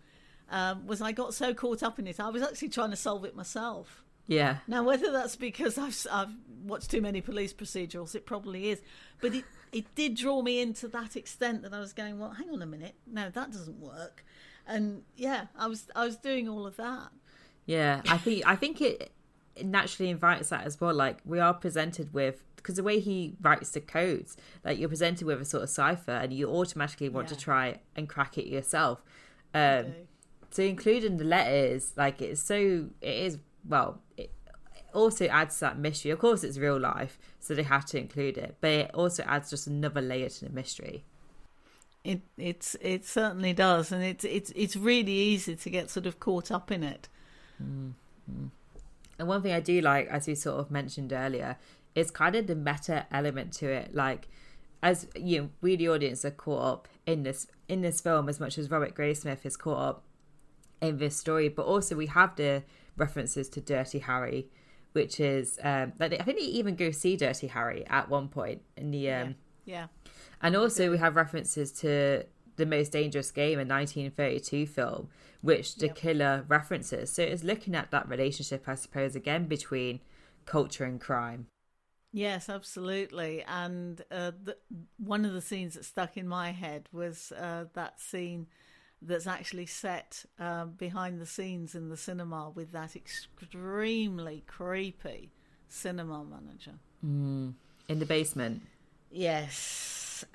um, 0.50 0.86
was 0.86 1.00
I 1.00 1.12
got 1.12 1.34
so 1.34 1.54
caught 1.54 1.82
up 1.82 1.98
in 1.98 2.06
it, 2.06 2.20
I 2.20 2.28
was 2.28 2.42
actually 2.42 2.68
trying 2.68 2.90
to 2.90 2.96
solve 2.96 3.24
it 3.24 3.34
myself. 3.34 4.04
Yeah, 4.28 4.58
Now, 4.66 4.82
whether 4.82 5.10
that's 5.10 5.36
because 5.36 5.78
I've 5.78 6.06
I've 6.12 6.34
watched 6.62 6.90
too 6.90 7.00
many 7.00 7.22
police 7.22 7.54
procedurals, 7.54 8.14
it 8.14 8.26
probably 8.26 8.68
is. 8.68 8.82
But 9.20 9.34
it 9.34 9.44
it 9.72 9.94
did 9.94 10.14
draw 10.16 10.42
me 10.42 10.60
into 10.60 10.86
that 10.88 11.16
extent 11.16 11.62
that 11.62 11.72
I 11.72 11.80
was 11.80 11.92
going, 11.94 12.18
well, 12.18 12.30
hang 12.32 12.50
on 12.50 12.60
a 12.62 12.66
minute, 12.66 12.94
no, 13.06 13.30
that 13.30 13.50
doesn't 13.52 13.80
work. 13.80 14.24
And 14.66 15.02
yeah, 15.16 15.46
I 15.58 15.66
was 15.66 15.88
I 15.96 16.04
was 16.04 16.16
doing 16.18 16.46
all 16.46 16.66
of 16.66 16.76
that. 16.76 17.08
Yeah, 17.64 18.02
I 18.06 18.18
think 18.18 18.46
I 18.46 18.54
think 18.54 18.82
it 18.82 19.12
naturally 19.64 20.10
invites 20.10 20.50
that 20.50 20.66
as 20.66 20.78
well. 20.78 20.94
Like 20.94 21.18
we 21.24 21.40
are 21.40 21.54
presented 21.54 22.12
with 22.12 22.44
because 22.56 22.76
the 22.76 22.82
way 22.82 23.00
he 23.00 23.34
writes 23.40 23.70
the 23.70 23.80
codes, 23.80 24.36
like 24.62 24.78
you're 24.78 24.90
presented 24.90 25.26
with 25.26 25.40
a 25.40 25.44
sort 25.46 25.62
of 25.62 25.70
cipher, 25.70 26.12
and 26.12 26.34
you 26.34 26.50
automatically 26.50 27.08
want 27.08 27.28
to 27.28 27.36
try 27.36 27.80
and 27.96 28.08
crack 28.10 28.36
it 28.36 28.46
yourself. 28.46 29.02
Um, 29.54 29.86
so 30.50 30.62
including 30.62 31.16
the 31.16 31.24
letters, 31.24 31.94
like 31.96 32.20
it's 32.20 32.42
so 32.42 32.90
it 33.00 33.14
is 33.14 33.38
well. 33.66 34.02
Also 34.94 35.26
adds 35.26 35.54
to 35.56 35.60
that 35.60 35.78
mystery. 35.78 36.10
Of 36.10 36.18
course, 36.18 36.42
it's 36.42 36.58
real 36.58 36.78
life, 36.78 37.18
so 37.40 37.54
they 37.54 37.62
have 37.62 37.84
to 37.86 37.98
include 37.98 38.38
it, 38.38 38.56
but 38.60 38.70
it 38.70 38.90
also 38.94 39.22
adds 39.24 39.50
just 39.50 39.66
another 39.66 40.00
layer 40.00 40.28
to 40.28 40.44
the 40.46 40.50
mystery. 40.50 41.04
It 42.04 42.22
it's 42.36 42.74
it 42.80 43.04
certainly 43.04 43.52
does, 43.52 43.92
and 43.92 44.02
it's 44.02 44.24
it's 44.24 44.50
it's 44.56 44.76
really 44.76 45.12
easy 45.12 45.56
to 45.56 45.70
get 45.70 45.90
sort 45.90 46.06
of 46.06 46.20
caught 46.20 46.50
up 46.50 46.70
in 46.70 46.82
it. 46.82 47.08
Mm-hmm. 47.62 48.46
And 49.18 49.28
one 49.28 49.42
thing 49.42 49.52
I 49.52 49.60
do 49.60 49.80
like, 49.80 50.08
as 50.08 50.26
we 50.26 50.34
sort 50.34 50.60
of 50.60 50.70
mentioned 50.70 51.12
earlier, 51.12 51.58
is 51.94 52.10
kind 52.10 52.36
of 52.36 52.46
the 52.46 52.54
meta 52.54 53.06
element 53.10 53.52
to 53.54 53.68
it. 53.68 53.94
Like, 53.94 54.28
as 54.82 55.08
you 55.16 55.42
know, 55.42 55.48
we 55.60 55.76
the 55.76 55.88
audience 55.88 56.24
are 56.24 56.30
caught 56.30 56.62
up 56.62 56.88
in 57.06 57.24
this 57.24 57.46
in 57.68 57.82
this 57.82 58.00
film 58.00 58.28
as 58.28 58.40
much 58.40 58.56
as 58.58 58.70
Robert 58.70 58.94
Graysmith 58.94 59.44
is 59.44 59.56
caught 59.56 59.78
up 59.78 60.02
in 60.80 60.98
this 60.98 61.16
story, 61.16 61.48
but 61.48 61.66
also 61.66 61.96
we 61.96 62.06
have 62.06 62.36
the 62.36 62.62
references 62.96 63.48
to 63.50 63.60
Dirty 63.60 63.98
Harry, 63.98 64.48
which 64.92 65.20
is 65.20 65.58
um, 65.62 65.92
like 65.98 66.12
I 66.14 66.24
think 66.24 66.38
they 66.38 66.44
even 66.44 66.76
go 66.76 66.90
see 66.90 67.16
Dirty 67.16 67.48
Harry 67.48 67.86
at 67.88 68.08
one 68.08 68.28
point 68.28 68.62
in 68.76 68.90
the 68.90 69.10
um, 69.10 69.34
Yeah, 69.64 69.88
and 70.40 70.56
also, 70.56 70.90
we 70.90 70.98
have 70.98 71.16
references 71.16 71.72
to 71.80 72.24
the 72.56 72.66
most 72.66 72.92
dangerous 72.92 73.30
game, 73.30 73.58
a 73.58 73.64
1932 73.64 74.66
film, 74.66 75.08
which 75.42 75.76
the 75.76 75.86
Yep. 75.86 75.96
killer 75.96 76.44
references. 76.48 77.12
So 77.12 77.22
it's 77.22 77.44
looking 77.44 77.74
at 77.74 77.90
that 77.90 78.08
relationship, 78.08 78.64
I 78.68 78.74
suppose, 78.74 79.14
again 79.16 79.46
between 79.46 80.00
culture 80.46 80.84
and 80.84 81.00
crime. 81.00 81.46
yes, 82.12 82.48
absolutely. 82.48 83.42
And 83.46 84.02
uh, 84.10 84.32
the, 84.42 84.56
one 84.98 85.24
of 85.24 85.32
the 85.32 85.40
scenes 85.40 85.74
that 85.74 85.84
stuck 85.84 86.16
in 86.16 86.26
my 86.28 86.52
head 86.52 86.88
was 86.92 87.32
uh, 87.32 87.66
that 87.74 88.00
scene 88.00 88.46
that's 89.00 89.26
actually 89.26 89.66
set 89.66 90.24
uh, 90.40 90.64
behind 90.64 91.20
the 91.20 91.26
scenes 91.26 91.74
in 91.74 91.88
the 91.88 91.96
cinema 91.96 92.50
with 92.50 92.72
that 92.72 92.96
extremely 92.96 94.42
creepy 94.46 95.30
cinema 95.68 96.24
manager. 96.24 96.74
In 97.02 97.54
the 97.98 98.06
basement. 98.06 98.62
Yes. 99.10 100.24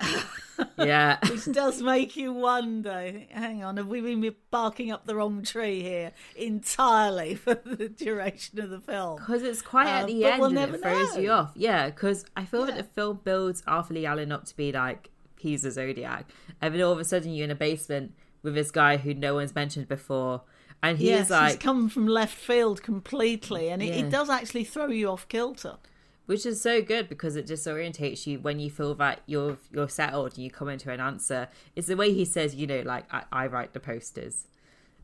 Yeah. 0.78 1.18
Which 1.28 1.44
does 1.52 1.82
make 1.82 2.16
you 2.16 2.32
wonder. 2.32 3.12
Hang 3.30 3.64
on, 3.64 3.76
have 3.76 3.88
we 3.88 4.00
been 4.00 4.34
barking 4.50 4.92
up 4.92 5.04
the 5.04 5.16
wrong 5.16 5.42
tree 5.42 5.82
here 5.82 6.12
entirely 6.36 7.34
for 7.34 7.54
the 7.54 7.88
duration 7.88 8.60
of 8.60 8.70
the 8.70 8.80
film? 8.80 9.16
Because 9.16 9.42
it's 9.42 9.62
quite 9.62 9.88
at 9.88 10.04
Um, 10.04 10.06
the 10.10 10.24
end 10.24 10.40
we'll 10.40 10.56
and 10.56 10.74
it 10.74 10.80
throws 10.80 11.16
you 11.16 11.30
off. 11.30 11.52
Yeah, 11.56 11.90
because 11.90 12.24
I 12.36 12.44
feel 12.44 12.66
that 12.66 12.76
the 12.76 12.84
film 12.84 13.20
builds 13.24 13.62
Arthur 13.66 13.94
Leigh 13.94 14.06
Allen 14.06 14.30
up 14.30 14.44
to 14.46 14.56
be 14.56 14.70
like, 14.72 15.10
he's 15.38 15.64
a 15.64 15.72
Zodiac. 15.72 16.30
And 16.60 16.72
then 16.74 16.82
all 16.82 16.92
of 16.92 16.98
a 17.00 17.04
sudden 17.04 17.32
you're 17.34 17.44
in 17.44 17.50
a 17.50 17.56
basement 17.56 18.14
with 18.44 18.54
this 18.54 18.70
guy 18.70 18.98
who 18.98 19.12
no 19.14 19.34
one's 19.34 19.54
mentioned 19.56 19.88
before. 19.88 20.42
And 20.82 20.98
he's 20.98 21.08
yes, 21.08 21.30
like, 21.30 21.52
he's 21.54 21.58
come 21.62 21.88
from 21.88 22.06
left 22.06 22.36
field 22.36 22.82
completely, 22.82 23.70
and 23.70 23.82
it, 23.82 23.86
Yeah. 23.86 24.04
it 24.04 24.10
does 24.10 24.28
actually 24.30 24.64
throw 24.64 24.86
you 24.86 25.08
off 25.10 25.26
kilter. 25.28 25.78
which 26.26 26.46
is 26.46 26.60
so 26.60 26.80
good 26.80 27.08
because 27.08 27.36
it 27.36 27.46
disorientates 27.46 28.26
you 28.26 28.38
when 28.38 28.58
you 28.60 28.70
feel 28.70 28.94
that 28.94 29.20
you're 29.26 29.58
you're 29.72 29.88
settled 29.88 30.34
and 30.34 30.38
you 30.44 30.50
come 30.50 30.68
into 30.68 30.90
an 30.90 31.00
answer. 31.00 31.48
It's 31.74 31.86
the 31.88 31.96
way 31.96 32.12
he 32.14 32.24
says, 32.24 32.54
you 32.54 32.66
know, 32.66 32.80
like 32.84 33.04
I, 33.12 33.24
I 33.32 33.46
write 33.46 33.72
the 33.74 33.80
posters. 33.80 34.46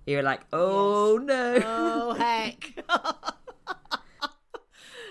You're 0.06 0.22
like, 0.22 0.40
oh 0.52 1.18
no, 1.22 1.62
Oh 1.64 2.12
heck! 2.18 2.72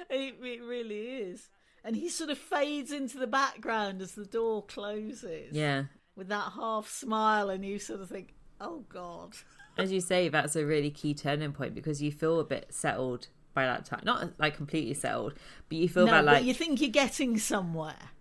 it, 0.10 0.36
it 0.42 0.62
really 0.64 1.00
is, 1.06 1.50
and 1.84 1.96
he 1.96 2.10
sort 2.10 2.30
of 2.30 2.38
fades 2.38 2.92
into 2.92 3.18
the 3.18 3.28
background 3.28 4.02
as 4.02 4.14
the 4.14 4.26
door 4.26 4.64
closes. 4.66 5.52
yeah. 5.52 5.84
With 6.20 6.28
that 6.28 6.52
half 6.56 6.88
smile, 6.88 7.50
and 7.50 7.66
you 7.66 7.80
sort 7.80 8.02
of 8.02 8.10
think, 8.10 8.36
"Oh 8.62 8.84
God." 8.90 9.34
As 9.78 9.92
you 9.92 10.02
say, 10.02 10.30
that's 10.30 10.56
a 10.56 10.66
really 10.66 10.92
key 10.92 11.16
turning 11.16 11.54
point 11.54 11.74
because 11.74 12.02
you 12.02 12.12
feel 12.12 12.40
a 12.40 12.44
bit 12.44 12.68
settled 12.70 13.30
by 13.56 13.66
that 13.66 13.86
time. 13.86 14.02
Not 14.04 14.38
like 14.38 14.56
completely 14.56 14.94
settled, 14.94 15.34
but 15.70 15.78
you 15.78 15.90
feel 15.90 16.06
no, 16.06 16.12
that 16.12 16.26
like 16.26 16.44
you 16.44 16.54
think 16.54 16.82
you're 16.82 16.92
getting 16.92 17.40
somewhere, 17.40 18.12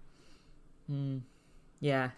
hmm. 0.87 1.19
yeah, 1.81 2.11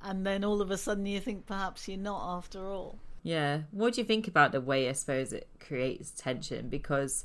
and 0.00 0.26
then 0.26 0.44
all 0.44 0.62
of 0.62 0.70
a 0.70 0.78
sudden 0.78 1.04
you 1.04 1.20
think 1.20 1.44
perhaps 1.44 1.88
you're 1.88 1.98
not 1.98 2.36
after 2.38 2.70
all. 2.70 2.98
Yeah. 3.24 3.62
What 3.70 3.94
do 3.94 4.02
you 4.02 4.06
think 4.06 4.28
about 4.28 4.52
the 4.52 4.60
way 4.60 4.88
I 4.88 4.92
suppose 4.92 5.32
it 5.32 5.48
creates 5.58 6.10
tension? 6.10 6.68
Because 6.68 7.24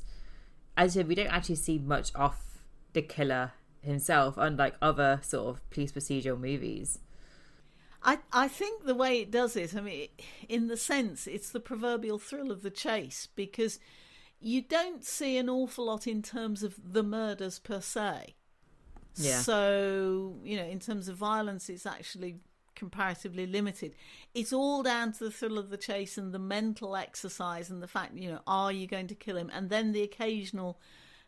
as 0.76 0.96
you 0.96 1.00
said, 1.00 1.08
we 1.08 1.14
don't 1.14 1.26
actually 1.26 1.56
see 1.56 1.78
much 1.78 2.10
off 2.14 2.62
the 2.94 3.02
killer 3.02 3.52
himself, 3.82 4.34
unlike 4.38 4.74
other 4.80 5.20
sort 5.22 5.48
of 5.48 5.70
police 5.70 5.92
procedural 5.92 6.40
movies. 6.40 6.98
I, 8.02 8.18
I 8.32 8.48
think 8.48 8.84
the 8.84 8.94
way 8.94 9.20
it 9.20 9.30
does 9.30 9.56
it, 9.56 9.76
I 9.76 9.80
mean, 9.80 10.08
in 10.48 10.68
the 10.68 10.76
sense, 10.76 11.26
it's 11.26 11.50
the 11.50 11.60
proverbial 11.60 12.18
thrill 12.18 12.50
of 12.50 12.62
the 12.62 12.70
chase 12.70 13.28
because 13.34 13.78
you 14.40 14.62
don't 14.62 15.04
see 15.04 15.36
an 15.36 15.50
awful 15.50 15.86
lot 15.86 16.06
in 16.06 16.22
terms 16.22 16.62
of 16.62 16.76
the 16.92 17.02
murders 17.02 17.58
per 17.58 17.80
se. 17.80 18.34
Yeah. 19.16 19.40
So, 19.40 20.36
you 20.42 20.56
know, 20.56 20.64
in 20.64 20.78
terms 20.78 21.08
of 21.08 21.16
violence, 21.16 21.68
it's 21.68 21.84
actually 21.84 22.38
comparatively 22.74 23.46
limited. 23.46 23.94
It's 24.34 24.52
all 24.52 24.82
down 24.82 25.12
to 25.12 25.24
the 25.24 25.30
thrill 25.30 25.58
of 25.58 25.68
the 25.68 25.76
chase 25.76 26.16
and 26.16 26.32
the 26.32 26.38
mental 26.38 26.96
exercise 26.96 27.68
and 27.68 27.82
the 27.82 27.88
fact, 27.88 28.14
you 28.14 28.30
know, 28.30 28.40
are 28.46 28.72
you 28.72 28.86
going 28.86 29.08
to 29.08 29.14
kill 29.14 29.36
him? 29.36 29.50
And 29.52 29.68
then 29.68 29.92
the 29.92 30.02
occasional 30.02 30.80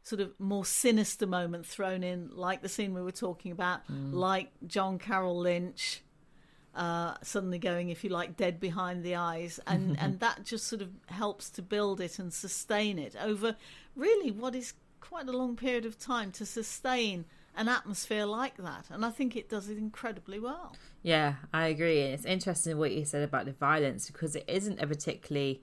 sort 0.03 0.23
of 0.23 0.33
more 0.41 0.64
sinister 0.64 1.27
moment 1.27 1.66
thrown 1.66 2.03
in, 2.03 2.31
like 2.33 2.62
the 2.62 2.68
scene 2.68 2.95
we 2.95 3.03
were 3.03 3.12
talking 3.12 3.53
about, 3.53 3.87
mm. 3.89 4.14
like 4.14 4.51
John 4.66 4.99
Carroll 4.99 5.39
Lynch 5.39 6.03
uh, 6.75 7.14
suddenly 7.23 7.59
going, 7.59 7.91
if 7.91 8.03
you 8.05 8.11
like, 8.11 8.37
dead 8.37 8.59
behind 8.61 9.05
the 9.05 9.14
eyes, 9.16 9.61
and 9.66 9.97
and 10.01 10.20
that 10.20 10.45
just 10.45 10.66
sort 10.66 10.83
of 10.83 10.91
helps 11.07 11.51
to 11.51 11.62
build 11.62 12.01
it 12.01 12.18
and 12.18 12.33
sustain 12.33 12.99
it 12.99 13.14
over 13.23 13.57
really 13.95 14.31
what 14.31 14.55
is 14.55 14.73
quite 15.01 15.29
a 15.29 15.33
long 15.33 15.55
period 15.57 15.85
of 15.85 15.99
time 15.99 16.33
to 16.33 16.47
sustain 16.47 17.25
an 17.55 17.68
atmosphere 17.68 18.25
like 18.25 18.57
that, 18.57 18.87
and 18.91 19.05
I 19.05 19.11
think 19.11 19.37
it 19.37 19.51
does 19.51 19.68
it 19.68 19.77
incredibly 19.77 20.39
well. 20.41 20.75
Yeah, 21.03 21.35
I 21.53 21.66
agree. 21.66 22.01
And 22.03 22.14
it's 22.14 22.25
interesting 22.25 22.79
what 22.79 22.93
you 22.93 23.05
said 23.05 23.23
about 23.23 23.45
the 23.45 23.53
violence 23.53 24.07
because 24.11 24.35
it 24.35 24.45
isn't 24.49 24.81
a 24.81 24.87
particularly 24.87 25.61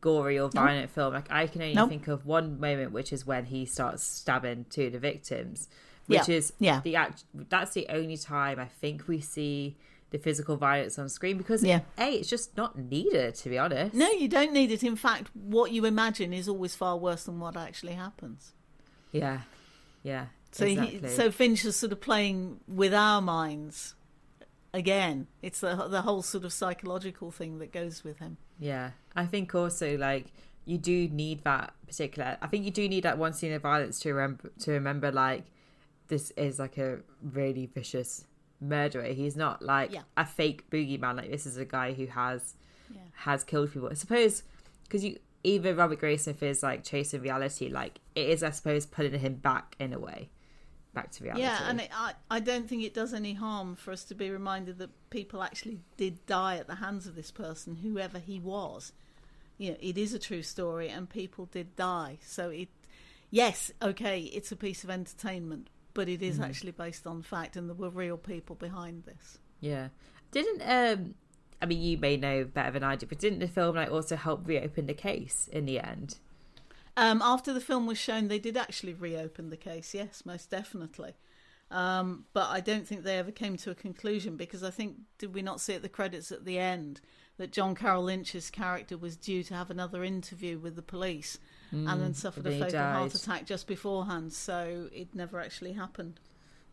gory 0.00 0.38
or 0.38 0.48
violent 0.50 0.90
film. 0.90 1.14
Like 1.14 1.30
I 1.30 1.46
can 1.46 1.62
only 1.62 1.74
Nope. 1.74 1.88
think 1.90 2.08
of 2.08 2.26
one 2.26 2.58
moment, 2.58 2.90
which 2.90 3.12
is 3.12 3.24
when 3.24 3.44
he 3.44 3.64
starts 3.66 4.02
stabbing 4.02 4.66
two 4.70 4.86
of 4.86 4.92
the 4.94 4.98
victims, 4.98 5.68
which 6.06 6.28
Yeah, 6.28 6.34
is 6.34 6.52
yeah. 6.58 6.80
the 6.82 6.96
act. 6.96 7.22
That's 7.34 7.72
the 7.72 7.86
only 7.88 8.16
time 8.16 8.58
I 8.58 8.66
think 8.66 9.06
we 9.06 9.20
see 9.20 9.76
the 10.10 10.18
physical 10.18 10.56
violence 10.56 10.98
on 10.98 11.08
screen 11.08 11.36
because 11.36 11.62
Yeah. 11.62 11.80
a 11.98 12.14
it's 12.18 12.28
just 12.28 12.56
not 12.56 12.78
needed 12.78 13.34
to 13.36 13.48
be 13.50 13.58
honest. 13.58 13.94
No, 13.94 14.10
you 14.10 14.28
don't 14.28 14.52
need 14.52 14.70
it. 14.70 14.82
In 14.82 14.96
fact, 14.96 15.30
what 15.34 15.70
you 15.72 15.84
imagine 15.84 16.32
is 16.32 16.48
always 16.48 16.74
far 16.74 16.96
worse 16.96 17.24
than 17.24 17.38
what 17.40 17.56
actually 17.56 17.92
happens. 17.94 18.52
Yeah, 19.12 19.40
yeah. 20.02 20.26
So 20.52 20.64
exactly. 20.64 21.00
he, 21.00 21.08
so 21.08 21.30
Finch 21.30 21.64
is 21.64 21.76
sort 21.76 21.92
of 21.92 22.00
playing 22.00 22.60
with 22.66 22.94
our 22.94 23.20
minds 23.20 23.94
again. 24.72 25.26
It's 25.42 25.60
the 25.60 25.74
the 25.88 26.02
whole 26.02 26.22
sort 26.22 26.44
of 26.44 26.52
psychological 26.52 27.30
thing 27.30 27.58
that 27.58 27.72
goes 27.72 28.04
with 28.04 28.18
him. 28.18 28.38
Yeah, 28.58 28.92
I 29.14 29.26
think 29.26 29.54
also 29.54 29.96
like 29.98 30.26
you 30.64 30.78
do 30.78 31.08
need 31.08 31.44
that 31.44 31.74
particular. 31.86 32.36
I 32.40 32.46
think 32.46 32.64
you 32.64 32.70
do 32.70 32.88
need 32.88 33.02
that 33.04 33.18
one 33.18 33.32
scene 33.32 33.52
of 33.52 33.62
violence 33.62 33.98
to 34.00 34.12
remember 34.12 34.50
to 34.60 34.72
remember 34.72 35.12
like 35.12 35.44
this 36.08 36.30
is 36.32 36.58
like 36.58 36.78
a 36.78 37.00
really 37.22 37.66
vicious 37.66 38.24
murderer. 38.60 39.04
He's 39.12 39.36
not 39.36 39.62
like 39.62 39.92
Yeah. 39.92 40.02
a 40.16 40.24
fake 40.26 40.68
boogeyman. 40.70 41.16
Like 41.16 41.30
this 41.30 41.46
is 41.46 41.56
a 41.56 41.64
guy 41.64 41.92
who 41.92 42.06
has 42.06 42.54
Yeah. 42.92 43.00
has 43.14 43.44
killed 43.44 43.72
people. 43.72 43.88
I 43.90 43.94
suppose 43.94 44.42
because 44.84 45.04
you 45.04 45.18
even 45.44 45.76
Robert 45.76 46.00
Graysmith 46.00 46.42
is 46.42 46.62
like 46.62 46.82
chasing 46.84 47.22
reality, 47.22 47.68
like 47.68 48.00
it 48.14 48.28
is 48.28 48.42
I 48.42 48.50
suppose 48.50 48.86
pulling 48.86 49.18
him 49.18 49.34
back 49.36 49.76
in 49.78 49.92
a 49.92 49.98
way, 49.98 50.30
back 50.94 51.12
to 51.12 51.22
reality. 51.24 51.42
Yeah, 51.44 51.68
and 51.68 51.80
it, 51.80 51.90
I 51.94 52.14
I 52.30 52.40
don't 52.40 52.68
think 52.68 52.82
it 52.82 52.94
does 52.94 53.14
any 53.14 53.34
harm 53.34 53.76
for 53.76 53.92
us 53.92 54.04
to 54.04 54.14
be 54.14 54.30
reminded 54.30 54.78
that 54.78 54.90
people 55.10 55.42
actually 55.42 55.80
did 55.96 56.26
die 56.26 56.56
at 56.56 56.66
the 56.66 56.76
hands 56.76 57.06
of 57.06 57.14
this 57.14 57.30
person, 57.30 57.76
whoever 57.76 58.18
he 58.18 58.40
was. 58.40 58.92
You 59.58 59.72
know, 59.72 59.76
it 59.80 59.96
is 59.98 60.14
a 60.14 60.18
true 60.18 60.42
story, 60.42 60.88
and 60.88 61.08
people 61.08 61.46
did 61.46 61.74
die. 61.76 62.18
So 62.22 62.50
it, 62.50 62.68
yes, 63.30 63.72
okay, 63.82 64.20
it's 64.22 64.52
a 64.52 64.56
piece 64.56 64.84
of 64.84 64.90
entertainment, 64.90 65.68
but 65.98 66.08
it 66.08 66.22
is 66.22 66.38
actually 66.38 66.70
based 66.70 67.08
on 67.08 67.22
fact, 67.22 67.56
and 67.56 67.68
there 67.68 67.74
were 67.74 67.90
real 67.90 68.16
people 68.16 68.54
behind 68.54 69.02
this. 69.02 69.38
Yeah. 69.58 69.88
Didn't 70.30 70.62
um 70.62 71.14
I 71.60 71.66
mean 71.66 71.82
you 71.82 71.98
may 71.98 72.16
know 72.16 72.44
better 72.44 72.70
than 72.70 72.84
I 72.84 72.94
do, 72.94 73.06
but 73.06 73.18
didn't 73.18 73.40
the 73.40 73.48
film 73.48 73.74
like 73.74 73.90
also 73.90 74.14
help 74.14 74.46
reopen 74.46 74.86
the 74.86 74.94
case 74.94 75.48
in 75.52 75.64
the 75.66 75.80
end? 75.80 76.18
Um, 76.96 77.20
after 77.20 77.52
the 77.52 77.60
film 77.60 77.88
was 77.88 77.98
shown, 77.98 78.28
they 78.28 78.38
did 78.38 78.56
actually 78.56 78.94
reopen 78.94 79.50
the 79.50 79.56
case. 79.56 79.92
Yes, 79.92 80.22
most 80.24 80.50
definitely. 80.50 81.14
Um, 81.68 82.26
but 82.32 82.48
I 82.48 82.60
don't 82.60 82.86
think 82.86 83.02
they 83.02 83.18
ever 83.18 83.32
came 83.32 83.56
to 83.56 83.72
a 83.72 83.74
conclusion 83.74 84.36
because 84.36 84.62
I 84.62 84.70
think 84.70 84.98
did 85.18 85.34
we 85.34 85.42
not 85.42 85.60
see 85.60 85.74
at 85.74 85.82
the 85.82 85.88
credits 85.88 86.30
at 86.30 86.44
the 86.44 86.60
end 86.60 87.00
that 87.38 87.50
John 87.50 87.74
Carroll 87.74 88.04
Lynch's 88.04 88.50
character 88.50 88.96
was 88.96 89.16
due 89.16 89.42
to 89.42 89.54
have 89.54 89.68
another 89.68 90.04
interview 90.04 90.60
with 90.60 90.76
the 90.76 90.82
police 90.82 91.38
and 91.70 91.86
then 91.86 92.12
mm, 92.12 92.14
suffered 92.14 92.46
a 92.46 92.50
fatal 92.50 92.80
heart 92.80 93.14
attack 93.14 93.44
just 93.44 93.66
beforehand, 93.66 94.32
so 94.32 94.88
it 94.92 95.14
never 95.14 95.40
actually 95.40 95.72
happened. 95.72 96.20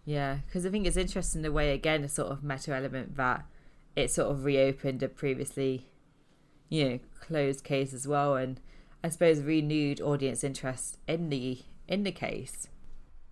Yeah, 0.05 0.39
because 0.45 0.65
I 0.65 0.69
think 0.69 0.85
it's 0.85 0.97
interesting 0.97 1.41
the 1.41 1.51
way 1.51 1.73
again 1.73 2.03
a 2.03 2.09
sort 2.09 2.31
of 2.31 2.43
meta 2.43 2.73
element 2.73 3.17
that 3.17 3.45
it 3.95 4.11
sort 4.11 4.31
of 4.31 4.45
reopened 4.45 5.01
a 5.03 5.07
previously, 5.07 5.87
you 6.69 6.89
know, 6.89 6.99
closed 7.19 7.63
case 7.63 7.93
as 7.93 8.07
well, 8.07 8.35
and 8.35 8.61
I 9.03 9.09
suppose 9.09 9.41
renewed 9.41 9.99
audience 9.99 10.43
interest 10.43 10.97
in 11.07 11.29
the 11.29 11.59
in 11.87 12.03
the 12.03 12.11
case. 12.11 12.67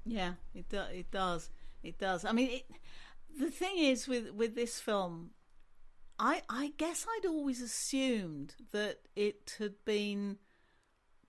Yeah, 0.05 0.34
it 0.53 0.68
do, 0.70 0.82
it 0.91 1.11
does. 1.11 1.49
It 1.84 1.97
does. 1.97 2.26
I 2.26 2.32
mean, 2.32 2.49
it, 2.49 2.66
the 3.39 3.51
thing 3.51 3.78
is 3.78 4.07
with 4.07 4.32
with 4.32 4.55
this 4.55 4.80
film, 4.80 5.32
I 6.20 6.41
I 6.49 6.74
guess 6.78 7.05
I'd 7.09 7.28
always 7.28 7.61
assumed 7.61 8.55
that 8.72 8.99
it 9.16 9.55
had 9.59 9.76
been 9.86 10.38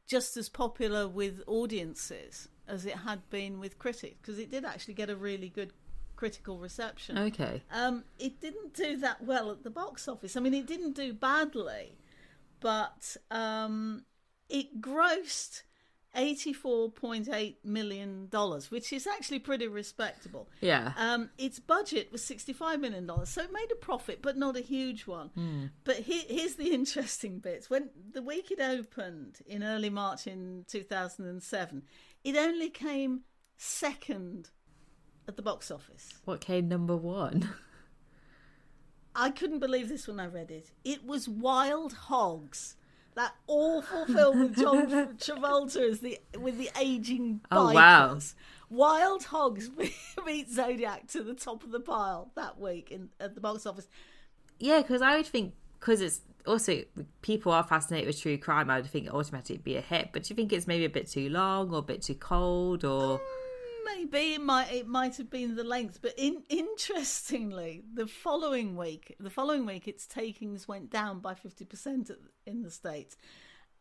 just 0.07 0.37
as 0.37 0.49
popular 0.49 1.09
with 1.09 1.43
audiences 1.47 2.49
as 2.67 2.87
it 2.87 2.97
had 2.97 3.29
been 3.31 3.61
with 3.61 3.79
critics 3.79 4.17
because 4.21 4.39
it 4.39 4.51
did 4.51 4.65
actually 4.65 4.95
get 4.95 5.11
a 5.11 5.17
really 5.17 5.49
good 5.49 5.73
critical 6.17 6.59
reception. 6.59 7.19
Okay. 7.19 7.63
Um, 7.71 8.05
it 8.19 8.41
didn't 8.41 8.75
do 8.75 8.97
that 8.99 9.23
well 9.23 9.51
at 9.51 9.63
the 9.63 9.71
box 9.71 10.09
office. 10.09 10.37
I 10.37 10.41
mean, 10.41 10.55
it 10.55 10.67
didn't 10.67 10.93
do 10.93 11.13
badly, 11.13 11.99
but 12.61 13.17
um, 13.31 14.05
it 14.49 14.81
grossed 14.81 15.63
eighty-four 16.15 16.91
point 16.91 17.29
eight 17.33 17.59
million 17.65 18.29
dollars, 18.29 18.71
which 18.71 18.93
is 18.93 19.07
actually 19.07 19.39
pretty 19.41 19.69
respectable. 19.69 20.49
Yeah. 20.61 20.93
Um, 20.97 21.31
its 21.39 21.59
budget 21.59 22.11
was 22.12 22.25
sixty-five 22.25 22.81
million 22.81 23.07
dollars, 23.07 23.29
so 23.31 23.43
it 23.43 23.53
made 23.53 23.71
a 23.73 23.77
profit, 23.77 24.21
but 24.23 24.37
not 24.37 24.57
a 24.57 24.61
huge 24.61 25.07
one. 25.07 25.71
But 25.85 25.97
he- 25.97 26.27
here's 26.29 26.55
the 26.57 26.73
interesting 26.75 27.39
bits: 27.39 27.69
when 27.71 27.91
the 28.12 28.23
week 28.23 28.51
it 28.51 28.61
opened 28.61 29.39
in 29.47 29.62
early 29.62 29.91
March 29.91 30.27
in 30.27 30.65
two 30.69 30.83
thousand 30.83 31.27
and 31.27 31.43
seven, 31.43 31.83
it 32.25 32.37
only 32.37 32.71
came 32.71 33.23
second 33.57 34.51
at 35.27 35.37
the 35.37 35.43
box 35.43 35.71
office. 35.71 36.09
What 36.25 36.41
came 36.41 36.69
number 36.69 36.97
one? 36.97 37.49
I 39.17 39.31
couldn't 39.31 39.61
believe 39.61 39.89
this 39.89 40.09
when 40.09 40.19
I 40.19 40.27
read 40.27 40.51
it. 40.51 40.71
It 40.85 41.07
was 41.07 41.29
Wild 41.29 41.93
Hogs. 41.93 42.75
That 43.15 43.35
awful 43.47 44.07
film 44.07 44.41
with 44.41 44.57
John 44.57 44.87
Travolta 45.19 45.89
as 45.91 46.01
the 46.01 46.19
with 46.39 46.59
the 46.59 46.71
aging 46.81 47.41
bikers. 47.51 47.71
Oh, 47.71 47.73
wow. 47.73 48.19
Wild 48.71 49.25
Hogs 49.25 49.71
beat 50.27 50.51
Zodiac 50.51 51.07
to 51.09 51.23
the 51.23 51.35
top 51.35 51.62
of 51.62 51.71
the 51.71 51.81
pile 51.81 52.31
that 52.35 52.59
week 52.59 52.91
in 52.91 53.11
at 53.21 53.35
the 53.35 53.41
box 53.41 53.67
office. 53.67 53.87
yeah, 54.59 54.81
because 54.83 55.01
I 55.01 55.17
would 55.17 55.27
think 55.27 55.55
because 55.79 56.01
it's 56.01 56.23
also 56.47 56.83
people 57.23 57.53
are 57.53 57.62
fascinated 57.62 58.09
with 58.09 58.21
true 58.21 58.37
crime. 58.37 58.69
I 58.69 58.81
would 58.81 58.91
think 58.91 59.07
it 59.07 59.12
automatically 59.12 59.59
be 59.59 59.77
a 59.77 59.81
hit. 59.81 60.11
But 60.12 60.25
do 60.25 60.33
you 60.33 60.37
think 60.37 60.53
it's 60.53 60.67
maybe 60.67 60.85
a 60.85 60.91
bit 60.91 61.09
too 61.09 61.29
long 61.29 61.73
or 61.73 61.79
a 61.79 61.83
bit 61.83 62.03
too 62.03 62.15
cold 62.17 62.85
or? 62.85 63.19
Mm, 63.19 63.21
Maybe 63.85 64.35
it 64.35 64.41
might 64.41 64.72
it 64.72 64.87
might 64.87 65.16
have 65.16 65.30
been 65.30 65.57
the 65.57 65.64
length, 65.64 66.01
but 66.03 66.14
in, 66.16 66.43
interestingly, 66.49 67.82
the 67.93 68.07
following 68.07 68.76
week, 68.76 69.14
the 69.20 69.30
following 69.30 69.66
week, 69.66 69.87
its 69.89 70.07
takings 70.07 70.66
went 70.66 70.91
down 70.91 71.20
by 71.20 71.35
fifty 71.35 71.64
percent 71.64 72.11
in 72.47 72.62
the 72.62 72.70
states, 72.70 73.16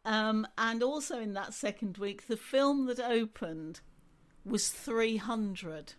um, 0.05 0.47
and 0.57 0.83
also 0.83 1.19
in 1.19 1.33
that 1.33 1.53
second 1.53 1.97
week, 1.97 2.27
the 2.27 2.37
film 2.37 2.87
that 2.87 2.99
opened 2.99 3.81
was 4.45 4.69
300. 4.69 5.93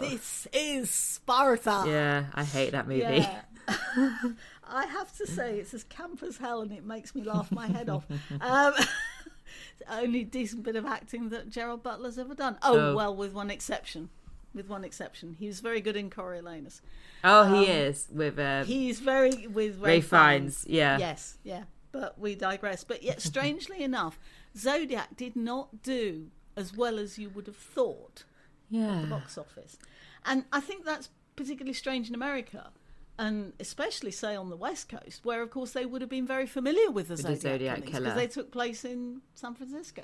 This 0.00 0.46
is 0.52 0.90
Sparta. 0.90 1.84
Yeah, 1.86 2.26
I 2.34 2.44
hate 2.44 2.72
that 2.72 2.86
movie. 2.88 3.00
Yeah. 3.00 3.42
I 4.66 4.86
have 4.86 5.14
to 5.18 5.26
say, 5.26 5.58
it's 5.58 5.74
as 5.74 5.84
camp 5.84 6.22
as 6.22 6.36
hell, 6.36 6.62
and 6.62 6.72
it 6.72 6.84
makes 6.84 7.14
me 7.14 7.22
laugh 7.22 7.50
my 7.52 7.66
head 7.66 7.88
off. 7.88 8.06
Um, 8.40 8.74
only 9.88 10.24
decent 10.24 10.62
bit 10.62 10.76
of 10.76 10.84
acting 10.86 11.28
that 11.30 11.50
Gerard 11.50 11.82
Butler's 11.82 12.18
ever 12.18 12.34
done. 12.34 12.58
Oh, 12.62 12.78
Oh. 12.90 12.94
well, 12.96 13.14
with 13.14 13.32
one 13.32 13.50
exception. 13.50 14.10
With 14.54 14.68
one 14.68 14.84
exception, 14.84 15.34
he 15.40 15.48
was 15.48 15.58
very 15.58 15.80
good 15.80 15.96
in 15.96 16.10
Coriolanus. 16.10 16.80
Oh, 17.24 17.52
he 17.58 17.64
is 17.66 18.06
with 18.12 18.38
um, 18.38 18.64
He's 18.66 19.00
very 19.00 19.48
with 19.48 19.80
Ray, 19.80 19.98
Ralph 19.98 20.04
Fiennes. 20.04 20.64
Yeah, 20.68 20.96
Yes, 20.98 21.38
yeah. 21.42 21.64
But 21.90 22.18
we 22.20 22.36
digress. 22.36 22.84
But 22.84 23.02
yet, 23.02 23.20
strangely 23.20 23.82
enough, 23.90 24.16
Zodiac 24.56 25.16
did 25.16 25.34
not 25.34 25.82
do 25.82 26.28
as 26.56 26.72
well 26.76 27.00
as 27.00 27.18
you 27.18 27.30
would 27.30 27.46
have 27.48 27.56
thought 27.56 28.22
at 28.72 29.00
the 29.02 29.06
box 29.08 29.36
office. 29.36 29.76
And 30.24 30.44
I 30.52 30.60
think 30.60 30.84
that's 30.84 31.08
particularly 31.34 31.72
strange 31.74 32.08
in 32.08 32.14
America. 32.14 32.70
And 33.18 33.52
especially, 33.60 34.10
say, 34.10 34.34
on 34.34 34.50
the 34.50 34.56
West 34.56 34.88
Coast, 34.88 35.24
where, 35.24 35.40
of 35.40 35.50
course, 35.50 35.72
they 35.72 35.86
would 35.86 36.00
have 36.00 36.10
been 36.10 36.26
very 36.26 36.46
familiar 36.46 36.90
with 36.90 37.08
the 37.08 37.16
the 37.16 37.22
Zodiac, 37.22 37.40
Zodiac 37.40 37.86
killer. 37.86 38.00
because 38.00 38.14
they 38.16 38.26
took 38.26 38.50
place 38.50 38.84
in 38.84 39.20
San 39.34 39.54
Francisco. 39.54 40.02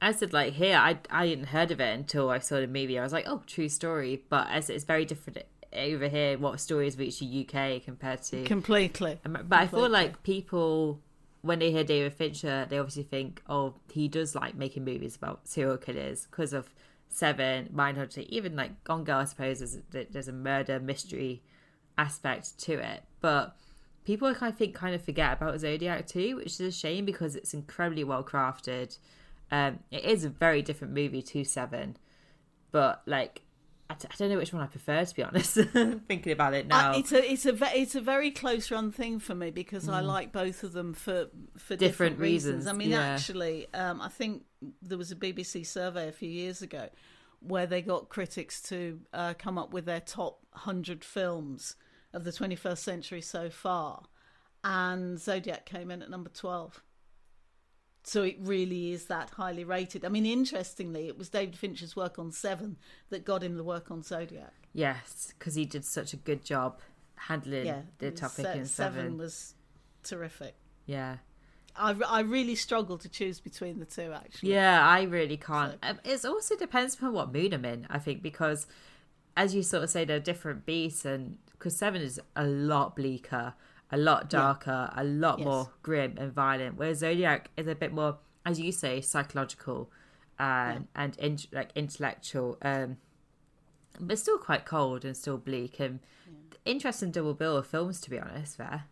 I 0.00 0.12
said 0.12 0.32
like 0.32 0.54
here, 0.54 0.76
I 0.76 0.98
I 1.10 1.28
hadn't 1.28 1.46
heard 1.46 1.70
of 1.70 1.80
it 1.80 1.94
until 1.94 2.28
I 2.28 2.38
saw 2.38 2.60
the 2.60 2.66
movie. 2.66 2.98
I 2.98 3.02
was 3.02 3.12
like, 3.12 3.24
oh, 3.28 3.42
true 3.46 3.68
story. 3.68 4.22
But 4.28 4.48
as 4.50 4.68
it's 4.68 4.84
very 4.84 5.04
different 5.04 5.44
over 5.72 6.08
here, 6.08 6.38
what 6.38 6.60
stories 6.60 6.98
reach 6.98 7.20
the 7.20 7.46
UK 7.46 7.82
compared 7.82 8.22
to. 8.24 8.44
Completely. 8.44 9.18
But 9.24 9.44
I 9.50 9.66
feel 9.66 9.88
like 9.88 10.22
people, 10.22 11.00
when 11.42 11.60
they 11.60 11.70
hear 11.70 11.84
David 11.84 12.14
Fincher, 12.14 12.66
they 12.68 12.78
obviously 12.78 13.04
think, 13.04 13.42
oh, 13.48 13.74
he 13.90 14.08
does 14.08 14.34
like 14.34 14.54
making 14.54 14.84
movies 14.84 15.16
about 15.16 15.46
serial 15.46 15.76
killers 15.76 16.26
because 16.30 16.52
of 16.52 16.74
Seven, 17.08 17.70
Mindhunter, 17.74 18.26
even 18.28 18.56
like 18.56 18.82
Gone 18.84 19.04
Girl. 19.04 19.18
I 19.18 19.24
suppose 19.24 19.60
there's, 19.60 20.06
there's 20.10 20.28
a 20.28 20.32
murder 20.32 20.80
mystery 20.80 21.42
aspect 21.98 22.58
to 22.60 22.72
it, 22.74 23.02
but 23.20 23.56
people 24.04 24.34
I 24.40 24.50
think 24.50 24.74
kind 24.74 24.94
of 24.94 25.02
forget 25.04 25.32
about 25.34 25.58
Zodiac 25.60 26.06
too, 26.06 26.36
which 26.36 26.46
is 26.46 26.60
a 26.60 26.72
shame 26.72 27.04
because 27.04 27.36
it's 27.36 27.54
incredibly 27.54 28.04
well 28.04 28.24
crafted. 28.24 28.98
Um, 29.50 29.80
it 29.90 30.04
is 30.04 30.24
a 30.24 30.28
very 30.30 30.62
different 30.62 30.94
movie 30.94 31.22
to 31.22 31.44
Seven, 31.44 31.96
but 32.70 33.02
like. 33.06 33.42
I 33.90 33.94
d- 33.94 34.08
I 34.10 34.14
don't 34.16 34.30
know 34.30 34.38
which 34.38 34.54
one 34.54 34.62
I 34.62 34.68
prefer 34.68 35.04
to 35.04 35.14
be 35.14 35.22
honest. 35.28 35.54
Thinking 35.54 36.32
about 36.32 36.54
it 36.54 36.66
now, 36.66 36.92
Uh, 36.92 36.98
it's 36.98 37.12
a 37.12 37.30
it's 37.32 37.44
a 37.44 37.52
ve- 37.52 37.74
it's 37.74 37.94
a 37.94 38.00
very 38.00 38.30
close 38.30 38.70
run 38.70 38.90
thing 38.90 39.18
for 39.18 39.34
me 39.34 39.50
because 39.50 39.86
I 39.86 40.00
like 40.00 40.32
both 40.32 40.62
of 40.62 40.72
them 40.72 40.94
for 40.94 41.26
for 41.58 41.76
different, 41.76 41.78
Mm. 41.78 41.78
Different 41.80 42.18
reasons, 42.20 42.66
I 42.66 42.72
mean, 42.72 42.90
yeah. 42.90 43.02
actually, 43.02 43.66
um, 43.74 44.00
I 44.00 44.08
think 44.08 44.44
there 44.80 44.96
was 44.96 45.10
a 45.12 45.16
BBC 45.16 45.66
survey 45.66 46.08
a 46.08 46.12
few 46.12 46.30
years 46.30 46.62
ago 46.62 46.88
where 47.42 47.66
they 47.66 47.82
got 47.82 48.08
critics 48.08 48.60
to 48.62 49.00
uh, 49.12 49.34
come 49.38 49.58
up 49.58 49.72
with 49.72 49.84
their 49.84 50.00
top 50.00 50.40
hundred 50.52 51.04
films 51.04 51.76
of 52.12 52.24
the 52.24 52.30
21st 52.30 52.78
century 52.78 53.20
so 53.20 53.50
far, 53.50 54.04
and 54.64 55.18
Zodiac 55.18 55.66
came 55.66 55.90
in 55.90 56.02
at 56.02 56.10
number 56.10 56.30
twelve. 56.30 56.82
So 58.04 58.22
it 58.22 58.36
really 58.40 58.92
is 58.92 59.06
that 59.06 59.30
highly 59.30 59.62
rated. 59.62 60.04
I 60.04 60.08
mean, 60.08 60.26
interestingly, 60.26 61.06
it 61.06 61.16
was 61.16 61.28
David 61.28 61.56
Fincher's 61.56 61.94
work 61.94 62.18
on 62.18 62.32
Seven 62.32 62.76
that 63.10 63.24
got 63.24 63.44
him 63.44 63.56
the 63.56 63.62
work 63.62 63.92
on 63.92 64.02
Zodiac. 64.02 64.52
Yes, 64.72 65.32
because 65.38 65.54
he 65.54 65.64
did 65.64 65.84
such 65.84 66.12
a 66.12 66.16
good 66.16 66.44
job 66.44 66.80
handling 67.14 67.66
yeah, 67.66 67.82
the 67.98 68.10
topic 68.10 68.46
se- 68.46 68.58
in 68.58 68.66
seven. 68.66 69.16
was 69.16 69.54
terrific. 70.02 70.54
Yeah, 70.86 71.18
I, 71.76 71.94
I 72.06 72.20
really 72.20 72.54
struggle 72.54 72.98
to 72.98 73.08
choose 73.08 73.40
between 73.40 73.78
the 73.78 73.84
two. 73.86 74.12
Actually, 74.12 74.52
yeah, 74.52 74.86
I 74.86 75.02
really 75.02 75.36
can't. 75.36 75.72
So- 75.82 75.88
Um, 75.90 76.00
It 76.04 76.24
also 76.24 76.56
depends 76.56 76.94
upon 76.94 77.12
what 77.12 77.32
mood 77.32 77.52
I'm 77.54 77.64
in. 77.64 77.86
I 77.90 77.98
think 77.98 78.22
because, 78.22 78.66
as 79.36 79.54
you 79.54 79.62
sort 79.62 79.82
of 79.84 79.90
say, 79.90 80.04
they're 80.04 80.20
different 80.20 80.66
beasts, 80.66 81.04
and 81.04 81.38
because 81.52 81.76
seven 81.76 82.02
is 82.02 82.20
a 82.36 82.44
lot 82.46 82.96
bleaker, 82.96 83.54
a 83.90 83.96
lot 83.96 84.28
darker, 84.28 84.90
a 84.94 85.04
lot 85.04 85.38
Yes. 85.38 85.46
more 85.46 85.72
grim 85.82 86.16
and 86.18 86.32
violent, 86.32 86.76
whereas 86.76 86.98
Zodiac 86.98 87.50
is 87.56 87.66
a 87.66 87.74
bit 87.74 87.92
more, 87.92 88.18
as 88.44 88.60
you 88.60 88.72
say, 88.72 89.00
psychological 89.00 89.90
and 90.38 90.88
and 90.94 91.16
in, 91.18 91.38
like 91.52 91.70
intellectual. 91.74 92.58
Um, 92.62 92.96
but 94.00 94.18
still 94.18 94.38
quite 94.38 94.64
cold 94.64 95.04
and 95.04 95.16
still 95.16 95.36
bleak 95.38 95.78
and 95.78 96.00
interesting 96.64 97.10
double 97.10 97.34
bill 97.34 97.56
of 97.56 97.66
films 97.66 98.00
to 98.00 98.08
be 98.08 98.18
honest 98.18 98.56
there 98.56 98.84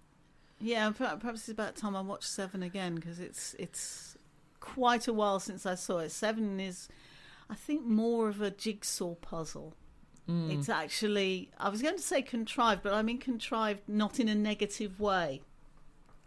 yeah. 0.60 0.90
Perhaps 0.90 1.40
it's 1.40 1.48
about 1.48 1.76
time 1.76 1.96
I 1.96 2.00
watch 2.00 2.24
Seven 2.24 2.62
again 2.62 2.94
because 2.94 3.18
it's 3.18 3.54
it's 3.58 4.16
quite 4.60 5.08
a 5.08 5.12
while 5.12 5.40
since 5.40 5.66
I 5.66 5.74
saw 5.74 5.98
it. 5.98 6.10
Seven 6.10 6.60
is, 6.60 6.88
I 7.48 7.54
think, 7.54 7.84
more 7.84 8.28
of 8.28 8.40
a 8.40 8.50
jigsaw 8.50 9.14
puzzle. 9.14 9.74
Mm. 10.28 10.58
It's 10.58 10.68
actually, 10.68 11.50
I 11.58 11.68
was 11.70 11.82
going 11.82 11.96
to 11.96 12.02
say 12.02 12.22
contrived, 12.22 12.82
but 12.82 12.92
I 12.92 13.02
mean 13.02 13.18
contrived 13.18 13.88
not 13.88 14.20
in 14.20 14.28
a 14.28 14.34
negative 14.34 15.00
way. 15.00 15.42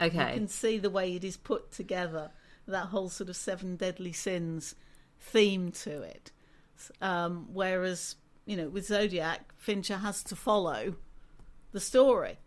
Okay, 0.02 0.18
you 0.18 0.34
can 0.34 0.48
see 0.48 0.78
the 0.78 0.90
way 0.90 1.16
it 1.16 1.24
is 1.24 1.38
put 1.38 1.72
together, 1.72 2.32
that 2.68 2.88
whole 2.88 3.10
sort 3.10 3.30
of 3.30 3.36
seven 3.36 3.76
deadly 3.76 4.12
sins 4.12 4.76
theme 5.20 5.72
to 5.72 6.02
it. 6.02 6.32
Um, 7.02 7.48
whereas, 7.54 8.16
you 8.46 8.58
know, 8.58 8.68
with 8.68 8.88
Zodiac, 8.88 9.54
Fincher 9.56 9.98
has 9.98 10.24
to 10.24 10.36
follow 10.36 10.96
the 11.72 11.80
story 11.80 12.40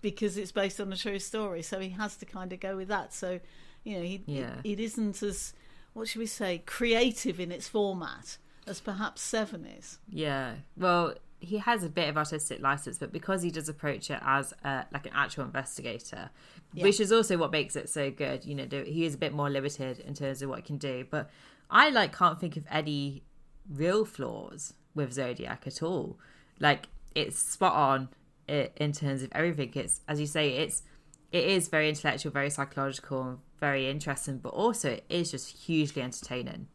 because 0.00 0.36
it's 0.36 0.52
based 0.52 0.80
on 0.80 0.92
a 0.92 0.96
true 0.96 1.18
story, 1.18 1.62
so 1.62 1.80
he 1.80 1.90
has 1.90 2.16
to 2.16 2.26
kind 2.26 2.52
of 2.52 2.60
go 2.60 2.76
with 2.76 2.88
that. 2.88 3.12
So, 3.12 3.40
you 3.84 3.96
know, 3.96 4.02
he 4.02 4.22
Yeah. 4.26 4.60
it, 4.64 4.72
it 4.78 4.80
isn't 4.80 5.22
as 5.22 5.52
what 5.92 6.08
should 6.08 6.20
we 6.20 6.26
say 6.26 6.62
creative 6.66 7.40
in 7.40 7.50
its 7.50 7.68
format 7.68 8.38
as 8.66 8.80
perhaps 8.80 9.20
Seven 9.22 9.64
is. 9.64 9.98
Yeah. 10.10 10.56
Well, 10.76 11.14
he 11.40 11.58
has 11.58 11.82
a 11.84 11.88
bit 11.88 12.08
of 12.08 12.16
artistic 12.18 12.60
license, 12.60 12.98
but 12.98 13.12
because 13.12 13.42
he 13.42 13.50
does 13.50 13.68
approach 13.68 14.10
it 14.10 14.18
as 14.22 14.52
uh, 14.64 14.82
like 14.92 15.06
an 15.06 15.12
actual 15.14 15.44
investigator, 15.44 16.30
Yeah. 16.74 16.84
which 16.84 17.00
is 17.00 17.10
also 17.12 17.36
what 17.38 17.50
makes 17.52 17.76
it 17.76 17.88
so 17.88 18.10
good. 18.10 18.44
You 18.44 18.54
know, 18.56 18.66
he 18.84 19.04
is 19.04 19.14
a 19.14 19.18
bit 19.18 19.32
more 19.32 19.48
limited 19.48 20.00
in 20.00 20.14
terms 20.14 20.42
of 20.42 20.48
what 20.50 20.56
he 20.58 20.62
can 20.62 20.78
do. 20.78 21.06
But 21.08 21.30
I 21.70 21.90
like 21.90 22.16
can't 22.16 22.38
think 22.40 22.56
of 22.56 22.66
any 22.70 23.22
real 23.68 24.04
flaws 24.04 24.74
with 24.94 25.12
Zodiac 25.12 25.66
at 25.66 25.82
all. 25.82 26.18
Like 26.60 26.88
it's 27.14 27.38
spot 27.38 27.74
on 27.74 28.08
in 28.48 28.92
terms 28.92 29.22
of 29.22 29.30
everything. 29.32 29.72
It's 29.74 30.00
as 30.08 30.20
you 30.20 30.26
say, 30.26 30.50
it's 30.50 30.82
it 31.30 31.44
is 31.44 31.68
very 31.68 31.88
intellectual, 31.88 32.32
very 32.32 32.50
psychological, 32.50 33.22
and 33.22 33.38
very 33.60 33.88
interesting, 33.88 34.38
but 34.38 34.50
also 34.50 34.92
it 34.92 35.04
is 35.08 35.30
just 35.30 35.66
hugely 35.66 36.02
entertaining. 36.02 36.68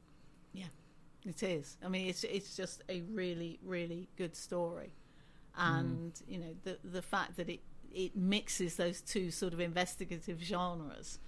Yeah, 0.53 0.67
it 1.26 1.41
is. 1.43 1.78
I 1.84 1.89
mean, 1.89 2.07
it's 2.07 2.24
it's 2.24 2.55
just 2.55 2.84
a 2.89 3.01
really 3.01 3.59
really 3.63 4.09
good 4.17 4.36
story, 4.36 4.93
and 5.57 6.13
you 6.28 6.39
know 6.39 6.55
the 6.63 6.78
the 6.84 7.01
fact 7.01 7.38
that 7.38 7.49
it 7.49 7.61
it 7.91 8.15
mixes 8.15 8.76
those 8.76 9.01
two 9.01 9.32
sort 9.32 9.53
of 9.53 9.59
investigative 9.59 10.41
genres, 10.41 11.19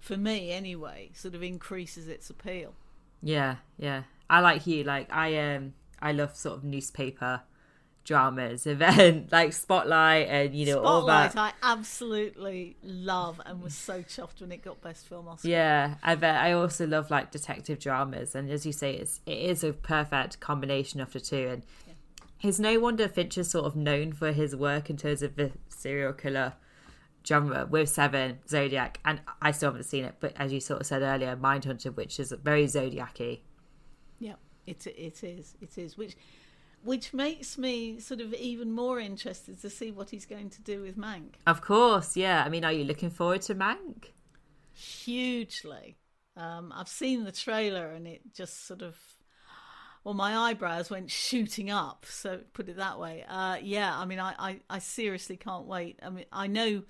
for 0.00 0.16
me 0.16 0.52
anyway, 0.52 1.10
sort 1.14 1.34
of 1.34 1.42
increases 1.42 2.08
its 2.08 2.30
appeal. 2.30 2.74
Yeah, 3.22 3.56
yeah. 3.78 4.02
I 4.28 4.40
like 4.40 4.66
you. 4.66 4.82
Like 4.82 5.12
I 5.12 5.54
um 5.54 5.74
I 6.00 6.12
love 6.12 6.36
sort 6.36 6.58
of 6.58 6.64
newspaper 6.64 7.42
dramas 8.04 8.66
event 8.66 9.30
like 9.30 9.52
Spotlight 9.52 10.28
and 10.28 10.54
you 10.54 10.66
know 10.66 10.82
all 10.82 11.06
that. 11.06 11.36
I 11.36 11.52
absolutely 11.62 12.76
love, 12.82 13.40
and 13.46 13.62
was 13.62 13.74
so 13.74 14.02
chuffed 14.02 14.40
when 14.40 14.52
it 14.52 14.62
got 14.62 14.80
Best 14.80 15.08
Film 15.08 15.28
Oscar. 15.28 15.48
Yeah, 15.48 15.94
I 16.02 16.14
bet 16.14 16.36
I 16.36 16.52
also 16.52 16.86
love 16.86 17.10
like 17.10 17.30
detective 17.30 17.78
dramas 17.78 18.34
and 18.34 18.50
as 18.50 18.66
you 18.66 18.72
say 18.72 18.94
it's 18.94 19.20
it 19.26 19.38
is 19.38 19.64
a 19.64 19.72
perfect 19.72 20.40
combination 20.40 21.00
of 21.00 21.12
the 21.12 21.20
two 21.20 21.48
and 21.48 21.62
it's 22.42 22.58
no 22.58 22.78
wonder 22.80 23.08
Fincher's 23.08 23.50
sort 23.50 23.66
of 23.66 23.76
known 23.76 24.12
for 24.12 24.32
his 24.32 24.56
work 24.56 24.90
in 24.90 24.96
terms 24.96 25.22
of 25.22 25.36
the 25.36 25.52
serial 25.68 26.12
killer 26.12 26.54
genre 27.26 27.66
with 27.66 27.88
Seven, 27.88 28.40
Zodiac, 28.48 28.98
and 29.04 29.20
I 29.40 29.52
still 29.52 29.70
haven't 29.70 29.84
seen 29.84 30.04
it, 30.04 30.16
but 30.18 30.32
as 30.36 30.52
you 30.52 30.60
sort 30.60 30.80
of 30.80 30.86
said 30.86 31.02
earlier, 31.02 31.36
Mindhunter, 31.36 31.94
which 31.94 32.18
is 32.18 32.34
very 32.42 32.66
Zodiac-y. 32.66 33.40
Yeah, 34.18 34.34
it 34.66 34.86
it 34.86 35.22
is. 35.22 35.54
It 35.60 35.78
is. 35.78 35.96
Which 35.96 36.16
which 36.84 37.12
makes 37.12 37.56
me 37.56 37.98
sort 38.00 38.20
of 38.20 38.34
even 38.34 38.72
more 38.72 38.98
interested 38.98 39.60
to 39.62 39.70
see 39.70 39.90
what 39.90 40.10
he's 40.10 40.26
going 40.26 40.50
to 40.50 40.62
do 40.62 40.82
with 40.82 40.96
Mank. 40.96 41.34
Of 41.46 41.60
course, 41.60 42.16
yeah. 42.16 42.42
I 42.44 42.48
mean, 42.48 42.64
are 42.64 42.72
you 42.72 42.84
looking 42.84 43.10
forward 43.10 43.42
to 43.42 43.54
Mank? 43.54 44.10
Hugely. 44.74 45.96
Um, 46.36 46.72
I've 46.74 46.88
seen 46.88 47.24
the 47.24 47.32
trailer 47.32 47.88
and 47.90 48.06
it 48.06 48.22
just 48.34 48.66
sort 48.66 48.82
of 48.82 48.96
well, 50.04 50.14
my 50.14 50.36
eyebrows 50.36 50.90
went 50.90 51.10
shooting 51.10 51.70
up. 51.70 52.06
So 52.08 52.40
put 52.52 52.68
it 52.68 52.76
that 52.76 52.98
way. 52.98 53.24
Uh, 53.28 53.58
yeah, 53.62 53.96
I 53.96 54.04
mean, 54.04 54.18
I, 54.18 54.34
I, 54.38 54.60
I 54.68 54.78
seriously 54.80 55.36
can't 55.36 55.66
wait. 55.66 56.00
I 56.02 56.10
mean, 56.10 56.24
I 56.32 56.48
know 56.48 56.82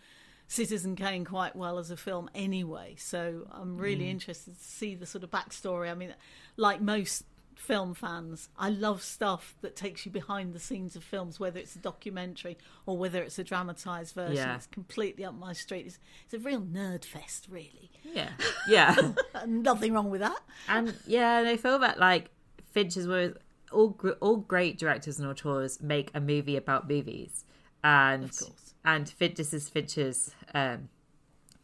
Citizen 0.49 0.97
Kane 0.97 1.25
quite 1.25 1.55
well 1.55 1.79
as 1.79 1.91
a 1.91 1.97
film 1.97 2.31
anyway, 2.35 2.95
so 2.99 3.47
I'm 3.51 3.77
really 3.77 4.09
interested 4.11 4.59
to 4.59 4.65
see 4.65 4.95
the 4.95 5.07
sort 5.07 5.25
of 5.25 5.31
backstory. 5.31 5.91
I 5.91 5.95
mean, 5.95 6.15
like 6.57 6.81
most 6.81 7.25
film 7.63 7.95
fans, 7.95 8.49
I 8.59 8.69
love 8.71 9.03
stuff 9.03 9.55
that 9.61 9.77
takes 9.77 10.05
you 10.05 10.13
behind 10.13 10.53
the 10.53 10.59
scenes 10.59 10.97
of 10.97 11.05
films, 11.05 11.39
whether 11.39 11.61
it's 11.61 11.77
a 11.77 11.79
documentary 11.79 12.59
or 12.87 12.99
whether 12.99 13.23
it's 13.23 13.39
a 13.39 13.45
dramatized 13.45 14.15
version. 14.15 14.37
Yeah. 14.37 14.57
It's 14.57 14.67
completely 14.67 15.25
up 15.25 15.35
my 15.35 15.53
street. 15.53 15.87
It's, 15.87 15.99
it's 16.25 16.35
a 16.35 16.39
real 16.39 16.61
nerd 16.61 17.05
fest, 17.05 17.47
really. 17.49 17.91
Yeah, 18.05 18.31
yeah. 18.69 19.13
Nothing 19.47 19.93
wrong 19.95 20.11
with 20.11 20.21
that. 20.21 20.41
and 20.69 20.95
yeah, 21.07 21.39
and 21.39 21.49
I 21.49 21.57
feel 21.57 21.79
that 21.79 21.99
like 21.99 22.31
Fincher's 22.73 23.07
was 23.07 23.33
all 23.71 23.97
all 24.21 24.37
great 24.37 24.79
directors 24.79 25.19
and 25.19 25.29
auteurs 25.29 25.81
make 25.81 26.11
a 26.15 26.21
movie 26.21 26.57
about 26.57 26.89
movies, 26.89 27.45
and 27.85 28.25
Of 28.25 28.37
course. 28.39 28.75
and 28.85 29.09
Fin- 29.09 29.35
this 29.37 29.55
is 29.55 29.69
Fincher's 29.69 30.31
um, 30.53 30.89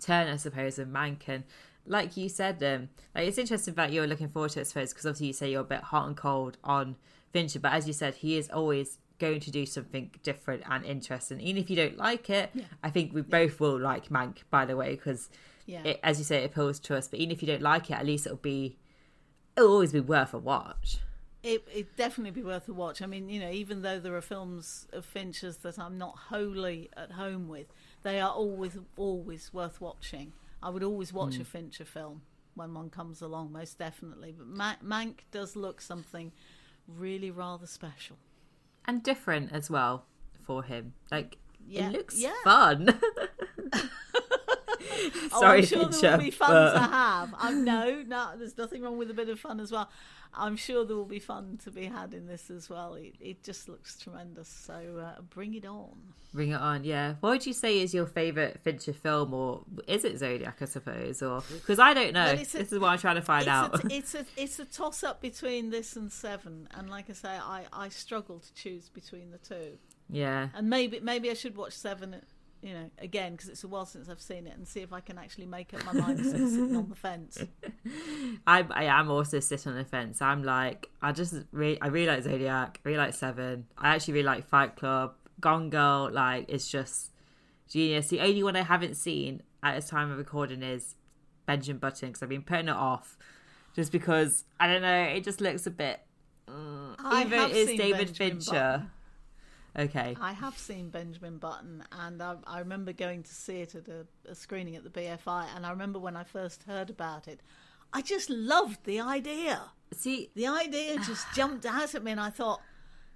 turn, 0.00 0.28
I 0.28 0.36
suppose, 0.36 0.78
and 0.78 0.94
Mank. 0.94 1.42
Like 1.88 2.16
you 2.16 2.28
said, 2.28 2.62
um, 2.62 2.88
like 3.14 3.26
it's 3.28 3.38
interesting 3.38 3.74
that 3.74 3.92
you're 3.92 4.06
looking 4.06 4.28
forward 4.28 4.50
to 4.52 4.60
it, 4.60 4.62
I 4.62 4.64
suppose, 4.64 4.92
because 4.92 5.06
obviously 5.06 5.28
you 5.28 5.32
say 5.32 5.50
you're 5.50 5.62
a 5.62 5.64
bit 5.64 5.80
hot 5.82 6.06
and 6.06 6.16
cold 6.16 6.58
on 6.62 6.96
Fincher, 7.32 7.60
but 7.60 7.72
as 7.72 7.86
you 7.86 7.92
said, 7.92 8.16
he 8.16 8.36
is 8.36 8.48
always 8.50 8.98
going 9.18 9.40
to 9.40 9.50
do 9.50 9.66
something 9.66 10.10
different 10.22 10.62
and 10.70 10.84
interesting. 10.84 11.40
Even 11.40 11.60
if 11.62 11.68
you 11.70 11.76
don't 11.76 11.96
like 11.96 12.30
it, 12.30 12.50
I 12.82 12.90
think 12.90 13.12
we 13.12 13.22
both 13.22 13.58
will 13.60 13.78
like 13.78 14.08
Mank, 14.10 14.38
by 14.50 14.64
the 14.64 14.76
way, 14.76 14.90
because 14.94 15.28
Yeah. 15.66 15.94
as 16.02 16.18
you 16.18 16.24
say, 16.24 16.42
it 16.44 16.46
appeals 16.52 16.78
to 16.80 16.96
us. 16.96 17.08
But 17.08 17.18
even 17.20 17.32
if 17.32 17.42
you 17.42 17.48
don't 17.48 17.62
like 17.62 17.90
it, 17.90 17.94
at 17.94 18.06
least 18.06 18.26
it'll 18.26 18.38
be 18.38 18.78
it'll 19.56 19.72
always 19.72 19.92
be 19.92 20.00
worth 20.00 20.32
a 20.34 20.38
watch. 20.38 20.98
It 21.42 21.66
it 21.72 21.96
definitely 21.96 22.30
be 22.30 22.42
worth 22.42 22.68
a 22.68 22.72
watch. 22.72 23.02
I 23.02 23.06
mean, 23.06 23.28
you 23.28 23.40
know, 23.40 23.50
even 23.50 23.82
though 23.82 23.98
there 24.00 24.14
are 24.16 24.20
films 24.20 24.86
of 24.92 25.04
Fincher's 25.04 25.58
that 25.58 25.78
I'm 25.78 25.98
not 25.98 26.16
wholly 26.30 26.88
at 26.96 27.12
home 27.12 27.48
with, 27.48 27.66
they 28.02 28.20
are 28.20 28.30
always 28.30 28.78
always 28.96 29.52
worth 29.52 29.80
watching. 29.80 30.32
I 30.62 30.70
would 30.70 30.82
always 30.82 31.12
watch 31.12 31.36
Hmm. 31.36 31.42
a 31.42 31.44
Fincher 31.44 31.84
film 31.84 32.22
when 32.54 32.74
one 32.74 32.90
comes 32.90 33.20
along, 33.22 33.52
most 33.52 33.78
definitely. 33.78 34.32
But 34.36 34.46
Ma- 34.48 34.76
Mank 34.84 35.20
does 35.30 35.54
look 35.56 35.80
something 35.80 36.32
really 36.86 37.30
rather 37.30 37.66
special. 37.66 38.16
and 38.86 39.02
different 39.02 39.52
as 39.52 39.68
well 39.70 40.06
for 40.42 40.62
him. 40.62 40.94
Like 41.10 41.36
Yeah, 41.66 41.88
it 41.90 41.92
looks 41.92 42.18
yeah. 42.18 42.32
fun. 42.44 42.98
Oh, 45.32 45.40
Sorry, 45.40 45.58
I'm 45.60 45.66
sure 45.66 45.78
Fincher, 45.80 46.00
there 46.00 46.16
will 46.16 46.24
be 46.24 46.30
fun 46.30 46.50
but- 46.50 46.72
to 46.72 46.78
have. 46.80 47.34
I 47.38 47.52
no, 47.52 48.02
no, 48.06 48.32
there's 48.38 48.56
nothing 48.56 48.82
wrong 48.82 48.96
with 48.98 49.10
a 49.10 49.14
bit 49.14 49.28
of 49.28 49.38
fun 49.38 49.60
as 49.60 49.70
well. 49.70 49.90
I'm 50.34 50.56
sure 50.56 50.84
there 50.84 50.96
will 50.96 51.04
be 51.04 51.18
fun 51.18 51.58
to 51.64 51.70
be 51.70 51.86
had 51.86 52.14
in 52.14 52.26
this 52.26 52.50
as 52.50 52.68
well. 52.70 52.94
It, 52.94 53.14
it 53.20 53.42
just 53.42 53.68
looks 53.68 53.98
tremendous. 53.98 54.48
So 54.48 54.74
uh, 55.04 55.20
bring 55.22 55.54
it 55.54 55.64
on. 55.66 55.96
Bring 56.34 56.50
it 56.50 56.60
on, 56.60 56.84
yeah. 56.84 57.14
What 57.20 57.30
would 57.30 57.46
you 57.46 57.52
say 57.54 57.80
is 57.80 57.94
your 57.94 58.06
favourite 58.06 58.60
Fincher 58.60 58.92
film, 58.92 59.32
or 59.32 59.62
is 59.86 60.04
it 60.04 60.18
Zodiac? 60.18 60.58
I 60.60 60.64
suppose, 60.66 61.22
or 61.22 61.40
because 61.40 61.78
I 61.78 61.94
don't 61.94 62.12
know. 62.12 62.32
A- 62.32 62.36
this 62.36 62.54
is 62.54 62.78
what 62.78 62.88
I'm 62.88 62.98
trying 62.98 63.16
to 63.16 63.22
find 63.22 63.42
it's 63.42 63.48
out. 63.48 63.84
A, 63.84 63.88
it's 63.94 64.14
a 64.14 64.26
it's 64.36 64.58
a 64.58 64.64
toss 64.66 65.02
up 65.02 65.22
between 65.22 65.70
this 65.70 65.96
and 65.96 66.12
Seven, 66.12 66.68
and 66.74 66.90
like 66.90 67.08
I 67.08 67.14
say, 67.14 67.30
I, 67.30 67.64
I 67.72 67.88
struggle 67.88 68.40
to 68.40 68.54
choose 68.54 68.88
between 68.90 69.30
the 69.30 69.38
two. 69.38 69.78
yeah, 70.10 70.48
And 70.54 70.68
maybe 70.68 71.00
maybe 71.00 71.30
I 71.30 71.34
should 71.34 71.56
watch 71.56 71.72
Seven, 71.72 72.14
you 72.62 72.72
know, 72.72 72.90
again 72.98 73.32
because 73.32 73.48
it's 73.48 73.64
a 73.64 73.68
while 73.68 73.86
since 73.86 74.08
I've 74.08 74.20
seen 74.20 74.46
it, 74.46 74.56
and 74.56 74.66
see 74.66 74.80
if 74.80 74.92
I 74.92 75.00
can 75.00 75.18
actually 75.18 75.46
make 75.46 75.72
up 75.74 75.84
my 75.84 75.92
mind 75.92 76.18
instead 76.18 76.40
of 76.40 76.48
sitting 76.48 76.76
on 76.76 76.88
the 76.88 76.96
fence. 76.96 77.38
I 78.46 78.66
I 78.70 78.84
am 78.84 79.10
also 79.10 79.40
sitting 79.40 79.72
on 79.72 79.78
the 79.78 79.84
fence. 79.84 80.20
I'm 80.20 80.42
like, 80.42 80.88
I 81.00 81.12
just 81.12 81.34
really, 81.52 81.80
I 81.80 81.88
really 81.88 82.06
like 82.06 82.22
Zodiac. 82.22 82.80
I 82.84 82.88
really 82.88 82.98
like 82.98 83.14
Seven. 83.14 83.66
I 83.76 83.94
actually 83.94 84.14
really 84.14 84.26
like 84.26 84.48
Fight 84.48 84.76
Club. 84.76 85.14
Gone 85.40 85.70
Girl, 85.70 86.10
like, 86.12 86.46
it's 86.48 86.68
just 86.68 87.12
genius. 87.68 88.08
The 88.08 88.20
only 88.20 88.42
one 88.42 88.56
I 88.56 88.62
haven't 88.62 88.96
seen 88.96 89.42
at 89.62 89.76
this 89.76 89.88
time 89.88 90.10
of 90.10 90.18
recording 90.18 90.62
is 90.62 90.96
Benjamin 91.46 91.78
Button 91.78 92.08
because 92.08 92.22
I've 92.22 92.28
been 92.28 92.42
putting 92.42 92.68
it 92.68 92.74
off 92.76 93.16
just 93.74 93.92
because 93.92 94.44
I 94.58 94.66
don't 94.66 94.82
know. 94.82 95.02
It 95.02 95.22
just 95.22 95.40
looks 95.40 95.66
a 95.66 95.70
bit. 95.70 96.00
Uh, 96.48 96.94
I 96.98 97.22
even 97.24 97.38
have 97.38 97.50
it 97.50 97.56
is 97.56 97.68
seen 97.68 97.78
David 97.78 98.08
Benjamin 98.08 98.40
Fincher. 98.40 98.50
Button. 98.52 98.90
Okay. 99.76 100.16
I 100.20 100.32
have 100.32 100.56
seen 100.58 100.90
Benjamin 100.90 101.38
Button, 101.38 101.84
and 101.92 102.22
I, 102.22 102.36
I 102.46 102.58
remember 102.60 102.92
going 102.92 103.22
to 103.22 103.34
see 103.34 103.60
it 103.60 103.74
at 103.74 103.88
a, 103.88 104.06
a 104.30 104.34
screening 104.34 104.76
at 104.76 104.84
the 104.84 104.90
BFI. 104.90 105.46
And 105.54 105.64
I 105.66 105.70
remember 105.70 105.98
when 105.98 106.16
I 106.16 106.24
first 106.24 106.64
heard 106.64 106.90
about 106.90 107.28
it, 107.28 107.40
I 107.92 108.02
just 108.02 108.28
loved 108.30 108.84
the 108.84 109.00
idea. 109.00 109.60
See, 109.92 110.30
The 110.34 110.46
idea 110.48 110.96
just 110.98 111.26
jumped 111.34 111.64
out 111.66 111.94
at 111.94 112.02
me, 112.02 112.10
and 112.12 112.20
I 112.20 112.30
thought, 112.30 112.60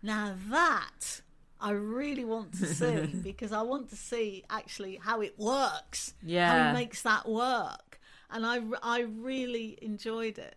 now 0.03 0.35
that 0.51 1.21
I 1.61 1.71
really 1.71 2.25
want 2.25 2.53
to 2.59 2.67
see 2.67 3.07
because 3.23 3.53
I 3.53 3.63
want 3.63 3.89
to 3.91 3.97
see 3.97 4.45
actually 4.51 4.97
how 5.03 5.21
it 5.21 5.39
works, 5.39 6.15
how 6.21 6.29
Yeah. 6.29 6.69
he 6.69 6.75
makes 6.75 7.03
that 7.03 7.29
work, 7.29 8.01
and 8.31 8.45
I 8.47 8.61
I 8.83 9.01
really 9.01 9.79
enjoyed 9.83 10.39
it. 10.39 10.57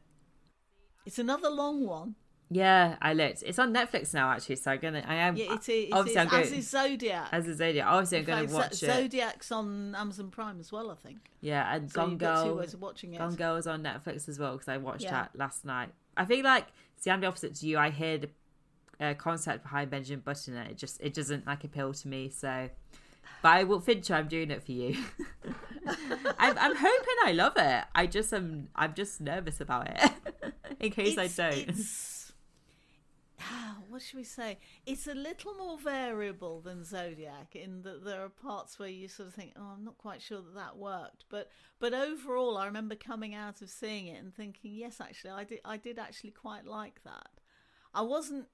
It's 1.05 1.19
another 1.19 1.49
long 1.49 1.85
one. 1.85 2.15
Yeah, 2.49 2.95
I 3.01 3.13
looked. 3.13 3.43
It's 3.45 3.57
on 3.59 3.73
Netflix 3.73 4.13
now, 4.13 4.29
actually. 4.31 4.57
So 4.57 4.71
I'm 4.71 4.79
gonna. 4.79 5.03
I 5.07 5.15
am. 5.15 5.35
Yeah, 5.35 5.53
it 5.55 5.61
is. 5.67 5.69
It 5.69 5.89
obviously, 5.93 6.11
is 6.11 6.17
I'm 6.17 6.27
going 6.29 6.43
as 6.43 6.51
is 6.51 6.69
Zodiac. 6.69 7.27
as 7.31 7.47
a 7.47 7.55
Zodiac. 7.55 7.87
Obviously, 7.87 8.17
I'm 8.19 8.23
going 8.25 8.47
to 8.47 8.53
watch 8.53 8.73
Zo- 8.75 8.87
it. 8.87 8.95
Zodiac's 8.95 9.51
on 9.51 9.95
Amazon 9.95 10.29
Prime 10.29 10.59
as 10.59 10.71
well, 10.71 10.91
I 10.91 10.95
think. 10.95 11.17
Yeah, 11.41 11.75
and 11.75 11.89
So 11.91 12.01
Gone 12.01 12.09
two 12.11 12.17
Girl. 12.17 12.55
ways 12.57 12.73
of 12.73 12.81
watching 12.81 13.13
it. 13.13 13.17
Gone 13.17 13.35
Girl 13.35 13.55
was 13.55 13.67
on 13.67 13.83
Netflix 13.83 14.29
as 14.29 14.37
well 14.39 14.53
because 14.53 14.67
I 14.67 14.77
watched 14.77 15.03
Yeah. 15.03 15.11
that 15.11 15.31
last 15.35 15.65
night. 15.65 15.89
I 16.15 16.25
think 16.25 16.43
like 16.45 16.67
see, 16.97 17.09
I'm 17.09 17.19
the 17.21 17.27
opposite 17.27 17.55
to 17.55 17.67
you. 17.67 17.77
I 17.77 17.89
hear 17.89 18.17
the 18.19 18.29
uh, 18.99 19.13
concept 19.15 19.63
behind 19.63 19.89
Benjamin 19.89 20.21
Button, 20.21 20.55
and 20.55 20.69
it 20.69 20.77
just 20.77 21.01
it 21.01 21.13
doesn't 21.13 21.45
like 21.47 21.63
appeal 21.63 21.93
to 21.93 22.07
me. 22.07 22.29
So, 22.29 22.69
but 23.41 23.49
I 23.49 23.63
will 23.63 23.79
Fincher. 23.79 24.13
I'm 24.13 24.27
doing 24.27 24.51
it 24.51 24.63
for 24.63 24.71
you. 24.71 24.97
I'm, 26.39 26.57
I'm 26.57 26.75
hoping 26.75 27.15
I 27.25 27.31
love 27.33 27.53
it. 27.57 27.83
I 27.93 28.05
just 28.07 28.33
am. 28.33 28.69
I'm 28.75 28.93
just 28.93 29.19
nervous 29.21 29.61
about 29.61 29.87
it 29.89 30.11
in 30.79 30.91
case 30.91 31.17
It's- 31.17 31.39
I 31.39 31.51
don't. 31.51 31.75
It's, 33.37 33.45
what 33.89 34.01
should 34.01 34.17
we 34.17 34.23
say? 34.23 34.57
It's 34.85 35.07
a 35.07 35.13
little 35.13 35.53
more 35.55 35.77
variable 35.77 36.61
than 36.61 36.83
Zodiac 36.83 37.55
in 37.55 37.81
that 37.83 38.03
there 38.03 38.23
are 38.23 38.29
parts 38.29 38.79
where 38.79 38.89
you 38.89 39.07
sort 39.07 39.29
of 39.29 39.35
think, 39.35 39.53
"Oh, 39.55 39.73
I'm 39.75 39.83
not 39.83 39.97
quite 39.97 40.21
sure 40.21 40.41
that 40.41 40.55
that 40.55 40.77
worked." 40.77 41.25
But 41.29 41.49
but 41.79 41.93
overall, 41.93 42.57
I 42.57 42.65
remember 42.65 42.95
coming 42.95 43.33
out 43.33 43.61
of 43.61 43.69
seeing 43.69 44.07
it 44.07 44.21
and 44.21 44.33
thinking, 44.33 44.73
"Yes, 44.73 44.99
actually, 44.99 45.31
I 45.31 45.43
did. 45.43 45.59
I 45.65 45.77
did 45.77 45.99
actually 45.99 46.31
quite 46.31 46.65
like 46.65 47.03
that." 47.03 47.29
I 47.93 48.01
wasn't 48.01 48.47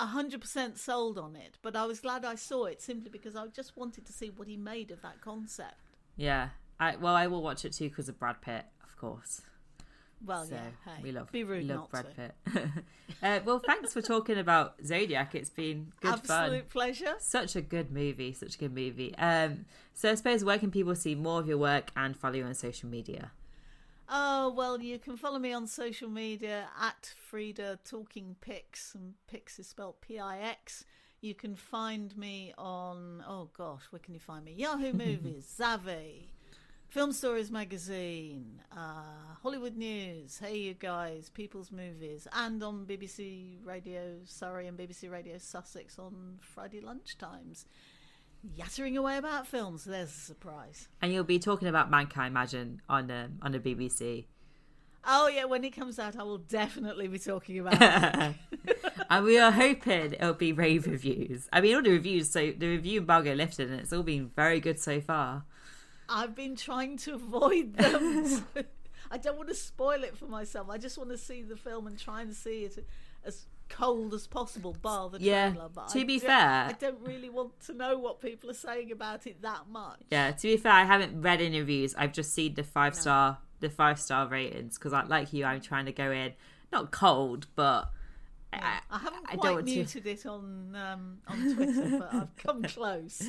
hundred 0.00 0.40
percent 0.40 0.78
sold 0.78 1.18
on 1.18 1.36
it, 1.36 1.58
but 1.62 1.76
I 1.76 1.86
was 1.86 2.00
glad 2.00 2.24
I 2.24 2.34
saw 2.34 2.64
it 2.66 2.82
simply 2.82 3.10
because 3.10 3.36
I 3.36 3.46
just 3.48 3.76
wanted 3.76 4.06
to 4.06 4.12
see 4.12 4.30
what 4.30 4.48
he 4.48 4.56
made 4.56 4.90
of 4.90 5.02
that 5.02 5.20
concept. 5.20 5.96
Yeah. 6.16 6.50
I 6.80 6.96
well, 6.96 7.14
I 7.14 7.26
will 7.26 7.42
watch 7.42 7.64
it 7.64 7.72
too 7.72 7.88
because 7.88 8.08
of 8.08 8.18
Brad 8.18 8.42
Pitt, 8.42 8.64
of 8.82 8.96
course. 8.96 9.42
Well, 10.24 10.44
So 10.46 10.54
yeah, 10.54 10.60
hey, 10.84 11.02
we 11.02 11.12
love 11.12 11.30
be 11.30 11.44
rude 11.44 11.68
we 11.68 11.74
love 11.74 11.90
Brad 11.90 12.06
to. 12.06 12.14
Pitt. 12.14 12.62
uh, 13.22 13.40
well, 13.44 13.58
thanks 13.58 13.92
for 13.92 14.00
talking 14.00 14.38
about 14.38 14.74
Zodiac. 14.84 15.34
It's 15.34 15.50
been 15.50 15.92
good 16.00 16.20
fun. 16.20 16.44
Absolute 16.44 16.70
pleasure. 16.70 17.14
Such 17.18 17.56
a 17.56 17.60
good 17.60 17.92
movie, 17.92 18.32
such 18.32 18.54
a 18.56 18.58
good 18.58 18.74
movie. 18.74 19.14
Um, 19.16 19.66
so 19.92 20.10
I 20.10 20.14
suppose 20.14 20.44
where 20.44 20.58
can 20.58 20.70
people 20.70 20.94
see 20.94 21.14
more 21.14 21.40
of 21.40 21.48
your 21.48 21.58
work 21.58 21.90
and 21.96 22.16
follow 22.16 22.34
you 22.34 22.44
on 22.44 22.54
social 22.54 22.88
media? 22.88 23.32
Oh, 24.08 24.52
well, 24.54 24.80
you 24.80 24.98
can 24.98 25.16
follow 25.16 25.38
me 25.38 25.52
on 25.52 25.66
social 25.66 26.10
media 26.10 26.68
at 26.80 27.14
Freda 27.32 27.78
Talking 27.84 28.36
Pix, 28.40 28.94
and 28.94 29.14
Pix 29.26 29.58
is 29.58 29.66
spelled 29.68 30.00
P 30.00 30.18
I 30.18 30.38
X. 30.40 30.84
You 31.20 31.34
can 31.34 31.56
find 31.56 32.14
me 32.18 32.52
on, 32.58 33.24
oh 33.26 33.48
gosh, 33.56 33.82
where 33.90 34.00
can 34.00 34.12
you 34.12 34.20
find 34.20 34.44
me? 34.44 34.52
Yahoo 34.52 34.92
Movies, 35.06 35.50
Zavvi, 35.58 36.26
Film 36.94 37.10
Stories 37.10 37.50
Magazine, 37.50 38.60
uh, 38.70 39.34
Hollywood 39.42 39.76
News, 39.76 40.38
Hey 40.38 40.58
You 40.58 40.74
Guys, 40.74 41.28
People's 41.28 41.72
Movies, 41.72 42.28
and 42.32 42.62
on 42.62 42.86
BBC 42.86 43.56
Radio 43.64 44.18
Surrey 44.24 44.68
and 44.68 44.78
BBC 44.78 45.10
Radio 45.10 45.36
Sussex 45.38 45.98
on 45.98 46.38
Friday 46.38 46.80
lunchtimes. 46.80 47.64
Yattering 48.54 48.96
away 48.96 49.16
about 49.16 49.48
films, 49.48 49.82
there's 49.86 50.10
a 50.10 50.12
surprise. 50.12 50.86
And 51.02 51.12
you'll 51.12 51.24
be 51.24 51.40
talking 51.40 51.66
about 51.66 51.90
Mank, 51.90 52.16
I 52.16 52.28
imagine, 52.28 52.80
on 52.88 53.10
um, 53.10 53.40
on 53.42 53.50
the 53.50 53.58
BBC. 53.58 54.26
Oh 55.04 55.26
yeah, 55.26 55.46
when 55.46 55.64
it 55.64 55.70
comes 55.70 55.98
out, 55.98 56.16
I 56.16 56.22
will 56.22 56.38
definitely 56.38 57.08
be 57.08 57.18
talking 57.18 57.58
about 57.58 57.74
it. 57.82 58.36
and 59.10 59.24
we 59.24 59.36
are 59.36 59.50
hoping 59.50 60.12
it'll 60.12 60.34
be 60.34 60.52
rave 60.52 60.86
reviews. 60.86 61.48
I 61.52 61.60
mean, 61.60 61.74
all 61.74 61.82
the 61.82 61.90
reviews, 61.90 62.30
so 62.30 62.52
the 62.56 62.68
review 62.68 63.00
embargo 63.00 63.34
lifted, 63.34 63.68
and 63.72 63.80
it's 63.80 63.92
all 63.92 64.04
been 64.04 64.30
very 64.36 64.60
good 64.60 64.78
so 64.78 65.00
far. 65.00 65.42
I've 66.08 66.34
been 66.34 66.56
trying 66.56 66.96
to 66.98 67.14
avoid 67.14 67.74
them. 67.74 68.44
I 69.10 69.18
don't 69.18 69.36
want 69.36 69.48
to 69.48 69.54
spoil 69.54 70.02
it 70.04 70.16
for 70.16 70.26
myself. 70.26 70.68
I 70.70 70.78
just 70.78 70.98
want 70.98 71.10
to 71.10 71.18
see 71.18 71.42
the 71.42 71.56
film 71.56 71.86
and 71.86 71.98
try 71.98 72.22
and 72.22 72.34
see 72.34 72.64
it 72.64 72.84
as 73.24 73.46
cold 73.68 74.12
as 74.14 74.26
possible, 74.26 74.76
bar 74.82 75.08
the 75.10 75.20
Yeah, 75.20 75.50
trailer. 75.50 75.68
But 75.74 75.88
to 75.88 76.00
I 76.00 76.04
be 76.04 76.18
fair- 76.18 76.38
I 76.68 76.72
don't 76.78 77.00
really 77.00 77.30
want 77.30 77.58
to 77.66 77.72
know 77.74 77.98
what 77.98 78.20
people 78.20 78.50
are 78.50 78.54
saying 78.54 78.92
about 78.92 79.26
it 79.26 79.42
that 79.42 79.68
much. 79.70 80.00
Yeah, 80.10 80.32
to 80.32 80.42
be 80.42 80.56
fair, 80.56 80.72
I 80.72 80.84
haven't 80.84 81.20
read 81.22 81.40
any 81.40 81.58
reviews. 81.60 81.94
I've 81.96 82.12
just 82.12 82.32
seen 82.34 82.54
the 82.54 82.62
five 82.64 82.94
star 82.94 83.38
the 83.60 83.70
five 83.70 83.98
star 84.00 84.26
ratings 84.28 84.76
because, 84.78 84.92
I 84.92 85.04
like 85.04 85.32
you, 85.32 85.44
I'm 85.44 85.60
trying 85.60 85.86
to 85.86 85.92
go 85.92 86.10
in 86.10 86.32
not 86.72 86.90
cold, 86.90 87.46
but 87.54 87.90
I, 88.62 88.78
I 88.90 88.98
haven't 88.98 89.24
I 89.26 89.36
quite 89.36 89.42
don't 89.42 89.54
want 89.56 89.66
to- 89.68 89.74
muted 89.74 90.06
it 90.06 90.26
on 90.26 90.76
um, 90.76 91.18
on 91.26 91.54
Twitter, 91.54 91.98
but 91.98 92.14
I've 92.14 92.36
come 92.36 92.62
close. 92.64 93.22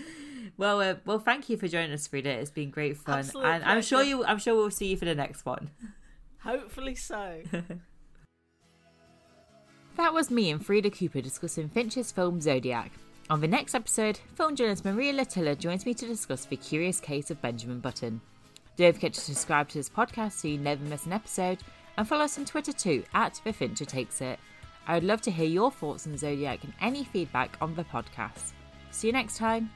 Well, 0.57 0.82
uh, 0.82 0.95
well, 1.05 1.19
thank 1.19 1.49
you 1.49 1.57
for 1.57 1.67
joining 1.67 1.91
us, 1.91 2.07
Freda. 2.07 2.26
It's 2.28 2.51
been 2.51 2.69
great 2.69 2.97
fun, 2.97 3.19
Absolute 3.19 3.45
and 3.45 3.63
I'm 3.63 3.82
sure 3.82 4.03
you. 4.03 4.23
I'm 4.26 4.38
sure 4.39 4.55
we'll 4.55 4.71
see 4.71 4.88
you 4.88 4.97
for 4.97 5.05
the 5.05 5.15
next 5.15 5.45
one. 5.45 5.71
Hopefully 6.39 6.95
so. 6.95 7.41
That 9.97 10.13
was 10.13 10.30
me 10.30 10.51
and 10.51 10.59
Freda 10.59 10.97
Cooper 10.97 11.21
discussing 11.21 11.69
Fincher's 11.69 12.11
film 12.11 12.41
Zodiac. 12.41 12.91
On 13.30 13.39
the 13.39 13.47
next 13.47 13.73
episode, 13.73 14.19
film 14.36 14.55
journalist 14.55 14.84
Maria 14.86 15.13
Lattila 15.13 15.57
joins 15.57 15.86
me 15.86 15.93
to 15.93 16.05
discuss 16.05 16.43
the 16.45 16.57
curious 16.57 16.99
case 16.99 17.32
of 17.32 17.41
Benjamin 17.41 17.80
Button. 17.80 18.19
Don't 18.76 18.93
forget 18.93 19.13
to 19.13 19.21
subscribe 19.21 19.69
to 19.69 19.78
this 19.78 19.89
podcast 19.89 20.34
so 20.34 20.49
you 20.49 20.57
never 20.57 20.84
miss 20.84 21.05
an 21.05 21.13
episode, 21.13 21.59
and 21.97 22.05
follow 22.07 22.26
us 22.26 22.38
on 22.38 22.43
Twitter 22.43 22.73
too 22.73 23.05
at 23.13 23.39
The 23.45 23.53
Fincher 23.53 23.86
Takes 23.86 24.19
It. 24.19 24.38
I 24.88 24.96
would 24.96 25.04
love 25.04 25.22
to 25.22 25.32
hear 25.32 25.48
your 25.48 25.72
thoughts 25.72 26.06
on 26.08 26.18
Zodiac 26.18 26.64
and 26.64 26.74
any 26.82 27.04
feedback 27.04 27.58
on 27.62 27.76
the 27.76 27.84
podcast. 27.84 28.54
See 28.92 29.08
you 29.08 29.14
next 29.14 29.38
time. 29.38 29.72